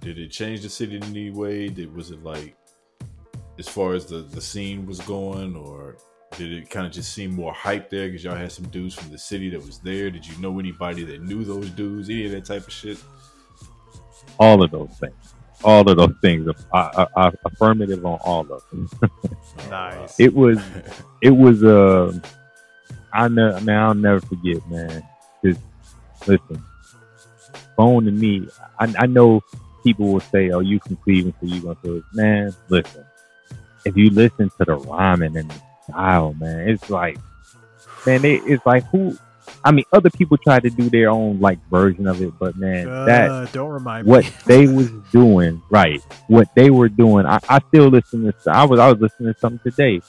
[0.00, 1.68] did it change the city in any way?
[1.68, 2.56] Did was it like
[3.58, 5.96] as far as the the scene was going, or
[6.36, 9.10] did it kind of just seem more hype there because y'all had some dudes from
[9.10, 10.08] the city that was there?
[10.10, 12.08] Did you know anybody that knew those dudes?
[12.08, 12.98] Any of that type of shit?
[14.38, 15.34] All of those things.
[15.64, 16.48] All of those things.
[16.72, 18.88] I, I, I affirmative on all of them.
[19.68, 20.18] Nice.
[20.20, 20.58] It was
[21.20, 22.12] it was uh
[23.12, 25.02] I know man, I'll never forget, man.
[25.44, 25.60] Just
[26.26, 26.62] listen,
[27.76, 28.48] phone to me.
[28.78, 29.42] I, I know
[29.84, 33.04] people will say, "Oh, you from Cleveland, so you gonna say, it." man." Listen,
[33.84, 35.60] if you listen to the rhyming and the
[35.90, 37.18] style, man, it's like,
[38.06, 39.16] man, it, it's like who.
[39.64, 42.86] I mean, other people try to do their own like version of it, but man,
[43.06, 44.30] that Uh, don't remind what me.
[44.46, 46.00] they was doing, right?
[46.28, 47.26] What they were doing.
[47.26, 48.34] I, I still listen to.
[48.50, 50.00] I was I was listening to something today.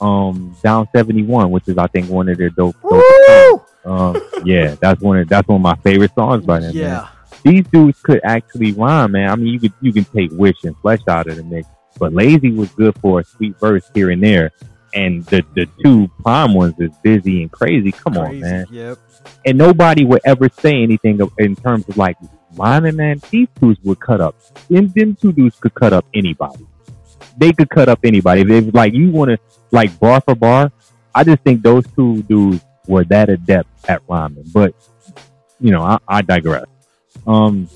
[0.00, 2.76] Um, down seventy one, which is I think one of their dope.
[2.82, 6.74] dope um, yeah, that's one of that's one of my favorite songs by them.
[6.74, 6.82] Man.
[6.84, 7.08] Yeah.
[7.44, 9.30] These dudes could actually rhyme, man.
[9.30, 11.68] I mean, you could you can take Wish and Flesh out of the mix,
[11.98, 14.50] but Layzie was good for a sweet verse here and there.
[14.96, 17.92] And the the two prime ones is Bizzy and Krayzie.
[17.96, 18.98] Come on, man Yep.
[19.44, 22.16] and nobody would ever say anything in terms of like
[22.56, 23.20] rhyming, man.
[23.30, 24.34] These dudes would cut up.
[24.70, 26.66] Them, them two dudes could cut up anybody.
[27.36, 28.40] They could cut up anybody.
[28.40, 29.38] If it's like you want to
[29.70, 30.72] like bar for bar,
[31.14, 34.44] I just think those two dudes were that adept at rhyming.
[34.54, 34.74] But
[35.60, 36.64] you know, I, I digress.
[37.26, 37.68] Um,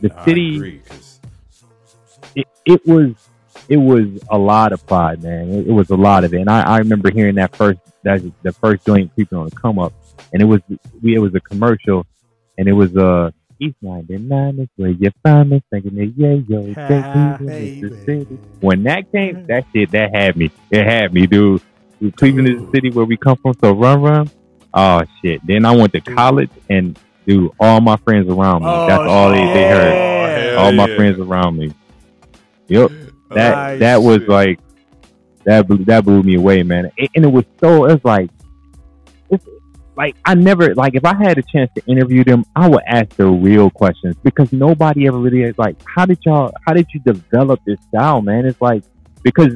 [0.00, 1.20] The Nah, city- I agree, 'cause-
[2.34, 3.10] it, it was
[3.68, 5.48] it was a lot of pride, man.
[5.50, 8.20] It, it was a lot of it, and I, I remember hearing that first that
[8.42, 9.92] the first joint creeping on the come up,
[10.32, 10.60] and it was
[11.02, 12.06] we it was a commercial,
[12.58, 13.06] and it was a.
[13.06, 13.30] uh
[13.60, 17.80] East ninety nine is where you find me thinking that yeah yo Ah, take me
[17.80, 18.38] to baby.
[18.60, 20.50] When that came, that shit that had me.
[20.72, 21.62] It had me, dude.
[22.16, 24.30] Cleveland is the city where we come from, so run run.
[24.74, 25.46] Oh shit!
[25.46, 28.70] Then I went to college, and dude, all my friends around me.
[28.88, 30.50] that's Oh, all they, they heard yeah.
[30.54, 30.96] hell all my yeah.
[30.96, 31.72] friends around me.
[32.66, 32.90] Yep,
[33.32, 33.80] Oh, that Nice.
[33.80, 34.28] that was Shit.
[34.28, 34.60] like
[35.44, 36.90] that blew, that blew me away, man.
[36.98, 38.30] And, and it was so it's like
[39.30, 39.44] it's
[39.96, 43.10] like I never like if I had a chance to interview them, I would ask
[43.16, 47.00] the real questions because nobody ever really is like, how did y'all, how did you
[47.00, 48.46] develop this style, man?
[48.46, 48.84] It's like
[49.22, 49.54] because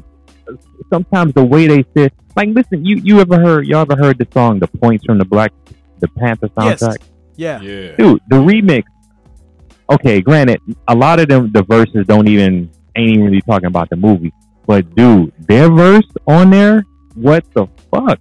[0.49, 0.53] uh,
[0.93, 4.29] sometimes the way they sit like, listen, you you ever heard y'all ever heard the
[4.33, 5.53] song "The Points" from the Black
[6.01, 6.83] the Panther Yes.
[6.83, 6.99] soundtrack?
[7.37, 7.61] Yeah.
[7.63, 7.97] yeah.
[7.97, 8.85] dude, the remix.
[9.91, 13.91] Okay, granted, a lot of them the verses don't even ain't even really talking about
[13.91, 14.33] the movie,
[14.67, 18.19] but dude, their verse on there, what the fuck?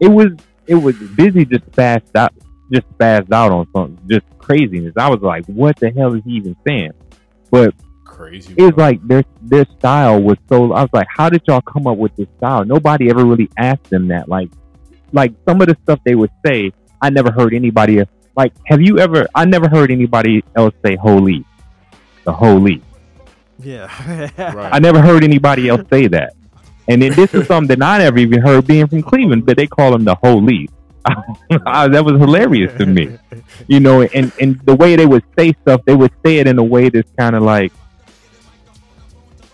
[0.00, 0.30] It was
[0.66, 2.32] it was Bizzy just spazzed out,
[2.72, 4.94] just spazzed out on something, just craziness.
[4.96, 6.92] I was like, what the hell is he even saying?
[7.50, 7.74] But
[8.04, 8.54] Crazy.
[8.56, 10.72] it's like their their style was so.
[10.72, 12.64] I was like, how did y'all come up with this style?
[12.64, 14.28] Nobody ever really asked them that.
[14.28, 14.50] Like,
[15.12, 18.02] like some of the stuff they would say, I never heard anybody.
[18.36, 19.26] Like, have you ever?
[19.34, 21.44] I never heard anybody else say "holy,"
[22.24, 22.82] the holy.
[23.62, 24.52] Yeah.
[24.54, 24.74] Right.
[24.74, 26.34] I never heard anybody else say that.
[26.88, 29.66] And then this is something that I never even heard being from Cleveland, but they
[29.66, 30.68] call him the holy.
[31.48, 33.18] that was hilarious to me
[33.68, 36.58] you know, and and the way they would say stuff, they would say it in
[36.58, 37.72] a way that's kind of like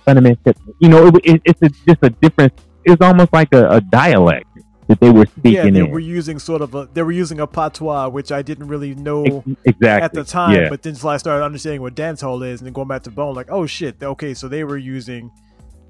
[0.04, 0.54] fundamental.
[0.78, 2.52] You know, it, it, it's a, just a different.
[2.84, 4.46] It's almost like a, a dialect
[4.88, 5.90] that they were yeah, they in.
[5.90, 9.44] were using sort of a they were using a patois, which I didn't really know
[9.64, 12.66] exactly at the time, Yeah, but then until I started understanding what dancehall is, and
[12.66, 15.30] then going back to Bone, like, oh shit, okay, so they were using,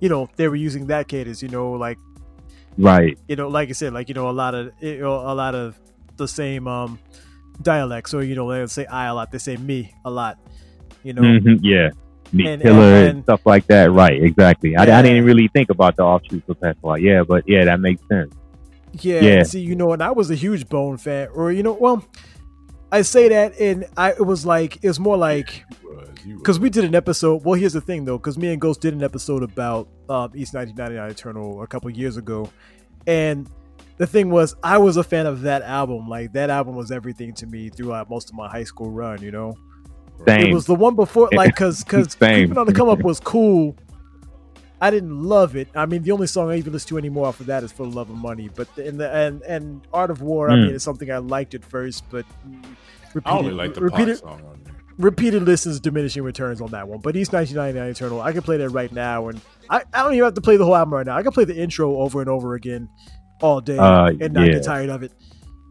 [0.01, 1.99] you know, they were using that cadence, you know, like
[2.77, 3.17] right.
[3.29, 5.55] you know, like I said, like you know, a lot of you know, a lot
[5.55, 5.79] of
[6.17, 6.99] the same um
[7.63, 10.39] dialects, or you know, they say I a lot, they say me a lot,
[11.05, 11.91] you know, hmm yeah,
[12.33, 13.93] And- killer and- and, stuff like that.
[13.93, 14.75] Right, exactly.
[14.77, 16.97] I, I didn't really think about the offshoots of patois.
[16.97, 18.35] Yeah, but yeah, that makes sense.
[18.93, 19.43] Yeah, Yeah.
[19.43, 22.05] See, you know, and I was a huge Bone fan, or you know, well,
[22.91, 26.35] I say that, and I it was like it was more like You was, you
[26.35, 26.43] was.
[26.43, 27.45] because we did an episode.
[27.45, 30.55] Well, here's the thing though, because me and Ghost did an episode about um, East
[30.55, 32.51] 1999 Eternal a couple years ago,
[33.07, 33.49] and
[33.99, 36.09] the thing was, I was a fan of that album.
[36.09, 39.21] Like that album was everything to me throughout most of my high school run.
[39.21, 39.55] You know,
[40.27, 40.47] Same.
[40.47, 42.47] it was the one before, like, because because Same.
[42.47, 43.77] Creeping on the Come Up was cool,
[44.81, 45.69] I didn't love it.
[45.75, 47.95] I mean, the only song I even listen to anymore after that is "For the
[47.95, 50.67] Love of Money." But in the and and Art of War, I Mm.
[50.67, 52.65] mean, it's something I liked at first, but mm,
[53.25, 54.75] I only like the repeated, pop song on there.
[54.99, 57.01] repeated listens diminishing returns on that one.
[57.01, 60.25] But East 1999 Eternal, I can play that right now, and I, I don't even
[60.25, 61.17] have to play the whole album right now.
[61.17, 62.89] I can play the intro over and over again
[63.41, 64.53] all day Uh, and not yeah.
[64.55, 65.13] get tired of it.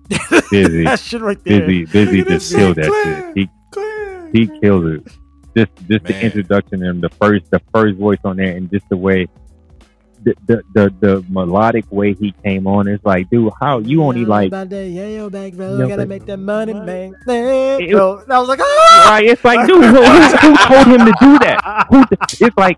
[0.10, 1.62] Bizzy, that shit right there.
[1.62, 2.18] Bizzy, Bizzy.
[2.20, 3.04] Look Just killed shit, that
[3.36, 3.38] shit.
[3.38, 4.30] He clear.
[4.34, 5.08] he killed it.
[5.58, 8.98] Just just the introduction and the first the first voice on there and just the
[8.98, 9.28] way
[10.24, 12.88] the the the, the melodic way he came on.
[12.88, 15.78] It's like, dude, how you only like About that yayo back, bro.
[15.78, 17.16] No, Gotta make that money, man.
[17.28, 19.08] It- Bro, I was like, ah!
[19.10, 19.26] right?
[19.26, 21.88] It's like, dude, who, who, who told him to do that?
[21.90, 22.04] Who?
[22.46, 22.78] It's like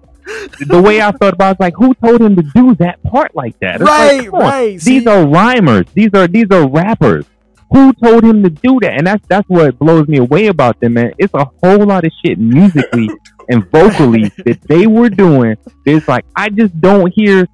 [0.68, 1.52] the way I thought about.
[1.54, 3.76] It's like, who told him to do that part like that?
[3.82, 4.42] It's like, Right, come on.
[4.42, 4.80] right.
[4.80, 5.88] These are rhymers.
[5.94, 7.26] These are these are rappers.
[7.72, 8.94] Who told him to do that?
[8.98, 11.14] And that's that's what blows me away about them, man.
[11.18, 13.10] It's a whole lot of shit musically
[13.50, 15.56] and vocally that they were doing.
[15.86, 17.48] It's like I just don't hear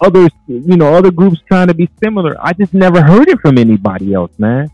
[0.00, 2.36] others, you know, other groups trying to be similar.
[2.40, 4.70] I just never heard it from anybody else, man.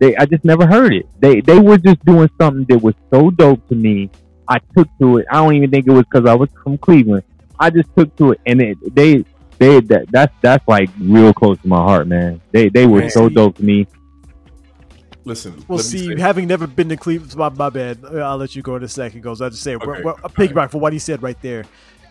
[0.00, 1.06] They, I just never heard it.
[1.20, 4.10] They, they were just doing something that was so dope to me.
[4.48, 5.26] I took to it.
[5.30, 7.22] I don't even think it was because I was from Cleveland.
[7.60, 9.24] I just took to it, and it, they,
[9.58, 12.40] they, that, that's that's like real close to my heart, man.
[12.50, 13.10] They, they were Man.
[13.10, 13.86] so dope to me.
[15.24, 17.98] Listen, Well, let me see, say- having never been to Cleveland, my, my bad.
[18.04, 19.20] Uh, I'll let you go in a second.
[19.22, 20.02] Goes, I just say, well, Okay.
[20.02, 21.64] well, I'll piggyback for what he said right there.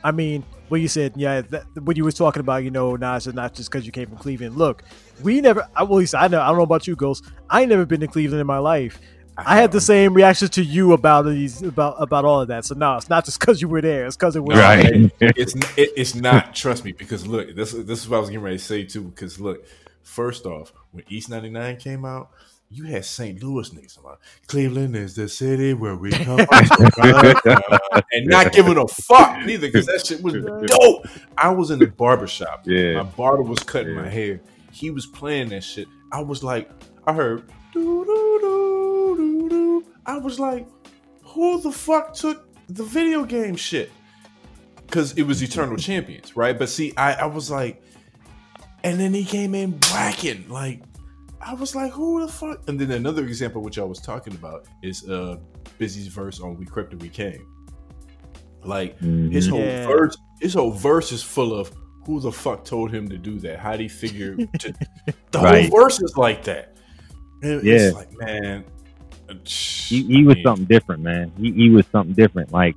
[0.04, 3.28] I mean, what you said, yeah, that, when you was talking about, you know, Nas
[3.28, 4.56] is not just because you came from Cleveland.
[4.56, 4.84] Look,
[5.22, 5.68] we never.
[5.76, 6.42] I, well, at least I know.
[6.42, 7.26] I don't know about you, Ghost.
[7.50, 9.00] I never been to Cleveland in my life.
[9.38, 12.66] I had the same reaction to you about these about about all of that.
[12.66, 14.06] So no, it's not just because you were there.
[14.08, 14.86] It's because it was Right.
[14.86, 16.56] it- it's it, it's not.
[16.56, 19.04] Trust me, because look, this this is what I was getting ready to say too.
[19.04, 19.64] Because look,
[20.04, 22.30] first off, when East ninety nine came out,
[22.72, 23.42] you had St.
[23.44, 28.88] Louis niggas about Cleveland is the city where we come from, and not giving a
[28.88, 31.06] fuck neither, because that shit was dope.
[31.38, 32.64] I was in the barber shop.
[32.66, 32.94] Yeah.
[32.94, 34.42] my barber was cutting my hair.
[34.72, 35.88] He was playing that shit.
[36.12, 36.70] I was like,
[37.06, 37.44] I heard.
[37.74, 39.86] doo, doo, doo, doo, doo.
[40.06, 40.68] I was like,
[41.24, 43.92] who the fuck took the video game shit?
[44.92, 46.58] because it was Eternal Champions, right?
[46.60, 47.82] But see, I, I was like,
[48.84, 50.82] and then he came in whacking, like,
[51.44, 52.68] I was like, who the fuck?
[52.68, 55.38] And then another example, which I was talking about, is uh
[55.80, 57.46] Bizzy's verse on "We Crept and We Came."
[58.64, 59.88] Like his whole Yeah.
[59.88, 61.72] verse, his whole verse is full of
[62.06, 63.60] who the fuck told him to do that?
[63.60, 64.74] How would he figure to,
[65.32, 65.70] the Right.
[65.70, 66.76] whole verse is like that?
[67.44, 67.74] And Yeah.
[67.88, 68.64] It's like, man,
[69.30, 70.44] uh, he, he was man.
[70.46, 71.32] something different, man.
[71.40, 72.52] He, he was something different.
[72.52, 72.76] Like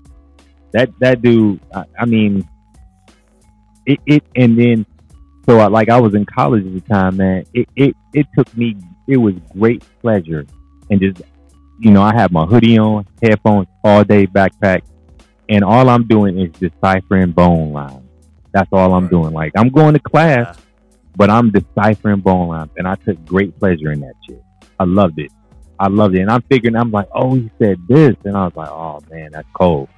[0.72, 1.60] that that dude.
[1.74, 2.48] I, I mean,
[3.86, 4.86] it, it and then
[5.46, 7.44] so I, like I was in college at the time, man.
[7.54, 8.76] It, it it took me.
[9.06, 10.46] It was great pleasure
[10.90, 11.22] and just
[11.80, 14.82] you know I have my hoodie on, headphones all day, backpack,
[15.48, 18.02] and all I'm doing is deciphering bone lines.
[18.52, 19.32] That's all I'm doing.
[19.32, 20.56] Like I'm going to class,
[21.16, 24.42] but I'm deciphering bone lines, and I took great pleasure in that shit.
[24.78, 25.32] I loved it.
[25.78, 28.56] I loved it, and I'm figuring I'm like, oh, he said this, and I was
[28.56, 29.88] like, oh man, that's cold,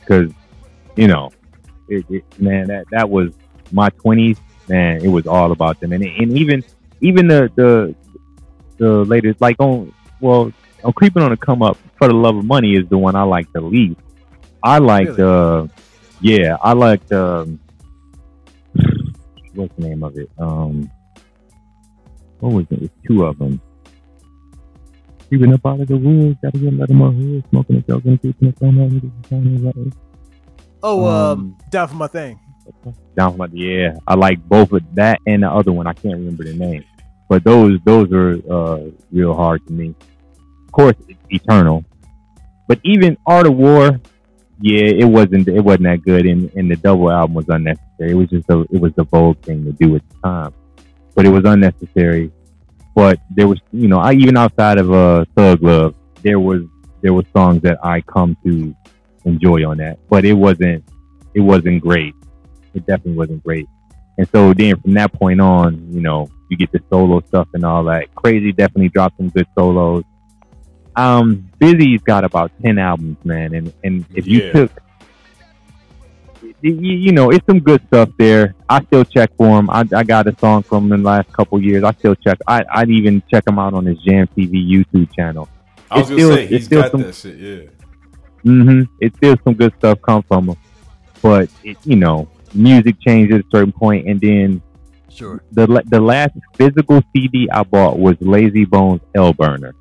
[0.00, 0.32] because
[0.96, 1.30] you know,
[1.88, 3.32] it, it, man, that that was
[3.72, 4.38] my twenties.
[4.68, 6.64] Man, it was all about them, and and even
[7.00, 7.94] even the the
[8.78, 10.52] the latest, like on well,
[10.82, 13.22] on creeping on the come up for the love of money is the one I
[13.22, 14.00] like the least.
[14.62, 15.16] I like Really?
[15.18, 15.70] the
[16.20, 17.58] yeah, I like the
[19.54, 20.30] what's the name of it?
[20.38, 20.90] Um,
[22.40, 22.82] what was it?
[22.82, 23.60] It's two of them.
[25.28, 28.04] Creeping up out of the woods, gotta get let them out here, smoking a joke
[28.04, 29.92] and keeping it on
[30.82, 32.38] Oh, um, Um, down for my thing.
[33.16, 33.96] Down from the yeah.
[34.06, 35.86] I like both of that and the other one.
[35.86, 36.84] I can't remember the name,
[37.28, 39.94] but those those are uh, real hard to me.
[40.66, 40.96] Of course,
[41.30, 41.84] Eternal,
[42.68, 44.00] but even Art of War,
[44.60, 48.10] yeah, it wasn't it wasn't that good, and, and the double album was unnecessary.
[48.10, 50.54] It was just a it was the bold thing to do at the time,
[51.14, 52.30] but it was unnecessary.
[52.94, 56.62] But there was you know I even outside of uh, Thug Love, there was
[57.00, 58.74] there was songs that I come to
[59.24, 60.84] enjoy on that, but it wasn't
[61.34, 62.14] it wasn't great
[62.76, 63.66] it definitely wasn't great.
[64.18, 67.64] And so then from that point on, you know, you get the solo stuff and
[67.64, 68.14] all that.
[68.14, 70.04] Krayzie definitely dropped some good solos.
[70.94, 74.52] Um, Bizzy's got about ten albums, man, and and if you Yeah.
[74.52, 74.70] took,
[76.62, 78.54] you, you know, it's some good stuff there.
[78.68, 79.68] I still check for him.
[79.70, 81.84] I, I got a song from him in the last couple years.
[81.84, 82.38] I still check.
[82.46, 85.48] I I'd even check him out on his Jam TV YouTube channel.
[85.90, 87.36] I was It's gonna still- say he's still got some- that shit.
[87.36, 87.70] Yeah.
[88.50, 88.82] Mm-hmm.
[89.00, 90.56] It's still some good stuff come from him,
[91.20, 94.62] but it, you know, music changed at a certain point, and then
[95.08, 95.42] Sure.
[95.52, 99.74] the the last physical CD I bought was Layzie Bones L Burner.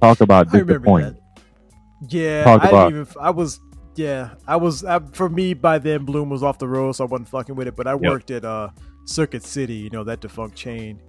[0.00, 1.16] Talk about disappointing.
[2.08, 3.06] Yeah, Talk I about- even.
[3.20, 3.60] I was
[3.96, 6.04] Yeah, I was I, for me by then.
[6.04, 7.76] Bloom was off the road, so I wasn't fucking with it.
[7.76, 8.02] But I Yep.
[8.02, 8.68] worked at uh,
[9.04, 11.00] Circuit City, you know that defunct chain.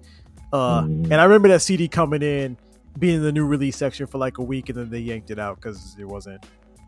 [0.51, 1.03] Uh, Mhm.
[1.05, 2.57] and I remember that CD coming in,
[2.99, 5.39] being in the new release section for like a week, and then they yanked it
[5.39, 6.43] out because it wasn't.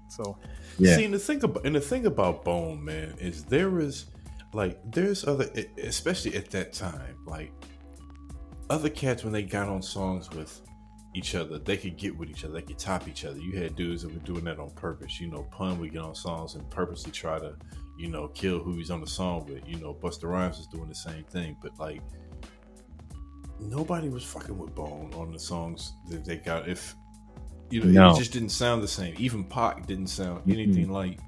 [0.09, 0.38] So
[0.77, 0.95] Yeah.
[0.95, 4.05] See, and the thing about and the thing about Bone, man, is there is
[4.53, 5.49] like there's other,
[5.81, 7.51] especially at that time, like
[8.69, 10.61] other cats when they got on songs with
[11.15, 13.38] each other, they could get with each other, they could top each other.
[13.38, 15.19] You had dudes that were doing that on purpose.
[15.19, 17.55] You know, Pun would get on songs and purposely try to,
[17.97, 19.67] you know, kill who he's on the song with.
[19.67, 22.01] You know, Busta Rhymes was doing the same thing, but like
[23.59, 26.67] nobody was fucking with Bone on the songs that they got.
[26.67, 26.95] If
[27.73, 28.13] you know, No.
[28.13, 29.15] it just didn't sound the same.
[29.17, 31.19] Even Pac didn't sound anything like.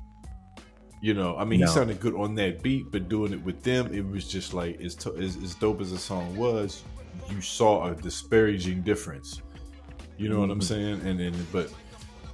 [1.01, 1.65] You know, I mean, No.
[1.67, 4.79] he sounded good on that beat, but doing it with them, it was just like
[4.81, 6.83] as, to, as as dope as the song was,
[7.29, 9.41] you saw a disparaging difference.
[10.17, 11.01] You know what I'm saying?
[11.01, 11.71] And then, but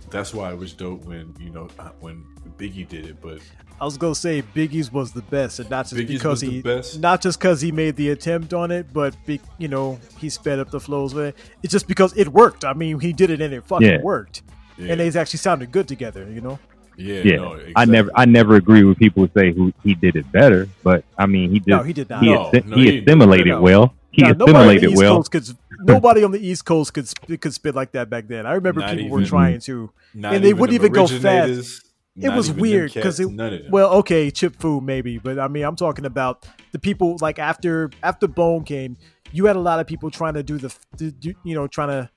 [0.10, 1.68] that's why it was dope when you know
[2.00, 2.24] when
[2.58, 3.22] Biggie did it.
[3.22, 3.40] But
[3.82, 7.00] I was gonna say Biggie's was the best, and not just Biggie's because he, best?
[7.00, 10.60] not just because he made the attempt on it, but be, you know he sped
[10.60, 11.36] up the flows with it.
[11.64, 12.64] It's just because it worked.
[12.64, 14.02] I mean, he did it and it fucking Yeah.
[14.02, 14.44] worked,
[14.78, 16.30] yeah, and they actually sounded good together.
[16.32, 16.60] You know.
[16.96, 20.16] yeah, Yeah, no, I never, I never agree with people who say who he did
[20.16, 22.22] it better, but I mean, he just No, he did not.
[22.24, 23.62] he, No, assi- no, he he assimilated No.
[23.62, 23.96] well.
[24.12, 25.16] He Nah, nobody on the assimilated East well.
[25.18, 25.50] Coast could.
[25.84, 28.46] Nobody on the East Coast could could spit like that back then.
[28.46, 29.90] I remember Not people were trying to.
[30.14, 31.88] And they wouldn't even go fast.
[32.18, 33.30] Originators, It not was weird because it.
[33.32, 33.72] none of them.
[33.72, 37.90] Well, okay, Chip Fu maybe, but I mean, I'm talking about the people like after
[38.04, 38.98] after Bone came,
[39.32, 41.90] you had a lot of people trying to do the, the do- you know, trying
[41.90, 42.10] to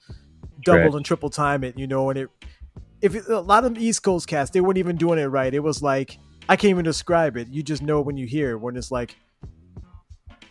[0.65, 0.95] double Correct.
[0.97, 2.31] and triple time it, you know, and it.
[3.03, 5.53] If it, a lot of East Coast cast, they weren't even doing it right.
[5.53, 6.19] It was like
[6.49, 7.49] I can't even describe it.
[7.49, 9.17] You just know when you hear it when it's like.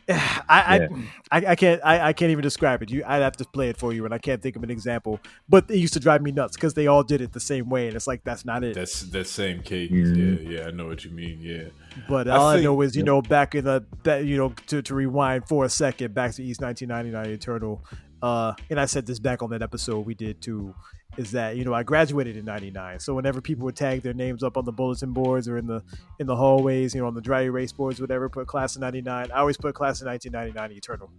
[0.09, 0.87] I, Yeah.
[1.31, 2.89] I, I I can't I, I can't even describe it.
[2.91, 5.19] You I'd have to play it for you, and I can't think of an example.
[5.47, 7.87] But it used to drive me nuts because they all did it the same way,
[7.87, 8.75] and it's like that's not it.
[8.75, 10.09] that's that same cadence.
[10.17, 10.43] Mhm.
[10.43, 11.39] Yeah, yeah, I know what you mean.
[11.41, 11.63] Yeah,
[12.09, 14.53] But I all I, think- know is, you know, back in the that you know
[14.67, 17.83] to, to rewind for a second back to East 1999 Eternal,
[18.23, 20.73] uh, and I said this back on that episode we did too,
[21.17, 24.43] is that you know I graduated in '99, so whenever people would tag their names
[24.43, 25.83] up on the bulletin boards or in the
[26.19, 29.29] in the hallways, you know, on the dry erase boards, whatever, put class of '99.
[29.29, 31.11] I always put class of 1999 Eternal.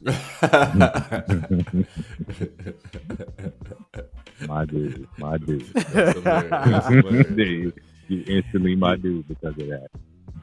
[4.48, 5.60] my dude, my dude.
[5.74, 6.50] That's hilarious.
[6.50, 7.38] That's hilarious.
[7.38, 7.72] you,
[8.08, 9.90] you instantly my dude because of that.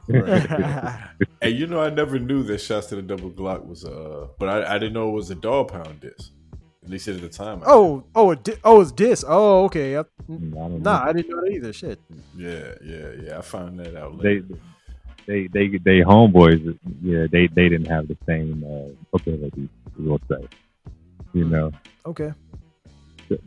[0.08, 4.48] Hey, you know, I never knew that "Shots to the Double Glock" was uh, but
[4.48, 6.32] I, I didn't know it was a Dogg Pound disc.
[6.84, 7.62] At least at the time.
[7.62, 9.24] I- oh, oh, it di- oh, it's this.
[9.26, 9.96] Oh, okay.
[9.96, 10.90] I, I nah, know.
[10.92, 11.72] I didn't know that either.
[11.72, 11.98] Shit.
[12.36, 13.38] yeah, yeah, yeah.
[13.38, 14.54] I found that out They, later.
[15.26, 16.78] they, they, they homeboys.
[17.02, 19.68] Yeah, they, they didn't have the same uh, ability.
[19.98, 20.46] We'll say,
[21.32, 21.72] you know,
[22.06, 22.32] Okay.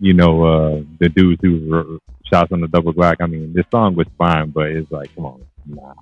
[0.01, 3.21] you know, uh, the dudes who were shots on the double black.
[3.21, 5.93] I mean, this song was fine, but it's like, come on, nah.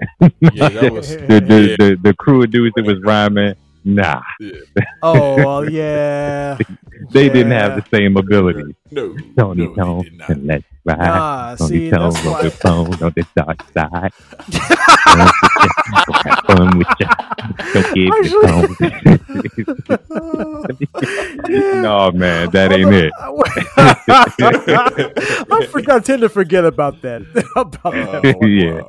[0.20, 1.08] yeah, that was.
[1.16, 3.54] the, the, the, the crew of dudes that was rhyming,
[3.84, 4.52] nah, Yeah.
[5.02, 6.58] Oh, well, yeah.
[7.10, 8.74] they didn't have the same ability.
[8.90, 10.28] No, Tony no, Tone, he did not.
[10.30, 10.98] and let's ride.
[10.98, 12.42] Nah, see, Tone that's on why.
[12.42, 14.12] the phone on the dark side.
[16.24, 17.08] Have fun with ya.
[17.72, 18.18] Don't give the
[21.48, 21.82] tone.
[21.82, 23.12] no, man, that ain't it.
[25.50, 26.04] I forgot.
[26.04, 27.22] Tend to forget about that.
[27.56, 28.36] about Oh, that.
[28.42, 28.82] yeah,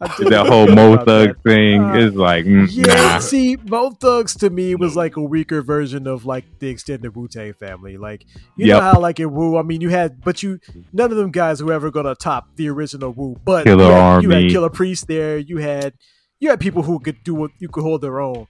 [0.00, 1.42] I tend to that whole forget Mo about Thug that.
[1.42, 3.18] thing Uh, is like, mm, Yeah, nah.
[3.18, 7.28] see, Mo Thugs to me was like a weaker version of like the extended Wu
[7.28, 7.96] Tang family.
[7.96, 10.60] Like you know how like in Wu, I mean, you had, but you
[10.92, 13.36] none of them guys were ever gonna top the original Wu.
[13.44, 15.36] But Killer you had, you had Killah Priest there.
[15.38, 15.94] You had
[16.40, 18.46] you had people who could do what you could hold their own.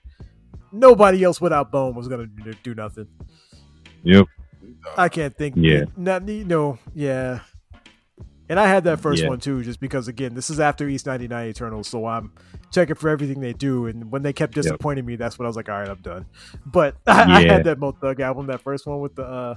[0.71, 3.07] Nobody else without Bone was gonna do, do nothing.
[4.03, 4.25] Yep.
[4.97, 5.55] I can't think.
[5.57, 5.85] Yeah.
[5.97, 6.77] Not you know.
[6.93, 7.39] Yeah.
[8.47, 9.29] And I had that first Yeah.
[9.29, 12.31] one too, just because again, this is after East ninety nine Eternals, so I'm
[12.71, 13.87] checking for everything they do.
[13.87, 16.25] And when they kept disappointing me, that's when I was like, all right, I'm done.
[16.65, 19.23] But I, I had that Mo Thug album, that first one with the.
[19.23, 19.55] uh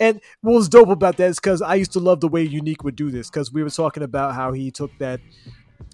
[0.00, 2.84] And what was dope about that is because I used to love the way U-Neek
[2.84, 5.20] would do this because we were talking about how he took that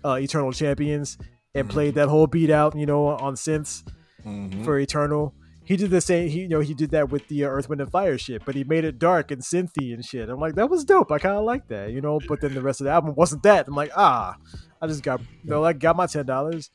[0.05, 1.19] uh Eternal Champions
[1.55, 3.83] and played that whole beat out, you know, on synths
[4.27, 4.65] Mhm.
[4.65, 5.35] for Eternal.
[5.67, 6.29] He did the same.
[6.29, 8.55] He you know he did that with the uh, Earth, Wind, and Fire shit, but
[8.55, 10.29] he made it dark and synthy and shit.
[10.29, 11.11] I'm like, that was dope.
[11.11, 12.21] I kind of like that, you know.
[12.29, 13.67] But then the rest of the album wasn't that.
[13.69, 14.37] I'm like, ah,
[14.83, 16.71] I just got you know, like got my ten dollars.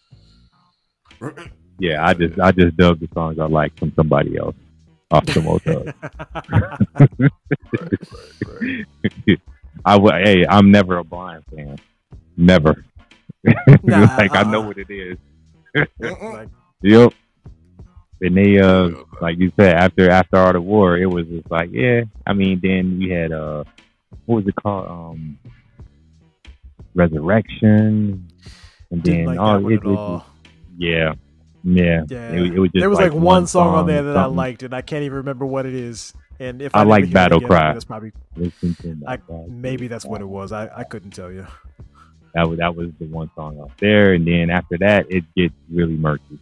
[1.80, 4.56] Yeah, I just I just dug the songs I like from somebody else
[5.12, 5.94] off the Mo Thug.
[9.86, 10.14] I would.
[10.26, 11.78] Hey, I'm never a blind fan.
[12.38, 12.86] Never.
[13.84, 14.68] Nah, like I know uh-uh.
[14.68, 15.18] what it is.
[16.02, 16.50] like,
[16.82, 17.14] Yep.
[18.22, 18.90] And they uh
[19.22, 22.02] like you said after after all the War, it was just like yeah.
[22.28, 23.64] I mean, then we had uh
[24.26, 24.88] what was it called?
[24.88, 25.40] Um,
[26.96, 28.28] Resurrection,
[28.92, 30.26] and Didn't then like oh, that one it, it all.
[30.78, 31.14] yeah,
[31.64, 34.26] yeah, Yeah, It, it was just there was like, one song on there that I
[34.26, 36.14] liked, and I can't even remember what it is.
[36.40, 37.74] And if I I, like Battle again, Cry.
[37.74, 38.14] that's probably
[39.06, 39.18] I,
[39.48, 40.52] maybe that's what it was.
[40.52, 41.46] I, I couldn't tell you.
[42.34, 45.54] That was that was the one song out there, and then after that, it gets
[45.70, 46.40] really murky.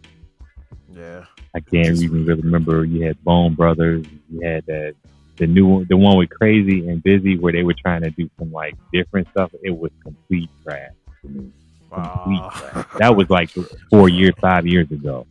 [0.94, 1.24] Yeah,
[1.54, 2.84] I can't even really remember.
[2.84, 4.06] You had Bone Brothers.
[4.30, 4.94] You had that
[5.38, 8.28] the new one, the one with Krayzie and Bizzy, where they were trying to do
[8.38, 9.50] some like different stuff.
[9.62, 10.92] It was complete trash
[11.22, 11.50] to me.
[11.90, 12.86] Wow.
[12.98, 13.50] That was like
[13.90, 15.26] four years, five years ago.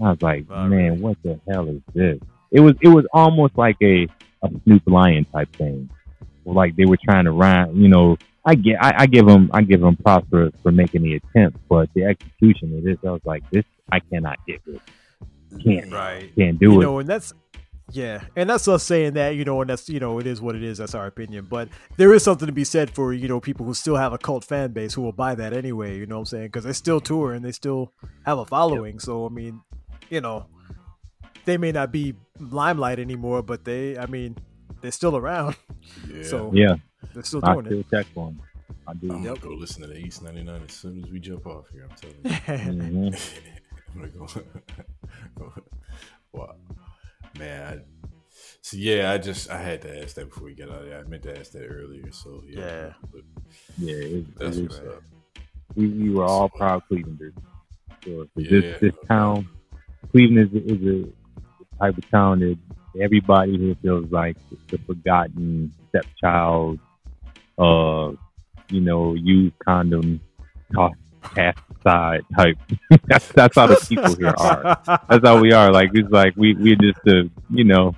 [0.00, 1.00] I was like, man, really?
[1.00, 2.18] what the hell is this?
[2.50, 4.06] It was it was almost like a
[4.42, 5.88] a Snoop Lion type thing.
[6.44, 8.18] Like they were trying to rhyme, you know.
[8.46, 11.58] I get, I, I give them, I give them props for, for making the attempt,
[11.66, 14.82] but the execution of this, I was like, this, I cannot get with.
[15.62, 16.30] Can't, right.
[16.36, 16.84] can't do you it.
[16.84, 17.32] know, and that's
[17.92, 20.54] yeah, and that's us saying that, you know, and that's you know, it is what
[20.56, 20.78] it is.
[20.78, 23.74] That's our opinion, but there is something to be said for you know people who
[23.74, 25.96] still have a cult fan base who will buy that anyway.
[25.98, 26.46] You know what I'm saying?
[26.46, 27.92] Because they still tour and they still
[28.24, 28.98] have a following.
[28.98, 29.60] So I mean,
[30.10, 30.46] you know,
[31.44, 34.36] they may not be limelight anymore, but they, I mean,
[34.80, 35.56] they're still around.
[36.10, 36.22] Yeah.
[36.22, 36.76] So yeah,
[37.12, 37.86] they're still I doing still it.
[37.90, 38.40] check for 'em.
[38.86, 39.12] I do.
[39.12, 39.40] I'm Yep.
[39.40, 41.86] gonna go listen to the East 99 as soon as we jump off here.
[41.88, 42.30] I'm telling you.
[43.12, 43.30] Mhm.
[43.94, 44.08] I'm gonna
[45.38, 45.52] go.
[46.32, 46.54] wow,
[47.38, 47.66] man.
[47.78, 47.80] I,
[48.62, 50.98] so yeah, I just I had to ask that before we get out of there.
[50.98, 52.10] I meant to ask that earlier.
[52.12, 52.92] So yeah, Yeah.
[53.12, 53.20] but
[53.78, 55.02] Yeah, it, it that's was, what's up.
[55.74, 57.34] we, we were all proud Clevelanders.
[58.02, 58.24] Sure.
[58.24, 58.60] 'Cause Yeah.
[58.60, 59.48] This this town,
[60.10, 62.58] Cleveland is, is a type of town that
[63.00, 64.36] everybody here feels like
[64.70, 66.78] the forgotten stepchild.
[67.58, 68.12] Uh,
[68.70, 70.20] you know, used condom,
[70.74, 70.96] tossed
[71.34, 72.58] cast aside type.
[73.06, 74.80] that's that's how the people here are.
[75.08, 75.72] That's how we are.
[75.72, 77.94] Like it's like we we're just a you know,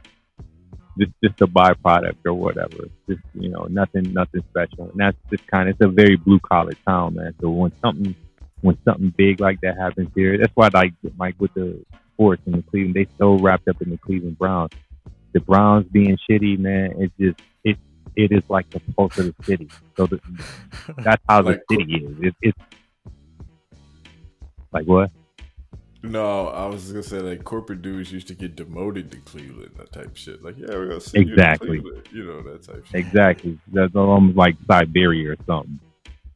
[0.98, 2.89] just just a byproduct or whatever.
[3.09, 4.90] Just you know, nothing nothing special.
[4.90, 7.35] And that's just kind of it's a very blue collar town, man.
[7.40, 8.15] So when something
[8.62, 11.85] when something big like that happens here, that's why like like with the
[12.15, 14.73] sports in the Cleveland, they so wrapped up in the Cleveland Browns.
[15.32, 17.77] The Browns being shitty, man, it's just it
[18.16, 19.69] it is like the pulse of the city.
[19.97, 20.20] So the,
[20.98, 22.16] that's how the city is.
[22.20, 22.59] It, it's
[24.72, 25.10] like what?
[26.02, 29.93] No, I was gonna say like corporate dudes used to get demoted to Cleveland, that
[29.93, 30.43] type of shit.
[30.43, 31.78] Like, yeah, we're gonna see Exactly.
[31.78, 32.94] you, you know that type shit.
[32.94, 33.59] Exactly.
[33.72, 35.80] That's almost like Siberia or something.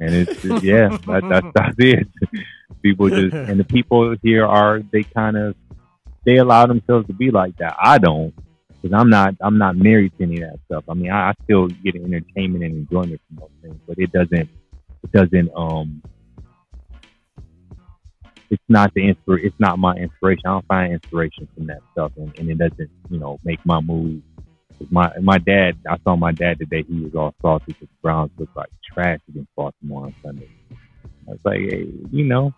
[0.00, 2.08] And it's just, yeah, that, that's that's it.
[2.82, 5.54] People just and the people here are they kind of
[6.24, 7.76] they allow themselves to be like that.
[7.80, 8.34] I don't
[8.80, 10.84] because I'm not I'm not married to any of that stuff.
[10.88, 14.48] I mean, I, I still get entertainment and enjoyment from those things, but it doesn't
[15.02, 16.02] it doesn't um
[18.50, 20.42] it's not the inspir it's not my inspiration.
[20.46, 23.80] I don't find inspiration from that stuff, and, and it doesn't you know make my
[23.80, 24.22] mood
[24.90, 26.84] my my dad, I saw my dad today.
[26.88, 30.48] He was all salty because the Browns looked like trash against Baltimore on Sunday.
[31.28, 32.52] I was like, hey, you know,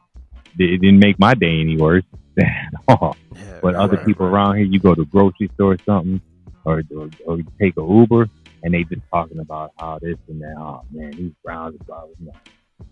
[0.59, 2.05] it didn't make my day any worse
[2.41, 3.19] at all.
[3.35, 4.33] Yeah, But other right, people right.
[4.33, 6.21] around here, you go to grocery store or something,
[6.65, 8.29] or or, or you take a Uber,
[8.63, 10.57] and they just talking about how this and that.
[10.59, 12.33] Oh man, these Browns are blah.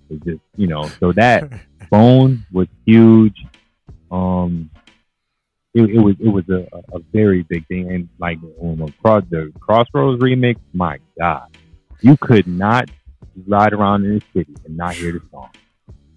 [0.08, 0.88] It's just you know.
[1.00, 1.50] So that
[1.90, 3.44] phone was huge.
[4.10, 4.70] Um,
[5.74, 9.22] it, it was it was a, a very big thing, and like on the cross
[9.30, 11.56] the Crossroads remix, my God,
[12.00, 12.90] you could not
[13.46, 15.50] ride around in the city and not hear the song.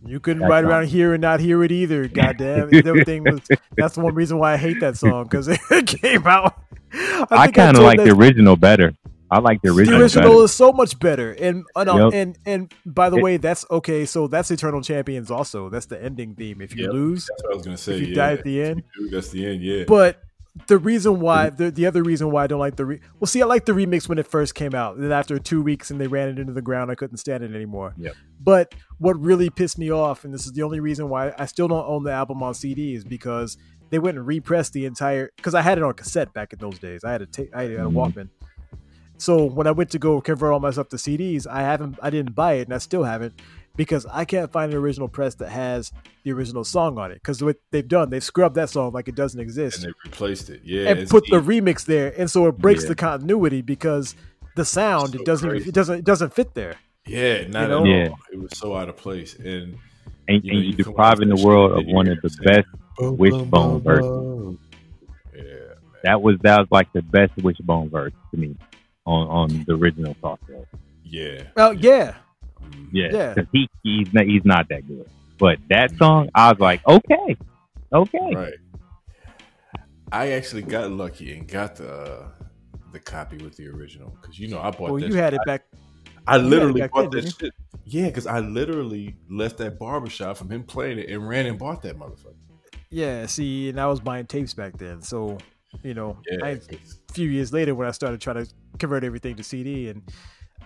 [0.05, 2.07] You couldn't ride around here and not hear it either.
[2.09, 3.41] Goddamn, that thing was.
[3.77, 5.59] That's the one reason why I hate that song because it
[6.01, 6.59] came out.
[6.93, 8.93] I, think kind of like the original better.
[9.33, 9.97] I like the original.
[9.99, 10.43] The original, original better.
[10.45, 12.13] is so much better, and uh, no, Yep.
[12.13, 14.05] and and by the It- way, that's okay.
[14.05, 15.31] So that's Eternal Champions.
[15.31, 16.61] Also, that's the ending theme.
[16.61, 16.93] If you Yep.
[16.93, 17.95] lose, That's what I was gonna say.
[17.95, 18.15] if you yeah.
[18.15, 19.61] die at the end, Dude, that's the end.
[19.63, 19.83] Yeah.
[19.87, 20.19] But
[20.67, 23.41] the reason why the, the other reason why I don't like the re- well, see,
[23.41, 24.99] I like the remix when it first came out.
[24.99, 27.55] Then after two weeks and they ran it into the ground, I couldn't stand it
[27.55, 27.95] anymore.
[27.97, 28.13] Yep.
[28.39, 31.67] But what really pissed me off, and this is the only reason why I still
[31.67, 33.57] don't own the album on CD, is because
[33.89, 35.31] they went and repressed the entire.
[35.37, 37.03] Because I had it on cassette back in those days.
[37.03, 37.93] I had a ta- I had a Mhm.
[37.93, 38.29] Walkman.
[39.23, 42.09] So when I went to go convert all my stuff to CDs, I haven't, I
[42.09, 43.41] didn't buy it, and I still haven't,
[43.77, 45.93] because I can't find an original press that has
[46.23, 47.15] the original song on it.
[47.15, 50.49] Because what they've done, they've scrubbed that song like it doesn't exist and they replaced
[50.49, 50.59] it.
[50.65, 50.89] Yeah.
[50.89, 52.89] and it's put the remix there, and so it breaks Yeah.
[52.89, 54.13] the continuity because
[54.57, 55.69] the sound So it doesn't crazy.
[55.69, 56.75] it doesn't it doesn't fit there.
[57.07, 57.85] yeah, not know?
[57.85, 58.07] at Yeah.
[58.09, 58.19] all.
[58.33, 59.47] It was so out of place, and
[60.27, 62.63] and, you know, and you you depriving the world of one of the them saying,
[62.99, 64.57] best Wish Bone verses.
[65.33, 65.75] yeah, man.
[66.03, 68.57] That was that was like the best Wish Bone verse to me
[69.05, 70.67] on on the original Crossroads.
[71.03, 72.15] yeah, Oh yeah,
[72.61, 72.87] Mhm.
[72.91, 73.33] Yeah, Yeah.
[73.35, 75.09] 'cause he he's not he's not that good.
[75.39, 77.35] But that song, I was like, okay,
[77.91, 78.53] okay, Right.
[80.11, 82.27] I actually got lucky and got the uh,
[82.91, 84.91] the copy with the original because you know I bought.
[84.91, 85.65] well that you had shit- it back.
[86.27, 87.51] I literally back bought then, that shit.
[87.85, 91.81] Yeah, because I literally left that barbershop from him playing it and ran and bought
[91.81, 92.35] that motherfucker.
[92.89, 95.37] Yeah, see, and I was buying tapes back then, so
[95.81, 99.35] you know, Yeah, I, a few years later when I started trying to convert everything
[99.35, 100.03] to CD, and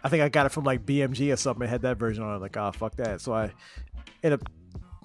[0.04, 1.66] I think I got it from like BMG or something.
[1.66, 2.40] It had that version on it.
[2.40, 3.22] Like, ah, fuck that.
[3.22, 3.52] So I
[4.24, 4.52] ended up,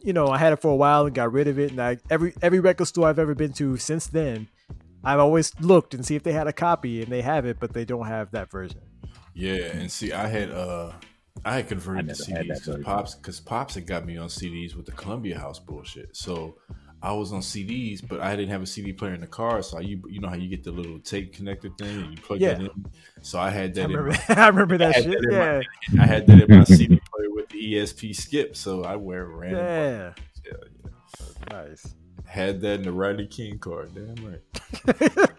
[0.02, 1.70] you know, I had it for a while and got rid of it.
[1.70, 4.48] And I every every record store I've ever been to since then,
[5.04, 7.72] I've always looked and see if they had a copy, and they have it, but
[7.72, 8.80] they don't have that version.
[9.34, 10.92] Yeah, and see, I had uh,
[11.44, 14.74] I had converted I to CDs because pops, because pops had got me on CDs
[14.74, 16.16] with the Columbia House bullshit.
[16.16, 16.56] So
[17.02, 19.60] I was on CDs, but I didn't have a CD player in the car.
[19.62, 22.16] So I, you, you know how you get the little tape connector thing and you
[22.22, 22.54] plug Yeah.
[22.54, 22.86] that in.
[23.22, 23.90] So I had I that.
[23.90, 25.10] in remember, my, I remember that I shit.
[25.10, 25.44] that in my-
[25.94, 28.56] Yeah, I had that in my CD player with the ESP skip.
[28.56, 29.58] So I wear random.
[29.66, 30.12] yeah,
[30.46, 30.52] Yeah,
[30.84, 30.90] yeah.
[31.50, 31.94] nice.
[32.24, 33.86] Had that in the Riley King car.
[33.86, 34.40] Damn right.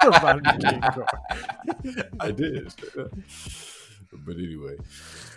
[0.22, 1.08] Rodney King car.
[2.20, 2.72] I did.
[4.26, 4.76] but anyway,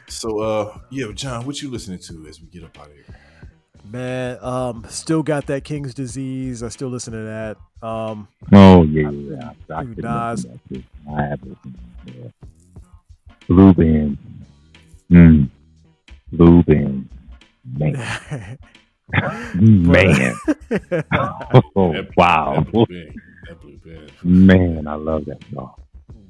[0.09, 3.05] so uh, yeah, John, what you listening to as we get up out of here?
[3.90, 6.62] Man, um, still got that King's disease.
[6.62, 7.86] I still listen to that.
[7.86, 9.50] Um, Oh yeah, yeah.
[9.70, 10.44] I, I Dude, Nas.
[10.44, 10.84] listen to that too.
[11.16, 12.32] I have listened to.
[13.48, 14.18] Blue band.
[15.10, 15.50] Mm.
[16.32, 17.08] Blue band.
[17.78, 18.58] Man.
[19.54, 20.34] Man.
[21.76, 22.54] oh wow.
[22.56, 23.14] That blue band.
[23.48, 24.12] That blue band.
[24.24, 25.74] Man, I love that song.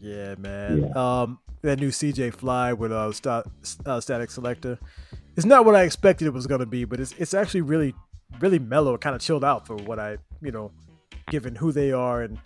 [0.06, 0.96] Yeah, man.
[0.96, 3.42] Um, that new CJ Fly with uh, sta-
[3.84, 4.78] uh Statik Selektah.
[5.36, 7.94] It's not what I expected it was gonna be, but it's it's actually really
[8.40, 10.70] really mellow, kind of chilled out for what I you know,
[11.30, 12.38] given who they are and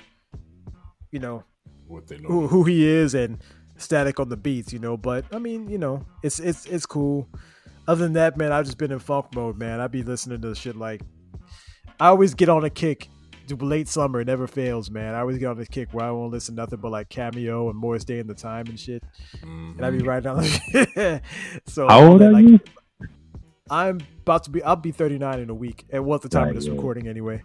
[1.12, 1.44] you know
[1.86, 2.28] What they know.
[2.28, 3.38] who, who he is and
[3.78, 4.96] Statik on the beats, you know.
[4.96, 7.28] But I mean, you know, it's it's it's cool.
[7.88, 9.80] Other than that, man, I've just been in funk mode, man.
[9.80, 11.02] I'd be listening to shit like
[11.98, 13.08] I always get on a kick.
[13.48, 15.14] To Late summer it never fails, man.
[15.14, 17.68] I always get on this kick where I won't listen to nothing but like Cameo
[17.68, 19.02] and Morris Day and the Time and shit.
[19.42, 20.08] And I be mm-hmm.
[20.08, 21.20] writing down.
[21.66, 22.60] so How old are like, you?
[23.68, 24.62] I'm about to be.
[24.62, 26.72] I'll be 39 in a week, and well, at the time Right, of this yeah.
[26.72, 27.42] recording, anyway.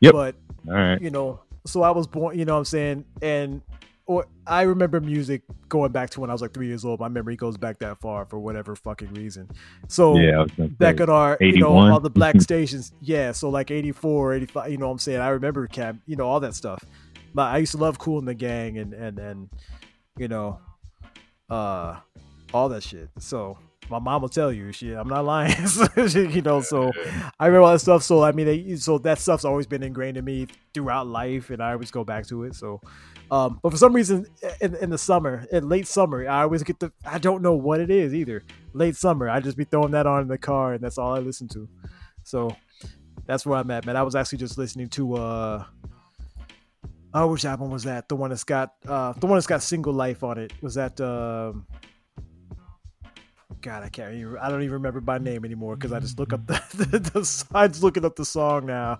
[0.00, 0.12] Yep.
[0.12, 0.36] But
[0.66, 1.00] All right.
[1.00, 3.62] you know so i was born you know what i'm saying and
[4.06, 7.00] or i remember music going back to when i was like three years old.
[7.00, 9.48] My memory goes back that far for whatever fucking reason.
[9.88, 10.44] So Yeah,
[10.78, 14.86] back our you know all the black stations yeah so like 84 85 you know
[14.86, 15.20] what i'm saying?
[15.20, 16.84] I remember cab you know all that stuff.
[17.34, 19.50] But i used to love Kool and the Gang and and and
[20.18, 20.60] you know
[21.48, 21.96] uh
[22.52, 23.08] all that shit.
[23.18, 23.58] So
[23.90, 25.54] my mom will tell you shit i'm not lying.
[25.96, 26.92] You know so
[27.38, 28.02] i remember all that stuff.
[28.02, 31.62] So i mean they, so that stuff's always been ingrained in me throughout life and
[31.62, 32.54] i always go back to it.
[32.54, 32.80] So
[33.30, 34.26] um but for some reason
[34.60, 37.80] in, in the summer in late summer i always get the i don't know what
[37.80, 38.44] it is either.
[38.72, 41.18] Late summer i just be throwing that on in the car and that's all i
[41.18, 41.68] listen to.
[42.24, 42.54] So
[43.26, 43.96] that's where i'm at man.
[43.96, 45.64] I was actually just listening to uh
[47.14, 49.92] oh which album was that the one that's got uh the one that's got single
[49.92, 50.52] life on it.
[50.62, 51.66] Was that um
[53.60, 54.14] God, I can't.
[54.14, 56.98] Even, I don't even remember by name anymore because I just look up the, the,
[56.98, 57.44] the.
[57.54, 58.98] I just looking up the song now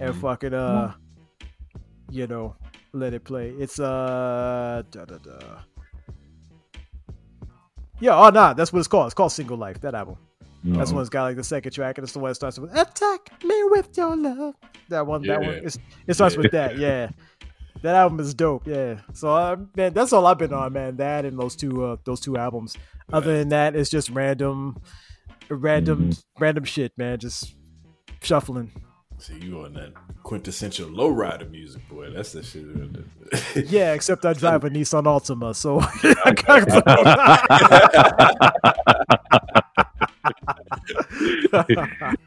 [0.00, 0.20] and Mhm.
[0.20, 0.94] fucking uh,
[2.10, 2.56] you know,
[2.92, 3.50] let it play.
[3.50, 5.58] It's uh, da da da.
[8.00, 9.06] Yeah, oh nah, that's what it's called.
[9.06, 9.80] It's called Single Life.
[9.80, 10.16] That album.
[10.64, 10.88] That's Mhm.
[10.88, 12.76] the one that's got like the second track, and it's the one that starts with
[12.76, 14.54] "Attack me with your love."
[14.88, 15.22] That one.
[15.22, 15.60] That one.
[15.64, 16.40] It's, it starts Yeah.
[16.42, 16.76] with that.
[16.78, 17.10] Yeah.
[17.82, 19.00] That album is dope, yeah.
[19.12, 20.96] So, uh, man, that's all I've been on, man.
[20.96, 22.76] That and those two, uh, those two albums.
[23.12, 24.80] Other than that, it's just random,
[25.48, 27.18] random, random shit, man.
[27.18, 27.54] Just
[28.22, 28.72] shuffling.
[29.18, 29.92] See, you on that
[30.22, 32.10] quintessential lowrider music, boy.
[32.10, 32.66] That's the shit.
[33.70, 35.80] Yeah, except I drive a Nissan Altima, so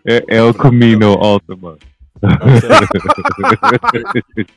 [0.29, 1.77] El Camino Ultima.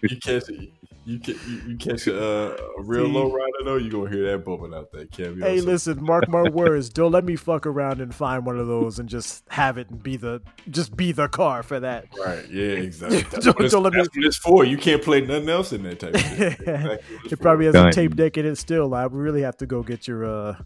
[0.01, 0.71] you catch it.
[1.05, 4.31] You, ca- you, you catch a, uh, a real low rider though, you gonna hear
[4.31, 5.45] that bumping out there, cameo.
[5.45, 6.91] hey, So- listen, mark my words.
[6.91, 10.01] Don't let me fuck around and find one of those and just have it and
[10.03, 12.07] be the, just be the car for that.
[12.17, 12.49] Right?
[12.49, 13.23] Yeah, exactly.
[13.23, 14.65] That's, Don't- what, it's, don't let me- that's what it's for.
[14.65, 16.61] You can't play nothing else in that type of shit.
[16.61, 16.99] Exactly
[17.33, 18.95] It probably has a tape deck in it still.
[18.95, 20.57] I really have to go get your, uh,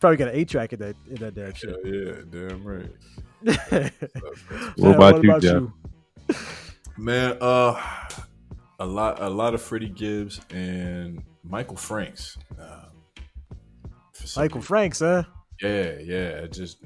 [0.00, 1.76] probably got an eight track in that, in that damn Yeah, shit.
[1.84, 2.90] yeah, damn right.
[4.76, 5.62] What Yeah, about you, Jeff?
[6.96, 7.80] Man, uh,
[8.80, 12.36] a lot, a lot of Freddie Gibbs and Michael Franks.
[12.60, 12.86] Uh,
[14.36, 14.60] Michael.
[14.60, 15.22] Franks, huh?
[15.62, 16.78] Yeah, yeah, just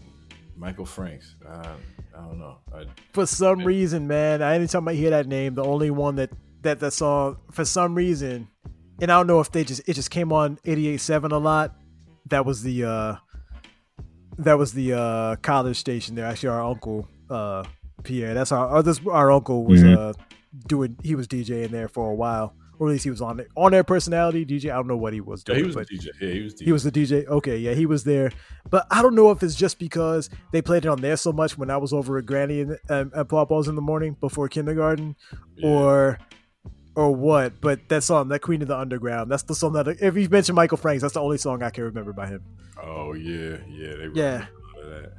[0.56, 1.36] Michael Franks.
[1.46, 1.74] Uh,
[2.16, 2.58] I don't know.
[2.74, 6.30] I, For some reason, man, anytime I hear that name, the only one that
[6.62, 8.48] that that song for some reason,
[9.00, 11.76] and I don't know if they just it just came on 88.7 a lot.
[12.26, 13.16] That was the uh
[14.38, 16.26] that was the uh college station there.
[16.26, 17.64] Actually, our uncle uh
[18.04, 18.34] Pierre.
[18.34, 19.96] That's our, our this our uncle was Mhm.
[19.96, 20.12] uh
[20.68, 23.48] doing he was DJing there for a while or at least he was on it.
[23.56, 24.64] On air personality DJ.
[24.70, 26.08] I don't know what he was Yeah, doing, he was but the DJ.
[26.20, 26.54] Yeah, he was.
[26.54, 26.64] DJ.
[26.64, 27.26] he was the DJ.
[27.26, 28.32] Okay, yeah, he was there.
[28.68, 31.56] But I don't know if it's just because they played it on there so much
[31.56, 35.14] when I was over at Granny and, and, and Pawpaw's in the morning before kindergarten,
[35.56, 35.68] Yeah.
[35.68, 36.18] or
[36.96, 37.60] or what.
[37.60, 40.56] But that song, that Queen of the Underground, that's the song that if you mention
[40.56, 42.42] Michael Franks, that's the only song I can remember by him.
[42.82, 44.38] Oh yeah, yeah, they Yeah.
[44.38, 45.12] rock a lot of that.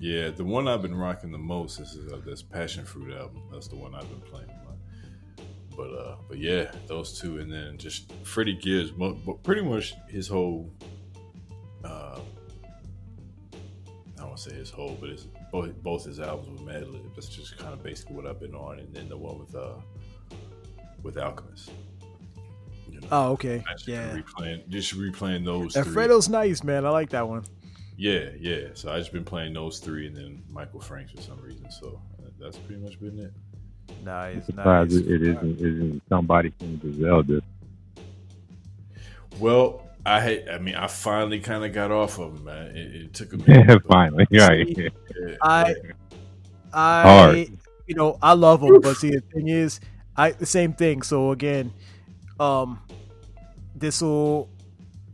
[0.00, 3.42] Yeah, the one I've been rocking the most is uh, this Passion Fruit album.
[3.52, 4.48] That's the one I've been playing.
[5.76, 10.26] But uh, but yeah, those two, and then just Freddie Gibbs, but pretty much his
[10.28, 10.70] whole.
[11.84, 12.18] Uh,
[13.52, 17.14] I don't want to say his whole, but it's both, both his albums with Madlib.
[17.14, 19.74] That's just kind of basically what I've been on, and then the one with uh,
[21.02, 21.70] with Alchemist.
[22.90, 24.16] You know, Oh, okay, just yeah.
[24.16, 25.76] replaying, just replaying those.
[25.76, 25.94] And three.
[25.94, 26.86] Fredo's nice, man.
[26.86, 27.44] I like that one.
[27.98, 28.68] Yeah, yeah.
[28.74, 31.70] So I just been playing those three, and then Michael Franks for some reason.
[31.70, 33.32] So uh, that's pretty much been it.
[34.04, 35.00] Nice, Surprised nice.
[35.00, 37.40] it, it isn't, isn't somebody from Griselda.
[39.38, 42.76] Well, I had, I mean, I finally kind of got off of them, man.
[42.76, 43.82] It, it took a minute.
[43.88, 44.68] Finally, right.
[44.78, 44.88] Yeah,
[45.42, 45.74] I-
[46.72, 47.36] I, Hard.
[47.86, 49.80] you know, I love them, but see, the thing is,
[50.14, 51.00] I the same thing.
[51.00, 51.72] So again,
[52.38, 52.80] um,
[53.74, 54.50] this will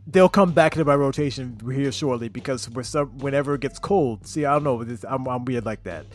[0.07, 4.27] they'll come back into my rotation here shortly because for some whenever it gets cold.
[4.27, 6.05] See, I don't know, this, I'm I'm weird like that.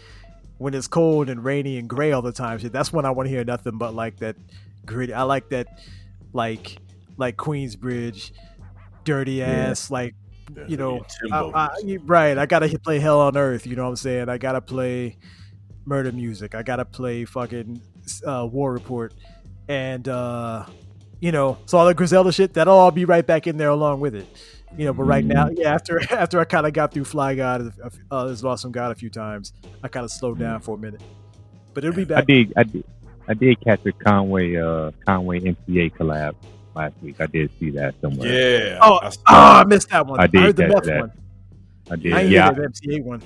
[0.59, 3.29] When it's cold and rainy and gray all the time, shit, that's when I want
[3.29, 4.37] to hear nothing but like that
[4.85, 5.13] gritty.
[5.15, 5.67] I like that,
[6.33, 6.79] like
[7.17, 8.33] like Queensbridge,
[9.05, 9.47] dirty Yeah.
[9.47, 10.15] ass, like
[10.67, 12.37] you know, I, I, right.
[12.39, 13.67] I gotta play Hell on Earth.
[13.67, 14.29] You know what I'm saying?
[14.29, 15.17] I gotta play
[15.85, 16.55] murder music.
[16.55, 17.81] I gotta play fucking
[18.27, 19.13] uh, War Report,
[19.69, 20.65] and uh,
[21.21, 24.01] you know, so all the Griselda shit that'll all be right back in there along
[24.01, 24.27] with it.
[24.77, 27.73] You know, but right now, yeah, after after I kind of got through Fly God,
[28.11, 31.01] uh, this Awesome God a few times, I kind of slowed down for a minute.
[31.75, 32.85] But it'll be back I did, I did,
[33.29, 36.35] I did catch a Conway, uh, Conway MC Eiht collab
[36.75, 37.17] last week.
[37.21, 38.29] I did see that somewhere.
[38.33, 38.79] yeah.
[38.81, 40.21] Oh, I, I, Oh, I missed that one.
[40.21, 41.01] I did heard the catch Meth that.
[41.01, 41.13] one.
[41.91, 42.13] I did.
[42.13, 43.23] I yeah, hear the MC Eiht one.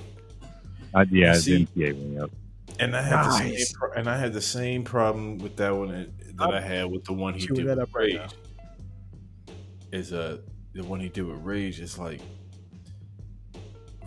[0.95, 2.13] I, yeah, See- the MC Eiht one.
[2.21, 2.79] Yep.
[2.79, 5.89] and I had the same, pro- and I had the same problem with that one
[5.89, 8.31] that- that I had with the one he chewing did that with up right Rage.
[9.91, 10.37] Is uh
[10.73, 11.79] the one he did with Rage?
[11.79, 12.21] It's like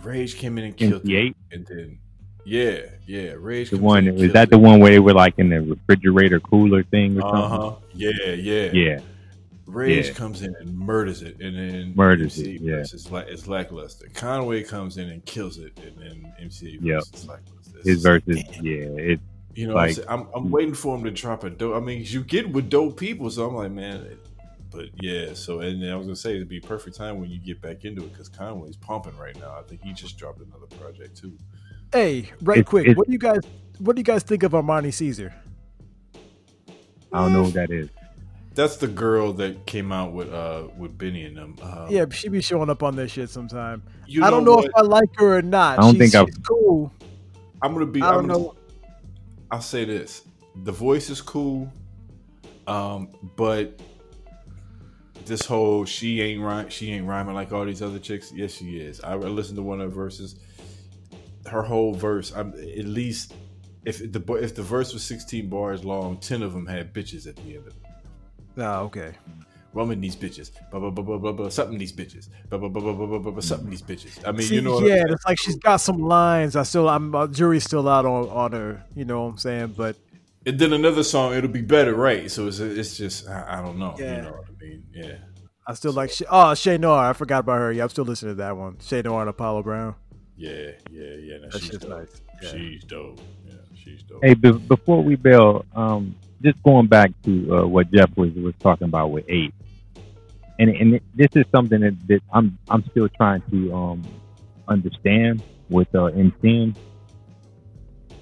[0.02, 1.98] Rage came in and killed MC Eiht, and then
[2.44, 3.70] yeah, yeah, Rage.
[3.70, 7.18] the one is that the one where they were like in the refrigerator cooler thing
[7.20, 7.60] or Uh something?
[7.60, 7.74] huh.
[7.94, 8.98] Yeah, yeah, Yeah,
[9.66, 10.12] Rage Yeah.
[10.12, 12.76] comes in and murders it, and then Murders MC it, yeah.
[12.76, 14.06] versus la- it's lackluster.
[14.14, 16.98] Conway comes in and kills it, and then MC Yep.
[16.98, 17.78] versus lackluster.
[17.78, 18.44] It's his just- verses.
[18.62, 18.74] Yeah,
[19.12, 19.20] it.
[19.54, 20.20] You know, like- I'm.
[20.20, 21.74] I'm I'm waiting for him to drop a dope.
[21.74, 24.06] I mean, you get with dope people, so I'm like, man.
[24.76, 27.60] But yeah, so and I was gonna say it'd be perfect time when you get
[27.62, 29.56] back into it because Conway's pumping right now.
[29.58, 31.36] I think he just dropped another project too.
[31.92, 33.40] Hey, right It's- quick, it's- what do you guys
[33.78, 35.34] what do you guys think of Armani Caesar?
[37.12, 37.88] I don't know who that is.
[38.54, 41.56] That's the girl that came out with uh with Benny and them.
[41.62, 43.82] Uh, Yeah, she be showing up on this shit sometime.
[44.06, 44.66] you I don't know what?
[44.66, 45.78] if I like her or not.
[45.78, 46.92] I don't she's, think I'm cool.
[47.62, 48.02] I'm gonna be.
[48.02, 48.54] I don't I'm gonna, know.
[49.50, 50.22] I'll say this:
[50.64, 51.70] the voice is cool,
[52.66, 53.78] um, but
[55.26, 58.32] this whole she ain't rhyme, she ain't rhyming like all these other chicks.
[58.34, 59.00] Yes, she is.
[59.00, 60.36] I listened to one of her verses.
[61.46, 63.34] Her whole verse, I'm at least
[63.84, 67.36] if the if the verse was 16 bars long, 10 of them had bitches at
[67.36, 67.74] the end of it.
[68.58, 69.12] Oh, okay.
[69.72, 71.48] Rumming these bitches, blah blah blah blah blah blah.
[71.50, 73.40] Something these bitches, blah blah blah blah blah blah blah.
[73.40, 74.26] Something these bitches.
[74.26, 76.56] I mean, See, you know, what I'm yeah, it's like she's got some lines.
[76.56, 78.84] I still, I'm uh, jury's still out on on her.
[78.94, 79.74] You know what I'm saying?
[79.76, 79.96] But
[80.46, 82.30] And then another song, it'll be better, right?
[82.30, 83.94] So it's it's just I, I don't know.
[83.98, 84.16] Yeah.
[84.16, 84.84] You know what I mean?
[84.94, 85.16] Yeah.
[85.66, 86.12] I still like.
[86.30, 87.06] Oh, Che Noir.
[87.10, 87.72] I forgot about her.
[87.72, 88.76] Yeah, I'm still listening to that one.
[88.78, 89.96] Che Noir and Apollo Brown.
[90.36, 91.36] Yeah, yeah, yeah.
[91.38, 91.98] No, That she's shit's dope.
[91.98, 92.20] nice.
[92.42, 92.50] Yeah.
[92.52, 93.20] She's dope.
[93.44, 94.22] Yeah, she's dope.
[94.24, 98.54] Hey, be- before we bail, um, just going back to uh, what Jeff was was
[98.60, 99.52] talking about with Eiht,
[100.60, 104.04] and and this is something that, that I'm I'm still trying to um
[104.68, 106.76] understand with uh, MCing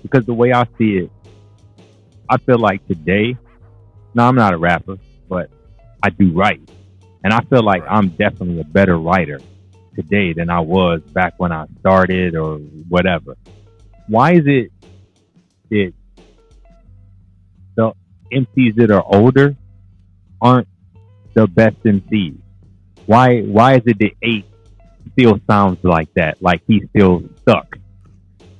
[0.02, 1.10] because the way I see it,
[2.28, 3.36] I feel like today.
[4.14, 4.96] No, I'm not a rapper,
[5.28, 5.50] but
[6.02, 6.60] I do write,
[7.24, 9.40] and I feel like I'm definitely a better writer
[9.94, 13.36] today than I was back when I started or whatever.
[14.08, 14.72] Why is it
[15.70, 15.92] that
[17.76, 17.92] the
[18.32, 19.56] MCs that are older
[20.40, 20.68] aren't
[21.34, 22.36] the best MCs?
[23.06, 24.44] Why why is it that Eiht
[25.12, 26.42] still sounds like that?
[26.42, 27.78] Like he's still stuck.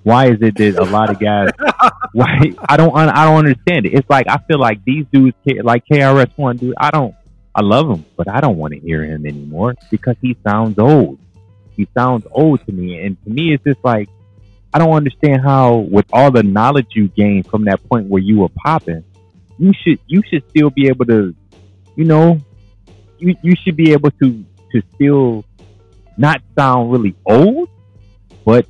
[0.04, 1.50] Why is it that a lot of guys?
[2.12, 3.94] Why I don't I don't understand it.
[3.94, 7.14] It's like I feel like these dudes, like KRS One dude, I don't
[7.54, 11.18] I love him, but I don't want to hear him anymore because he sounds old.
[11.76, 14.08] He sounds old to me, and to me, it's just like
[14.72, 18.40] I don't understand how, with all the knowledge you gained from that point where you
[18.40, 19.04] were popping,
[19.58, 21.34] you should you should still be able to
[21.96, 22.40] you know,
[23.18, 25.44] you you should be able to to still
[26.16, 27.68] not sound really old,
[28.44, 28.66] but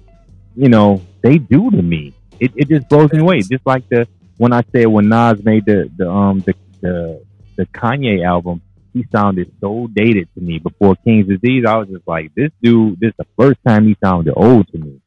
[0.57, 2.13] you know, they do to me.
[2.39, 3.41] It it just blows me away.
[3.41, 4.07] Just like the
[4.37, 7.25] when I said when Nas made the the um the the,
[7.57, 8.61] the Kanye album,
[8.93, 10.59] he sounded so dated to me.
[10.59, 13.97] Before King's Disease, I was just like, this dude, this is the first time he
[14.05, 15.01] sounded old to me.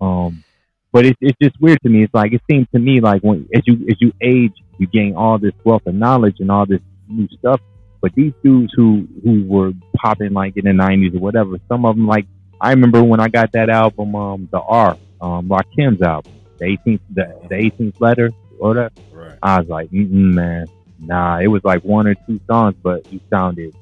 [0.00, 0.44] Um,
[0.92, 2.04] but it's it's just weird to me.
[2.04, 5.16] It's like it seems to me like when as you as you age, you gain
[5.16, 7.60] all this wealth of knowledge and all this new stuff.
[8.00, 11.96] But these dudes who who were popping like in the nineties or whatever, some of
[11.96, 12.26] them like
[12.60, 17.00] I remember when I got that album, um, the R, um, Rakim's album, the 18th,
[17.10, 18.92] the, the 18th letter or that.
[19.12, 19.38] Right.
[19.42, 20.66] I was like, man,
[20.98, 21.38] nah.
[21.38, 23.74] It was like one or two songs, but he sounded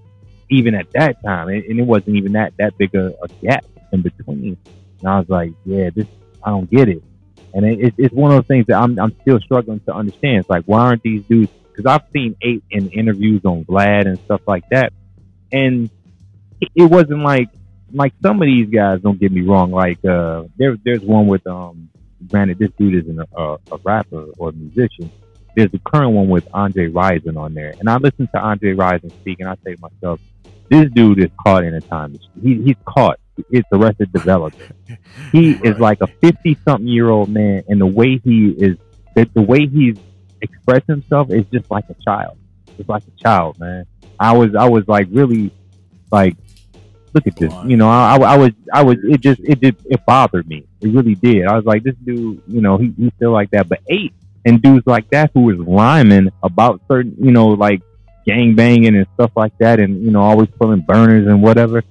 [0.50, 3.64] even at that time, and, and it wasn't even that that big a, a gap
[3.92, 4.56] in between.
[5.00, 6.06] And I was like, yeah, this
[6.42, 7.02] I don't get it.
[7.54, 10.38] And it, it, it's one of those things that I'm I'm still struggling to understand.
[10.38, 11.52] It's like, why aren't these dudes?
[11.70, 14.92] Because I've seen Eiht in interviews on Vlad and stuff like that,
[15.52, 15.90] and
[16.60, 17.48] it wasn't like
[17.92, 19.00] like some of these guys.
[19.00, 19.70] Don't get me wrong.
[19.70, 21.88] Like uh, there there's one with um.
[22.26, 25.08] Granted, this dude isn't a, a, a rapper or a musician.
[25.54, 29.12] There's the current one with Andre Rison on there, and I listen to Andre Rison
[29.20, 30.20] speak, and I say to myself,
[30.68, 32.18] this dude is caught in a time.
[32.42, 33.18] He, he's caught.
[33.50, 34.72] It's Arrested Development.
[35.32, 38.76] He is like a fifty-something year old man, and the way he is,
[39.14, 39.96] the, the way he's
[40.40, 42.38] expressed himself is just like a child.
[42.78, 43.84] It's like a child, man.
[44.18, 45.50] I was, I was like really,
[46.10, 46.36] like,
[47.14, 47.52] look at this.
[47.64, 48.96] You know, I, I was, I was.
[49.02, 50.64] It just, it did, it bothered me.
[50.80, 51.46] It really did.
[51.46, 54.12] I was like, this dude, you know, he, he feel like that, but Eiht
[54.44, 57.82] and dudes like that who is rhyming about certain, you know, like
[58.24, 61.82] gang banging and stuff like that, and you know, always pulling burners and whatever.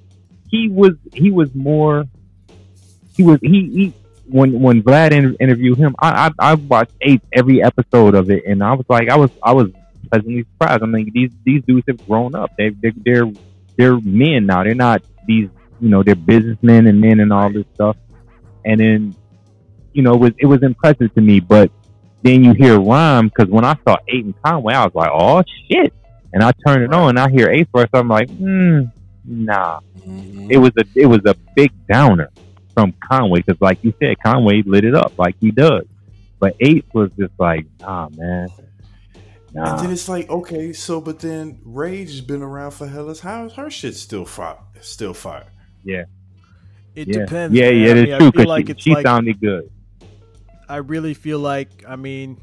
[0.49, 2.05] He was he was more.
[3.15, 3.93] He was he, he
[4.29, 5.95] when when Vlad inter- interviewed him.
[5.99, 9.31] I, I I watched eight every episode of it, and I was like, I was
[9.43, 9.71] I was
[10.09, 10.83] pleasantly surprised.
[10.83, 12.51] I mean, these these dudes have grown up.
[12.57, 13.31] They they they're
[13.77, 14.63] they're men now.
[14.63, 15.49] They're not these
[15.79, 17.97] you know they're businessmen and men and all this stuff.
[18.65, 19.15] And then
[19.93, 21.71] you know it was it was impressive to me, but
[22.23, 25.93] then you hear rhyme because when I saw Aiden Conway, I was like, oh shit.
[26.33, 27.89] And I turned it on and I hear Ace first.
[27.93, 28.81] I'm like, hmm,
[29.25, 29.79] nah.
[29.99, 30.47] Mhm.
[30.49, 32.29] It was a it was a big downer
[32.73, 35.85] from Conway because, like you said, Conway lit it up like he does.
[36.39, 38.49] But Ace was just like, nah, man,
[39.53, 43.19] And then it's like, okay, so but then Rage has been around for hellas.
[43.19, 44.57] How is her shit still fire?
[44.81, 45.47] Still fire?
[45.83, 46.03] Yeah.
[46.95, 47.55] It yeah, depends.
[47.55, 47.77] yeah, man.
[47.77, 47.91] yeah.
[47.91, 49.71] I That's mean, I true feel because like she, it's she like sounded good.
[50.67, 52.41] I really feel like I mean,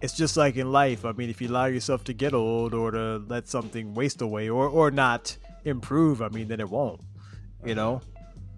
[0.00, 1.04] it's just like in life.
[1.04, 4.48] I mean, if you allow yourself to get old or to let something waste away
[4.48, 7.00] or or not improve, I mean, then it won't.
[7.64, 7.96] You know.
[7.96, 8.04] Uh-huh.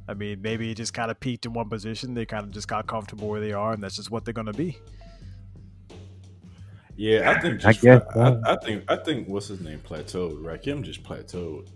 [0.08, 2.14] I mean, maybe it just kind of peaked in one position.
[2.14, 4.52] They kind of just got comfortable where they are, and that's just what they're gonna
[4.52, 4.76] be.
[7.00, 7.64] Yeah, I think.
[7.64, 8.36] I Just, guess I.
[8.44, 8.84] I, think.
[8.90, 9.26] I think.
[9.26, 9.78] What's his name?
[9.88, 10.42] Plateaued.
[10.42, 11.66] Rakim just plateaued.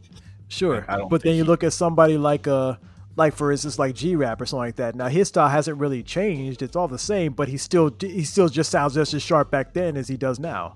[0.48, 2.74] Sure, I don't but then you he- look at somebody like uh
[3.16, 4.94] like for instance like G Rap or something like that.
[4.94, 8.48] Now his style hasn't really changed; it's all the same, but he still he still
[8.51, 10.74] just sounds just as sharp back then as he does now.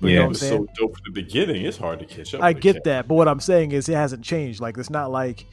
[0.00, 0.10] But Yeah.
[0.10, 1.64] he know what was I'm so dope at the beginning.
[1.64, 2.42] It's hard to catch up.
[2.42, 2.84] I with get Cat.
[2.84, 4.60] that, but what I'm saying is it hasn't changed.
[4.60, 5.44] Like it's not like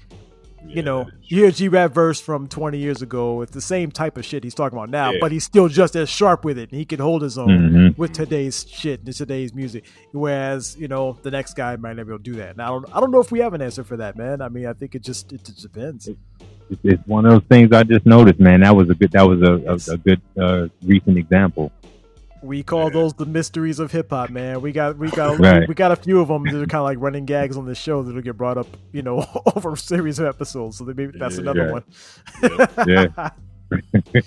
[0.67, 3.41] Yeah, you know that is you hear G Rap verse from 20 years ago.
[3.41, 5.17] It's the same type of shit he's talking about now, Yeah.
[5.21, 7.49] but he's still just as sharp with it, and he can hold his own
[7.93, 7.97] Mhm.
[7.97, 9.85] with today's shit and today's music.
[10.11, 12.59] Whereas you know the next guy might never be able to do that.
[12.59, 14.41] I don't I don't know if we have an answer for that, man.
[14.41, 16.07] I mean I think it just it just depends.
[16.69, 18.61] It's, it's one of those things I just noticed, man.
[18.61, 19.11] That was a good.
[19.11, 21.71] That was a, a, a good uh, recent example.
[22.43, 24.61] We call those the mysteries of hip hop, man.
[24.61, 25.67] We got we got Right.
[25.67, 27.73] we got a few of them that are kind of like running gags on the
[27.75, 29.25] show that'll get brought up, you know,
[29.55, 30.77] over a series of episodes.
[30.77, 31.41] So maybe that's Yeah.
[31.41, 31.71] another Yeah.
[31.71, 31.83] one.
[32.87, 33.29] Yeah.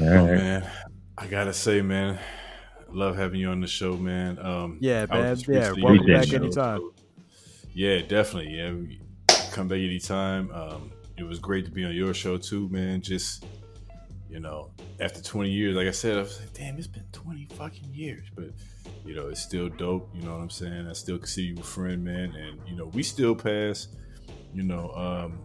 [0.00, 0.34] All Oh, right.
[0.34, 0.70] man,
[1.16, 2.18] I gotta say, man,
[2.90, 4.38] love having you on the show, man.
[4.38, 5.34] Um, Yeah, man.
[5.34, 6.78] just Yeah, recently welcome on back show, anytime.
[6.78, 6.92] so-
[7.74, 8.54] yeah, definitely.
[8.56, 8.72] Yeah,
[9.52, 10.50] come back anytime.
[10.52, 13.00] Um, it was great to be on your show too, man.
[13.00, 13.44] Just
[14.28, 14.70] you know,
[15.00, 18.24] after 20 years, like I said, I was like, damn, it's been 20 fucking years,
[18.34, 18.50] but
[19.04, 20.10] you know, it's still dope.
[20.14, 20.86] You know what I'm saying?
[20.88, 23.88] I still consider you a friend, man, and you know, we still pass,
[24.52, 25.38] you know, um,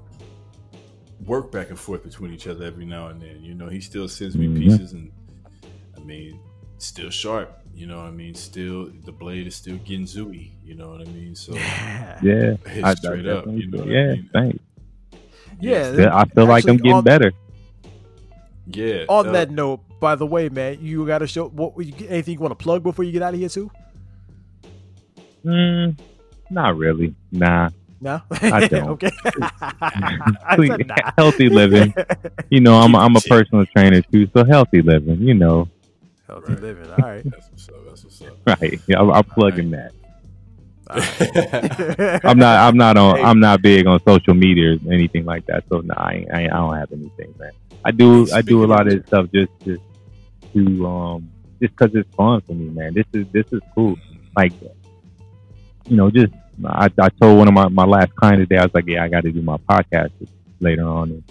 [1.26, 3.44] work back and forth between each other every now and then.
[3.44, 4.58] You know, he still sends me Mhm.
[4.60, 5.12] pieces, and
[5.96, 6.40] I mean,
[6.80, 7.58] still sharp.
[7.74, 8.36] You know what I mean?
[8.36, 10.52] Still, the blade is still getting zooey.
[10.64, 11.36] You know what I mean?
[11.36, 12.58] So, Yeah.
[12.66, 14.14] Hey, I, I straight up, definitely you know feel- I yeah.
[14.14, 14.30] mean?
[14.34, 14.60] Thanks.
[15.60, 17.32] Yeah, Yeah, I feel like I'm getting on- better.
[18.76, 19.06] Yeah.
[19.10, 22.40] On uh, that note, by the way, man, you got to show what anything you
[22.40, 23.72] want to plug before you get out of here too?
[25.46, 25.98] Mm,
[26.50, 27.16] not really.
[27.32, 27.70] Nah.
[28.00, 28.90] No, I don't.
[28.90, 29.12] okay.
[29.52, 31.12] I nah.
[31.18, 31.94] healthy living.
[32.50, 35.22] You know, I'm I'm a personal trainer too, so healthy living.
[35.22, 35.70] You know,
[36.32, 36.90] Healthy living.
[36.92, 37.24] All right.
[37.26, 37.76] That's what's up.
[37.88, 38.38] That's what's up.
[38.62, 38.80] right?
[38.88, 39.92] Yeah, I'm, I'm plugging that.
[42.24, 42.60] I'm not.
[42.60, 43.22] I'm not on.
[43.24, 45.66] I'm not big on social media or anything like that.
[45.70, 47.52] So no, I, I, I don't have anything, man.
[47.84, 48.28] I do.
[48.34, 49.82] I do a lot of this stuff just just
[50.54, 51.30] to um
[51.62, 52.94] just because it's fun for me, man.
[52.94, 53.96] This is this is cool.
[54.36, 54.54] Like
[55.88, 56.34] you know, just
[56.66, 58.58] I, I told one of my my last clients today.
[58.58, 60.12] I was like, yeah, I got to do my podcast
[60.60, 61.10] later on.
[61.12, 61.24] And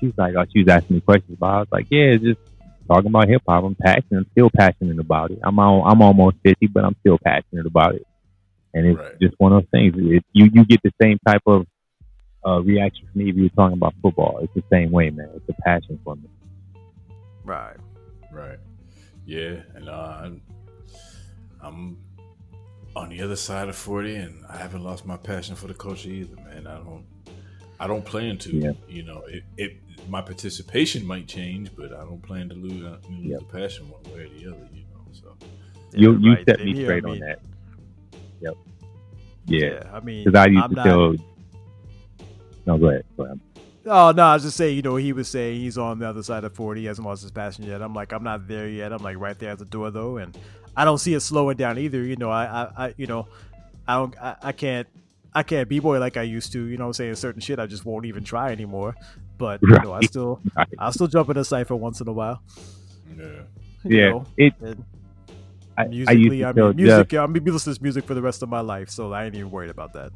[0.00, 1.44] she's like, oh, she was asking me questions it.
[1.44, 2.40] I was like, yeah, just
[2.88, 3.64] talking about hip hop.
[3.64, 4.18] I'm passionate.
[4.18, 5.38] I'm still passionate about it.
[5.42, 8.06] I'm al- I'm almost fifty, but I'm still passionate about it.
[8.74, 9.20] And it's Right.
[9.20, 9.94] just one of those things.
[9.96, 11.66] It, you you get the same type of
[12.46, 14.38] uh, reaction from me if you were talking about football.
[14.42, 15.30] It's the same way, man.
[15.34, 16.28] It's a passion for me.
[17.44, 17.76] Right.
[18.32, 18.58] Right.
[19.26, 20.42] Yeah, and uh, I'm,
[21.62, 21.96] I'm
[22.96, 26.10] on the other side of forty, and I haven't lost my passion for the culture
[26.10, 26.66] either, man.
[26.66, 27.04] I don't,
[27.80, 28.54] I don't plan to.
[28.54, 28.72] Yeah.
[28.88, 29.76] You know, it, it
[30.08, 33.38] my participation might change, but I don't plan to lose, uh, lose Yep.
[33.40, 34.68] the passion one way or the other.
[34.74, 35.36] You know, so
[35.94, 36.44] You you right.
[36.46, 37.38] set me straight I on mean, that.
[38.42, 38.54] Yep.
[39.46, 39.66] Yeah.
[39.66, 41.14] Yeah, I mean, Because I used I'm to not- tell.
[42.66, 43.04] No, go ahead.
[43.16, 43.40] Go ahead.
[43.86, 46.22] Oh no, I was just saying, you know, he was saying he's on the other
[46.22, 47.82] side of forty, he hasn't lost his passion yet.
[47.82, 48.92] I'm like, I'm not there yet.
[48.92, 50.36] I'm like right there at the door though, and
[50.76, 52.02] I don't see it slowing down either.
[52.02, 53.28] You know, I, I, I you know,
[53.86, 54.88] I don't, I, I can't,
[55.34, 56.64] I can't b boy like I used to.
[56.64, 58.96] You know, what I'm saying certain shit I just won't even try anymore.
[59.36, 60.68] But you know, I still, Right.
[60.78, 62.42] I'll still jump in a cipher once in a while.
[63.16, 63.42] yeah,
[63.86, 64.06] you Yeah.
[64.06, 64.54] know, It.
[65.76, 67.08] I, I used musically, to I, tell mean, music.
[67.10, 67.20] Jeff.
[67.20, 69.34] I'm gonna be listening to music for the rest of my life, so I ain't
[69.34, 70.12] even worried about that.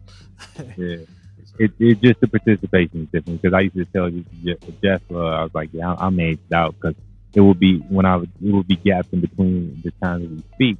[0.77, 0.99] Yeah.
[1.59, 1.73] It,
[2.03, 5.53] just the participation is different because I used to tell Je- Jeff, uh, I was
[5.55, 6.97] like, yeah, I'm aged out because
[7.35, 10.45] it would be when I would it would be gaps in between the times we
[10.55, 10.79] speak,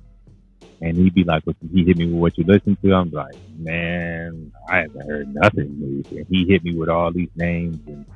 [0.81, 2.95] and he'd be like, what, he hit me with what you listen to.
[2.95, 6.05] I'm like, man, I haven't heard nothing.
[6.11, 8.07] And he hit me with all these names, and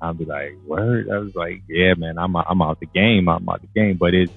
[0.00, 1.08] I'd be like, word.
[1.12, 3.28] I was like, yeah, man, I'm I'm out the game.
[3.28, 4.32] I'm out the game, but it's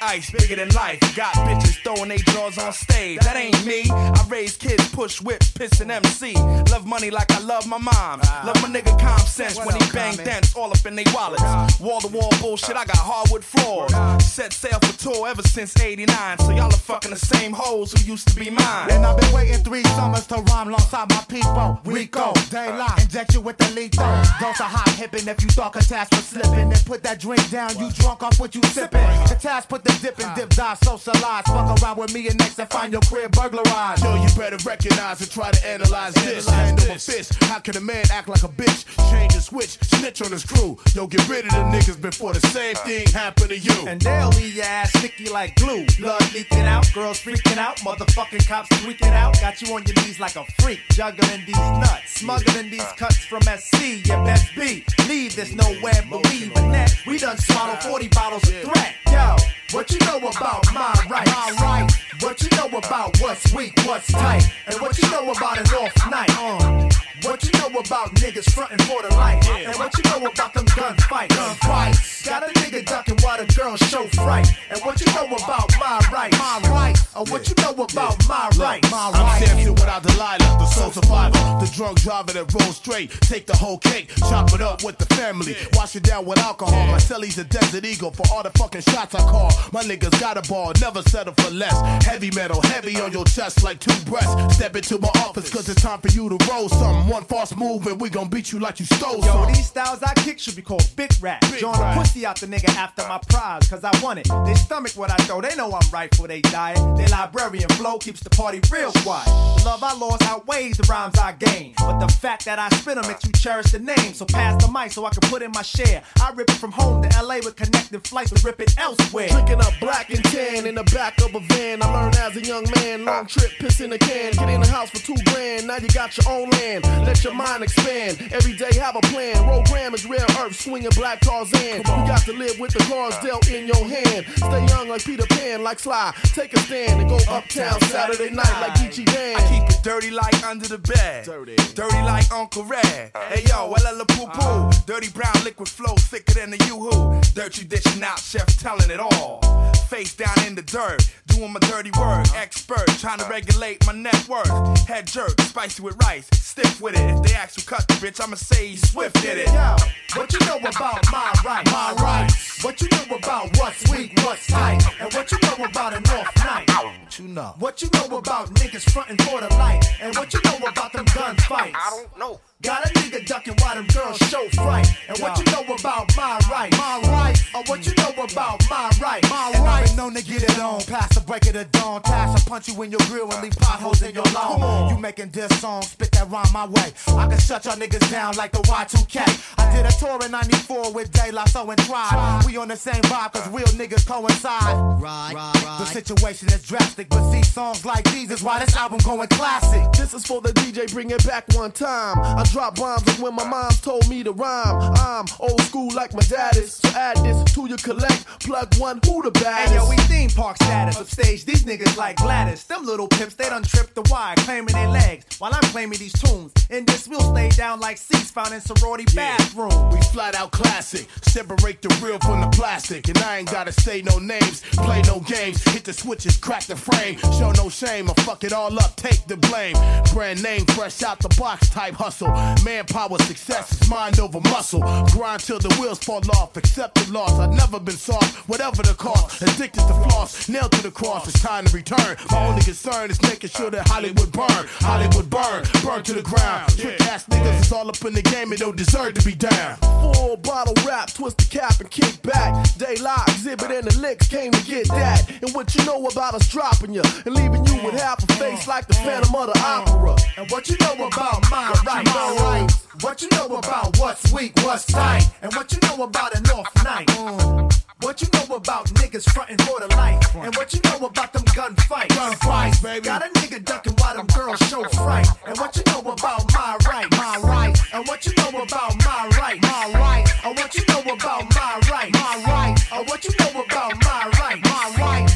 [0.00, 1.00] ice bigger than life?
[1.16, 3.20] Got bitches throwing they drawers on stage.
[3.20, 3.84] That ain't me.
[3.90, 6.34] I raise kids, push whip, piss and MC.
[6.70, 8.20] Love money like I love my mom.
[8.44, 11.42] Love my nigga calm sense when he bang dents all up in they wallets.
[11.80, 13.92] Wall to wall bullshit, I got hardwood floors.
[14.24, 16.38] Set sail for tour ever since 89.
[16.38, 18.90] So y'all are fucking the same hoes who used to be mine.
[18.90, 21.80] And I've been waiting three summers to rhyme alongside my people.
[21.84, 24.06] Rico, daylight, inject you with the lethal.
[24.40, 26.68] Dose of hot hippin' if you thought Katash was slipping.
[26.68, 29.06] Then put that drink down, you drunk off what you sippin'.
[29.26, 31.44] Katash put the the dip and dip, die, socialize.
[31.46, 34.04] Fuck around with me and next and find your crib burglarized.
[34.04, 36.48] Yo, you better recognize and try to analyze this.
[36.48, 37.42] Hand over fist.
[37.44, 38.84] How can a man act like a bitch?
[39.10, 40.78] Change and switch, snitch on his crew.
[40.94, 43.86] Yo, get rid of the niggas before the same thing happen to you.
[43.86, 45.84] And they'll leave your ass sticky like glue.
[45.98, 49.40] Blood leaking out, girls freaking out, motherfucking cops freaking out.
[49.40, 53.42] Got you on your knees like a freak, juggling these nuts, smuggling these cuts from
[53.42, 54.06] SC.
[54.06, 54.84] You best be.
[55.08, 56.94] Leave this nowhere but we but that.
[57.06, 58.94] We done swallowed 40 bottles of threat.
[59.10, 59.36] Yo,
[59.78, 61.30] what you know about my rights?
[61.30, 61.94] My rights.
[62.20, 66.10] What you know about what's weak, what's tight, and what you know about an off
[66.10, 66.30] night?
[66.36, 66.90] Uh,
[67.22, 70.64] what you know about niggas frontin' for the light, and what you know about them
[70.66, 71.28] gunfights?
[71.28, 72.26] Gunfights.
[72.26, 76.00] Got a nigga duckin' while the girls show fright, and what you know about my
[76.12, 76.36] rights?
[76.36, 77.14] My rights.
[77.14, 78.90] Or what you know about my rights?
[78.90, 79.46] My I'm rights.
[79.46, 81.37] Samson without Delilah, the soul survivor,
[81.68, 83.10] the drunk driving that rolls straight.
[83.22, 86.86] Take the whole cake, chop it up with the family, wash it down with alcohol.
[86.86, 89.50] My celly's a desert eagle for all the fucking shots I call.
[89.72, 91.74] My niggas got a ball, never settle for less.
[92.04, 94.56] Heavy metal, heavy on your chest like two breasts.
[94.56, 97.08] Step into my office, cause it's time for you to roll something.
[97.08, 99.54] One false move and we gon' beat you like you stole Yo, something.
[99.54, 101.42] these styles I kick should be called big rap.
[101.58, 104.28] Join the pussy out the nigga after my prize, cause I want it.
[104.46, 106.78] They stomach what I throw, they know I'm right for they diet.
[106.96, 109.26] They librarian flow keeps the party real quiet.
[109.58, 111.32] The love I lost outweighs the rhymes I
[111.78, 114.14] But the fact that I spit 'em makes you cherish the name.
[114.14, 116.02] So pass the mic so I can put in my share.
[116.20, 119.28] I rip it from home to LA with connecting flights to rip it elsewhere.
[119.28, 121.82] Drinking up black and tan in the back of a van.
[121.82, 124.32] I learned as a young man, long trip, piss in a can.
[124.32, 125.66] Get in the house for two grand.
[125.66, 126.84] Now you got your own land.
[127.06, 128.18] Let your mind expand.
[128.32, 129.36] Every day have a plan.
[129.44, 131.78] Program is rare earth, swinging black Tarzan.
[131.78, 134.26] You got to live with the cards dealt in your hand.
[134.36, 136.12] Stay young like Peter Pan, like Sly.
[136.34, 139.36] Take a stand and go uptown Saturday night like Geechee Dan.
[139.36, 141.24] I keep it dirty like under the bed.
[141.24, 141.47] Dirty.
[141.74, 143.12] Dirty like Uncle Red.
[143.28, 144.70] Hey yo, well poo poo.
[144.86, 147.20] Dirty brown liquid flow thicker than the yoo-hoo.
[147.34, 149.40] Dirty dishing out, chef telling it all.
[149.88, 152.26] Face down in the dirt, doing my dirty work.
[152.36, 154.46] Expert, trying to regulate my net worth.
[154.86, 157.00] Head jerk, spicy with rice, stiff with it.
[157.00, 159.46] If they ask who cut the bitch, I'ma say Swift did it.
[159.46, 159.76] Yo,
[160.14, 161.72] what you know about my rights?
[161.72, 162.62] My rights.
[162.62, 166.36] What you know about what's weak, what's tight, and what you know about an off
[166.44, 166.68] night?
[166.68, 167.54] What you know?
[167.58, 171.06] What you know about niggas frontin' for the light, and what you know about them
[171.06, 171.74] gunfights?
[171.74, 172.40] I don't know.
[172.60, 176.40] Got a nigga ducking while them girls show fright, and what you know about my
[176.50, 176.72] right?
[176.72, 177.38] My right.
[177.54, 179.22] Or what you know about my right?
[179.30, 179.90] My And I've rights.
[179.90, 180.80] been known to get it on.
[180.82, 182.02] Pass the break of the dawn.
[182.02, 184.90] Task I punch you in your grill and leave potholes in your lawn.
[184.92, 186.92] You making this song, spit that rhyme my way.
[187.06, 189.54] I can shut y'all niggas down like the Y2K.
[189.58, 192.44] I did a tour in 94 with De La Soul and Tribe.
[192.44, 194.74] We on the same vibe cause real niggas coincide.
[195.00, 198.98] Right, right, The situation is drastic, but see songs like these is why this album
[199.04, 199.92] going classic.
[199.92, 202.18] This is for the DJ, bring it back one time.
[202.18, 204.92] I drop bombs like when my mom told me to rhyme.
[204.96, 206.74] I'm old school like my dad is.
[206.74, 208.24] So add this to your collect.
[208.40, 209.72] Plug one, who the baddest?
[209.72, 210.98] Hey yo, we theme park status.
[210.98, 212.64] Upstage, these niggas like Gladys.
[212.64, 215.38] Them little pimps, they done tripped the wire, claiming their legs.
[215.38, 216.52] While I'm claiming these tunes.
[216.70, 219.90] In this, we'll stay down like seats found in sorority bathroom.
[219.90, 221.08] We flat out classic.
[221.22, 223.08] Separate the real from the plastic.
[223.08, 225.62] And I ain't gotta say no names, play no games.
[225.64, 227.18] Hit the switches, crack the frame.
[227.38, 229.76] Show no shame, I fuck it all up, take the blame.
[230.12, 232.37] Brand name, fresh out the box type hustle.
[232.64, 234.80] Manpower, success is mind over muscle.
[235.12, 237.32] Grind till the wheels fall off, accept the loss.
[237.38, 239.42] I've never been soft, whatever the cost.
[239.42, 241.28] Addicted to floss, nailed to the cross.
[241.28, 242.16] It's time to return.
[242.30, 244.66] My only concern is making sure that Hollywood burn.
[244.80, 246.76] Hollywood burn, burn to the ground.
[246.76, 249.76] Trick ass niggas is all up in the game and don't deserve to be down.
[249.76, 252.52] Full bottle rap, twist the cap and kick back.
[252.76, 255.28] Daylight exhibit and the licks came to get that.
[255.42, 258.66] And what you know about us dropping you and leaving you with half a face
[258.66, 260.16] like the Phantom of the Opera.
[260.36, 262.10] And what you know about my rights?
[262.14, 262.86] My rights.
[263.02, 266.84] What you know about what's weak, what's tight, and what you know about an off
[266.84, 267.06] night?
[267.08, 267.72] Mm.
[268.00, 271.42] What you know about niggas frontin' for the life, and what you know about them
[271.46, 272.08] gunfights?
[272.08, 273.04] Gunfights, baby.
[273.04, 276.76] Got a nigga ducking while them girls show fright, and what you know about my
[276.88, 280.84] right, My right, And what you know about my right, My right, And what you
[280.88, 284.68] know about my right, My right, And what you know about my rights?
[284.68, 285.34] My rights.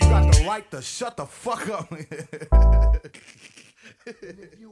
[0.00, 1.90] You got the right to shut the fuck up.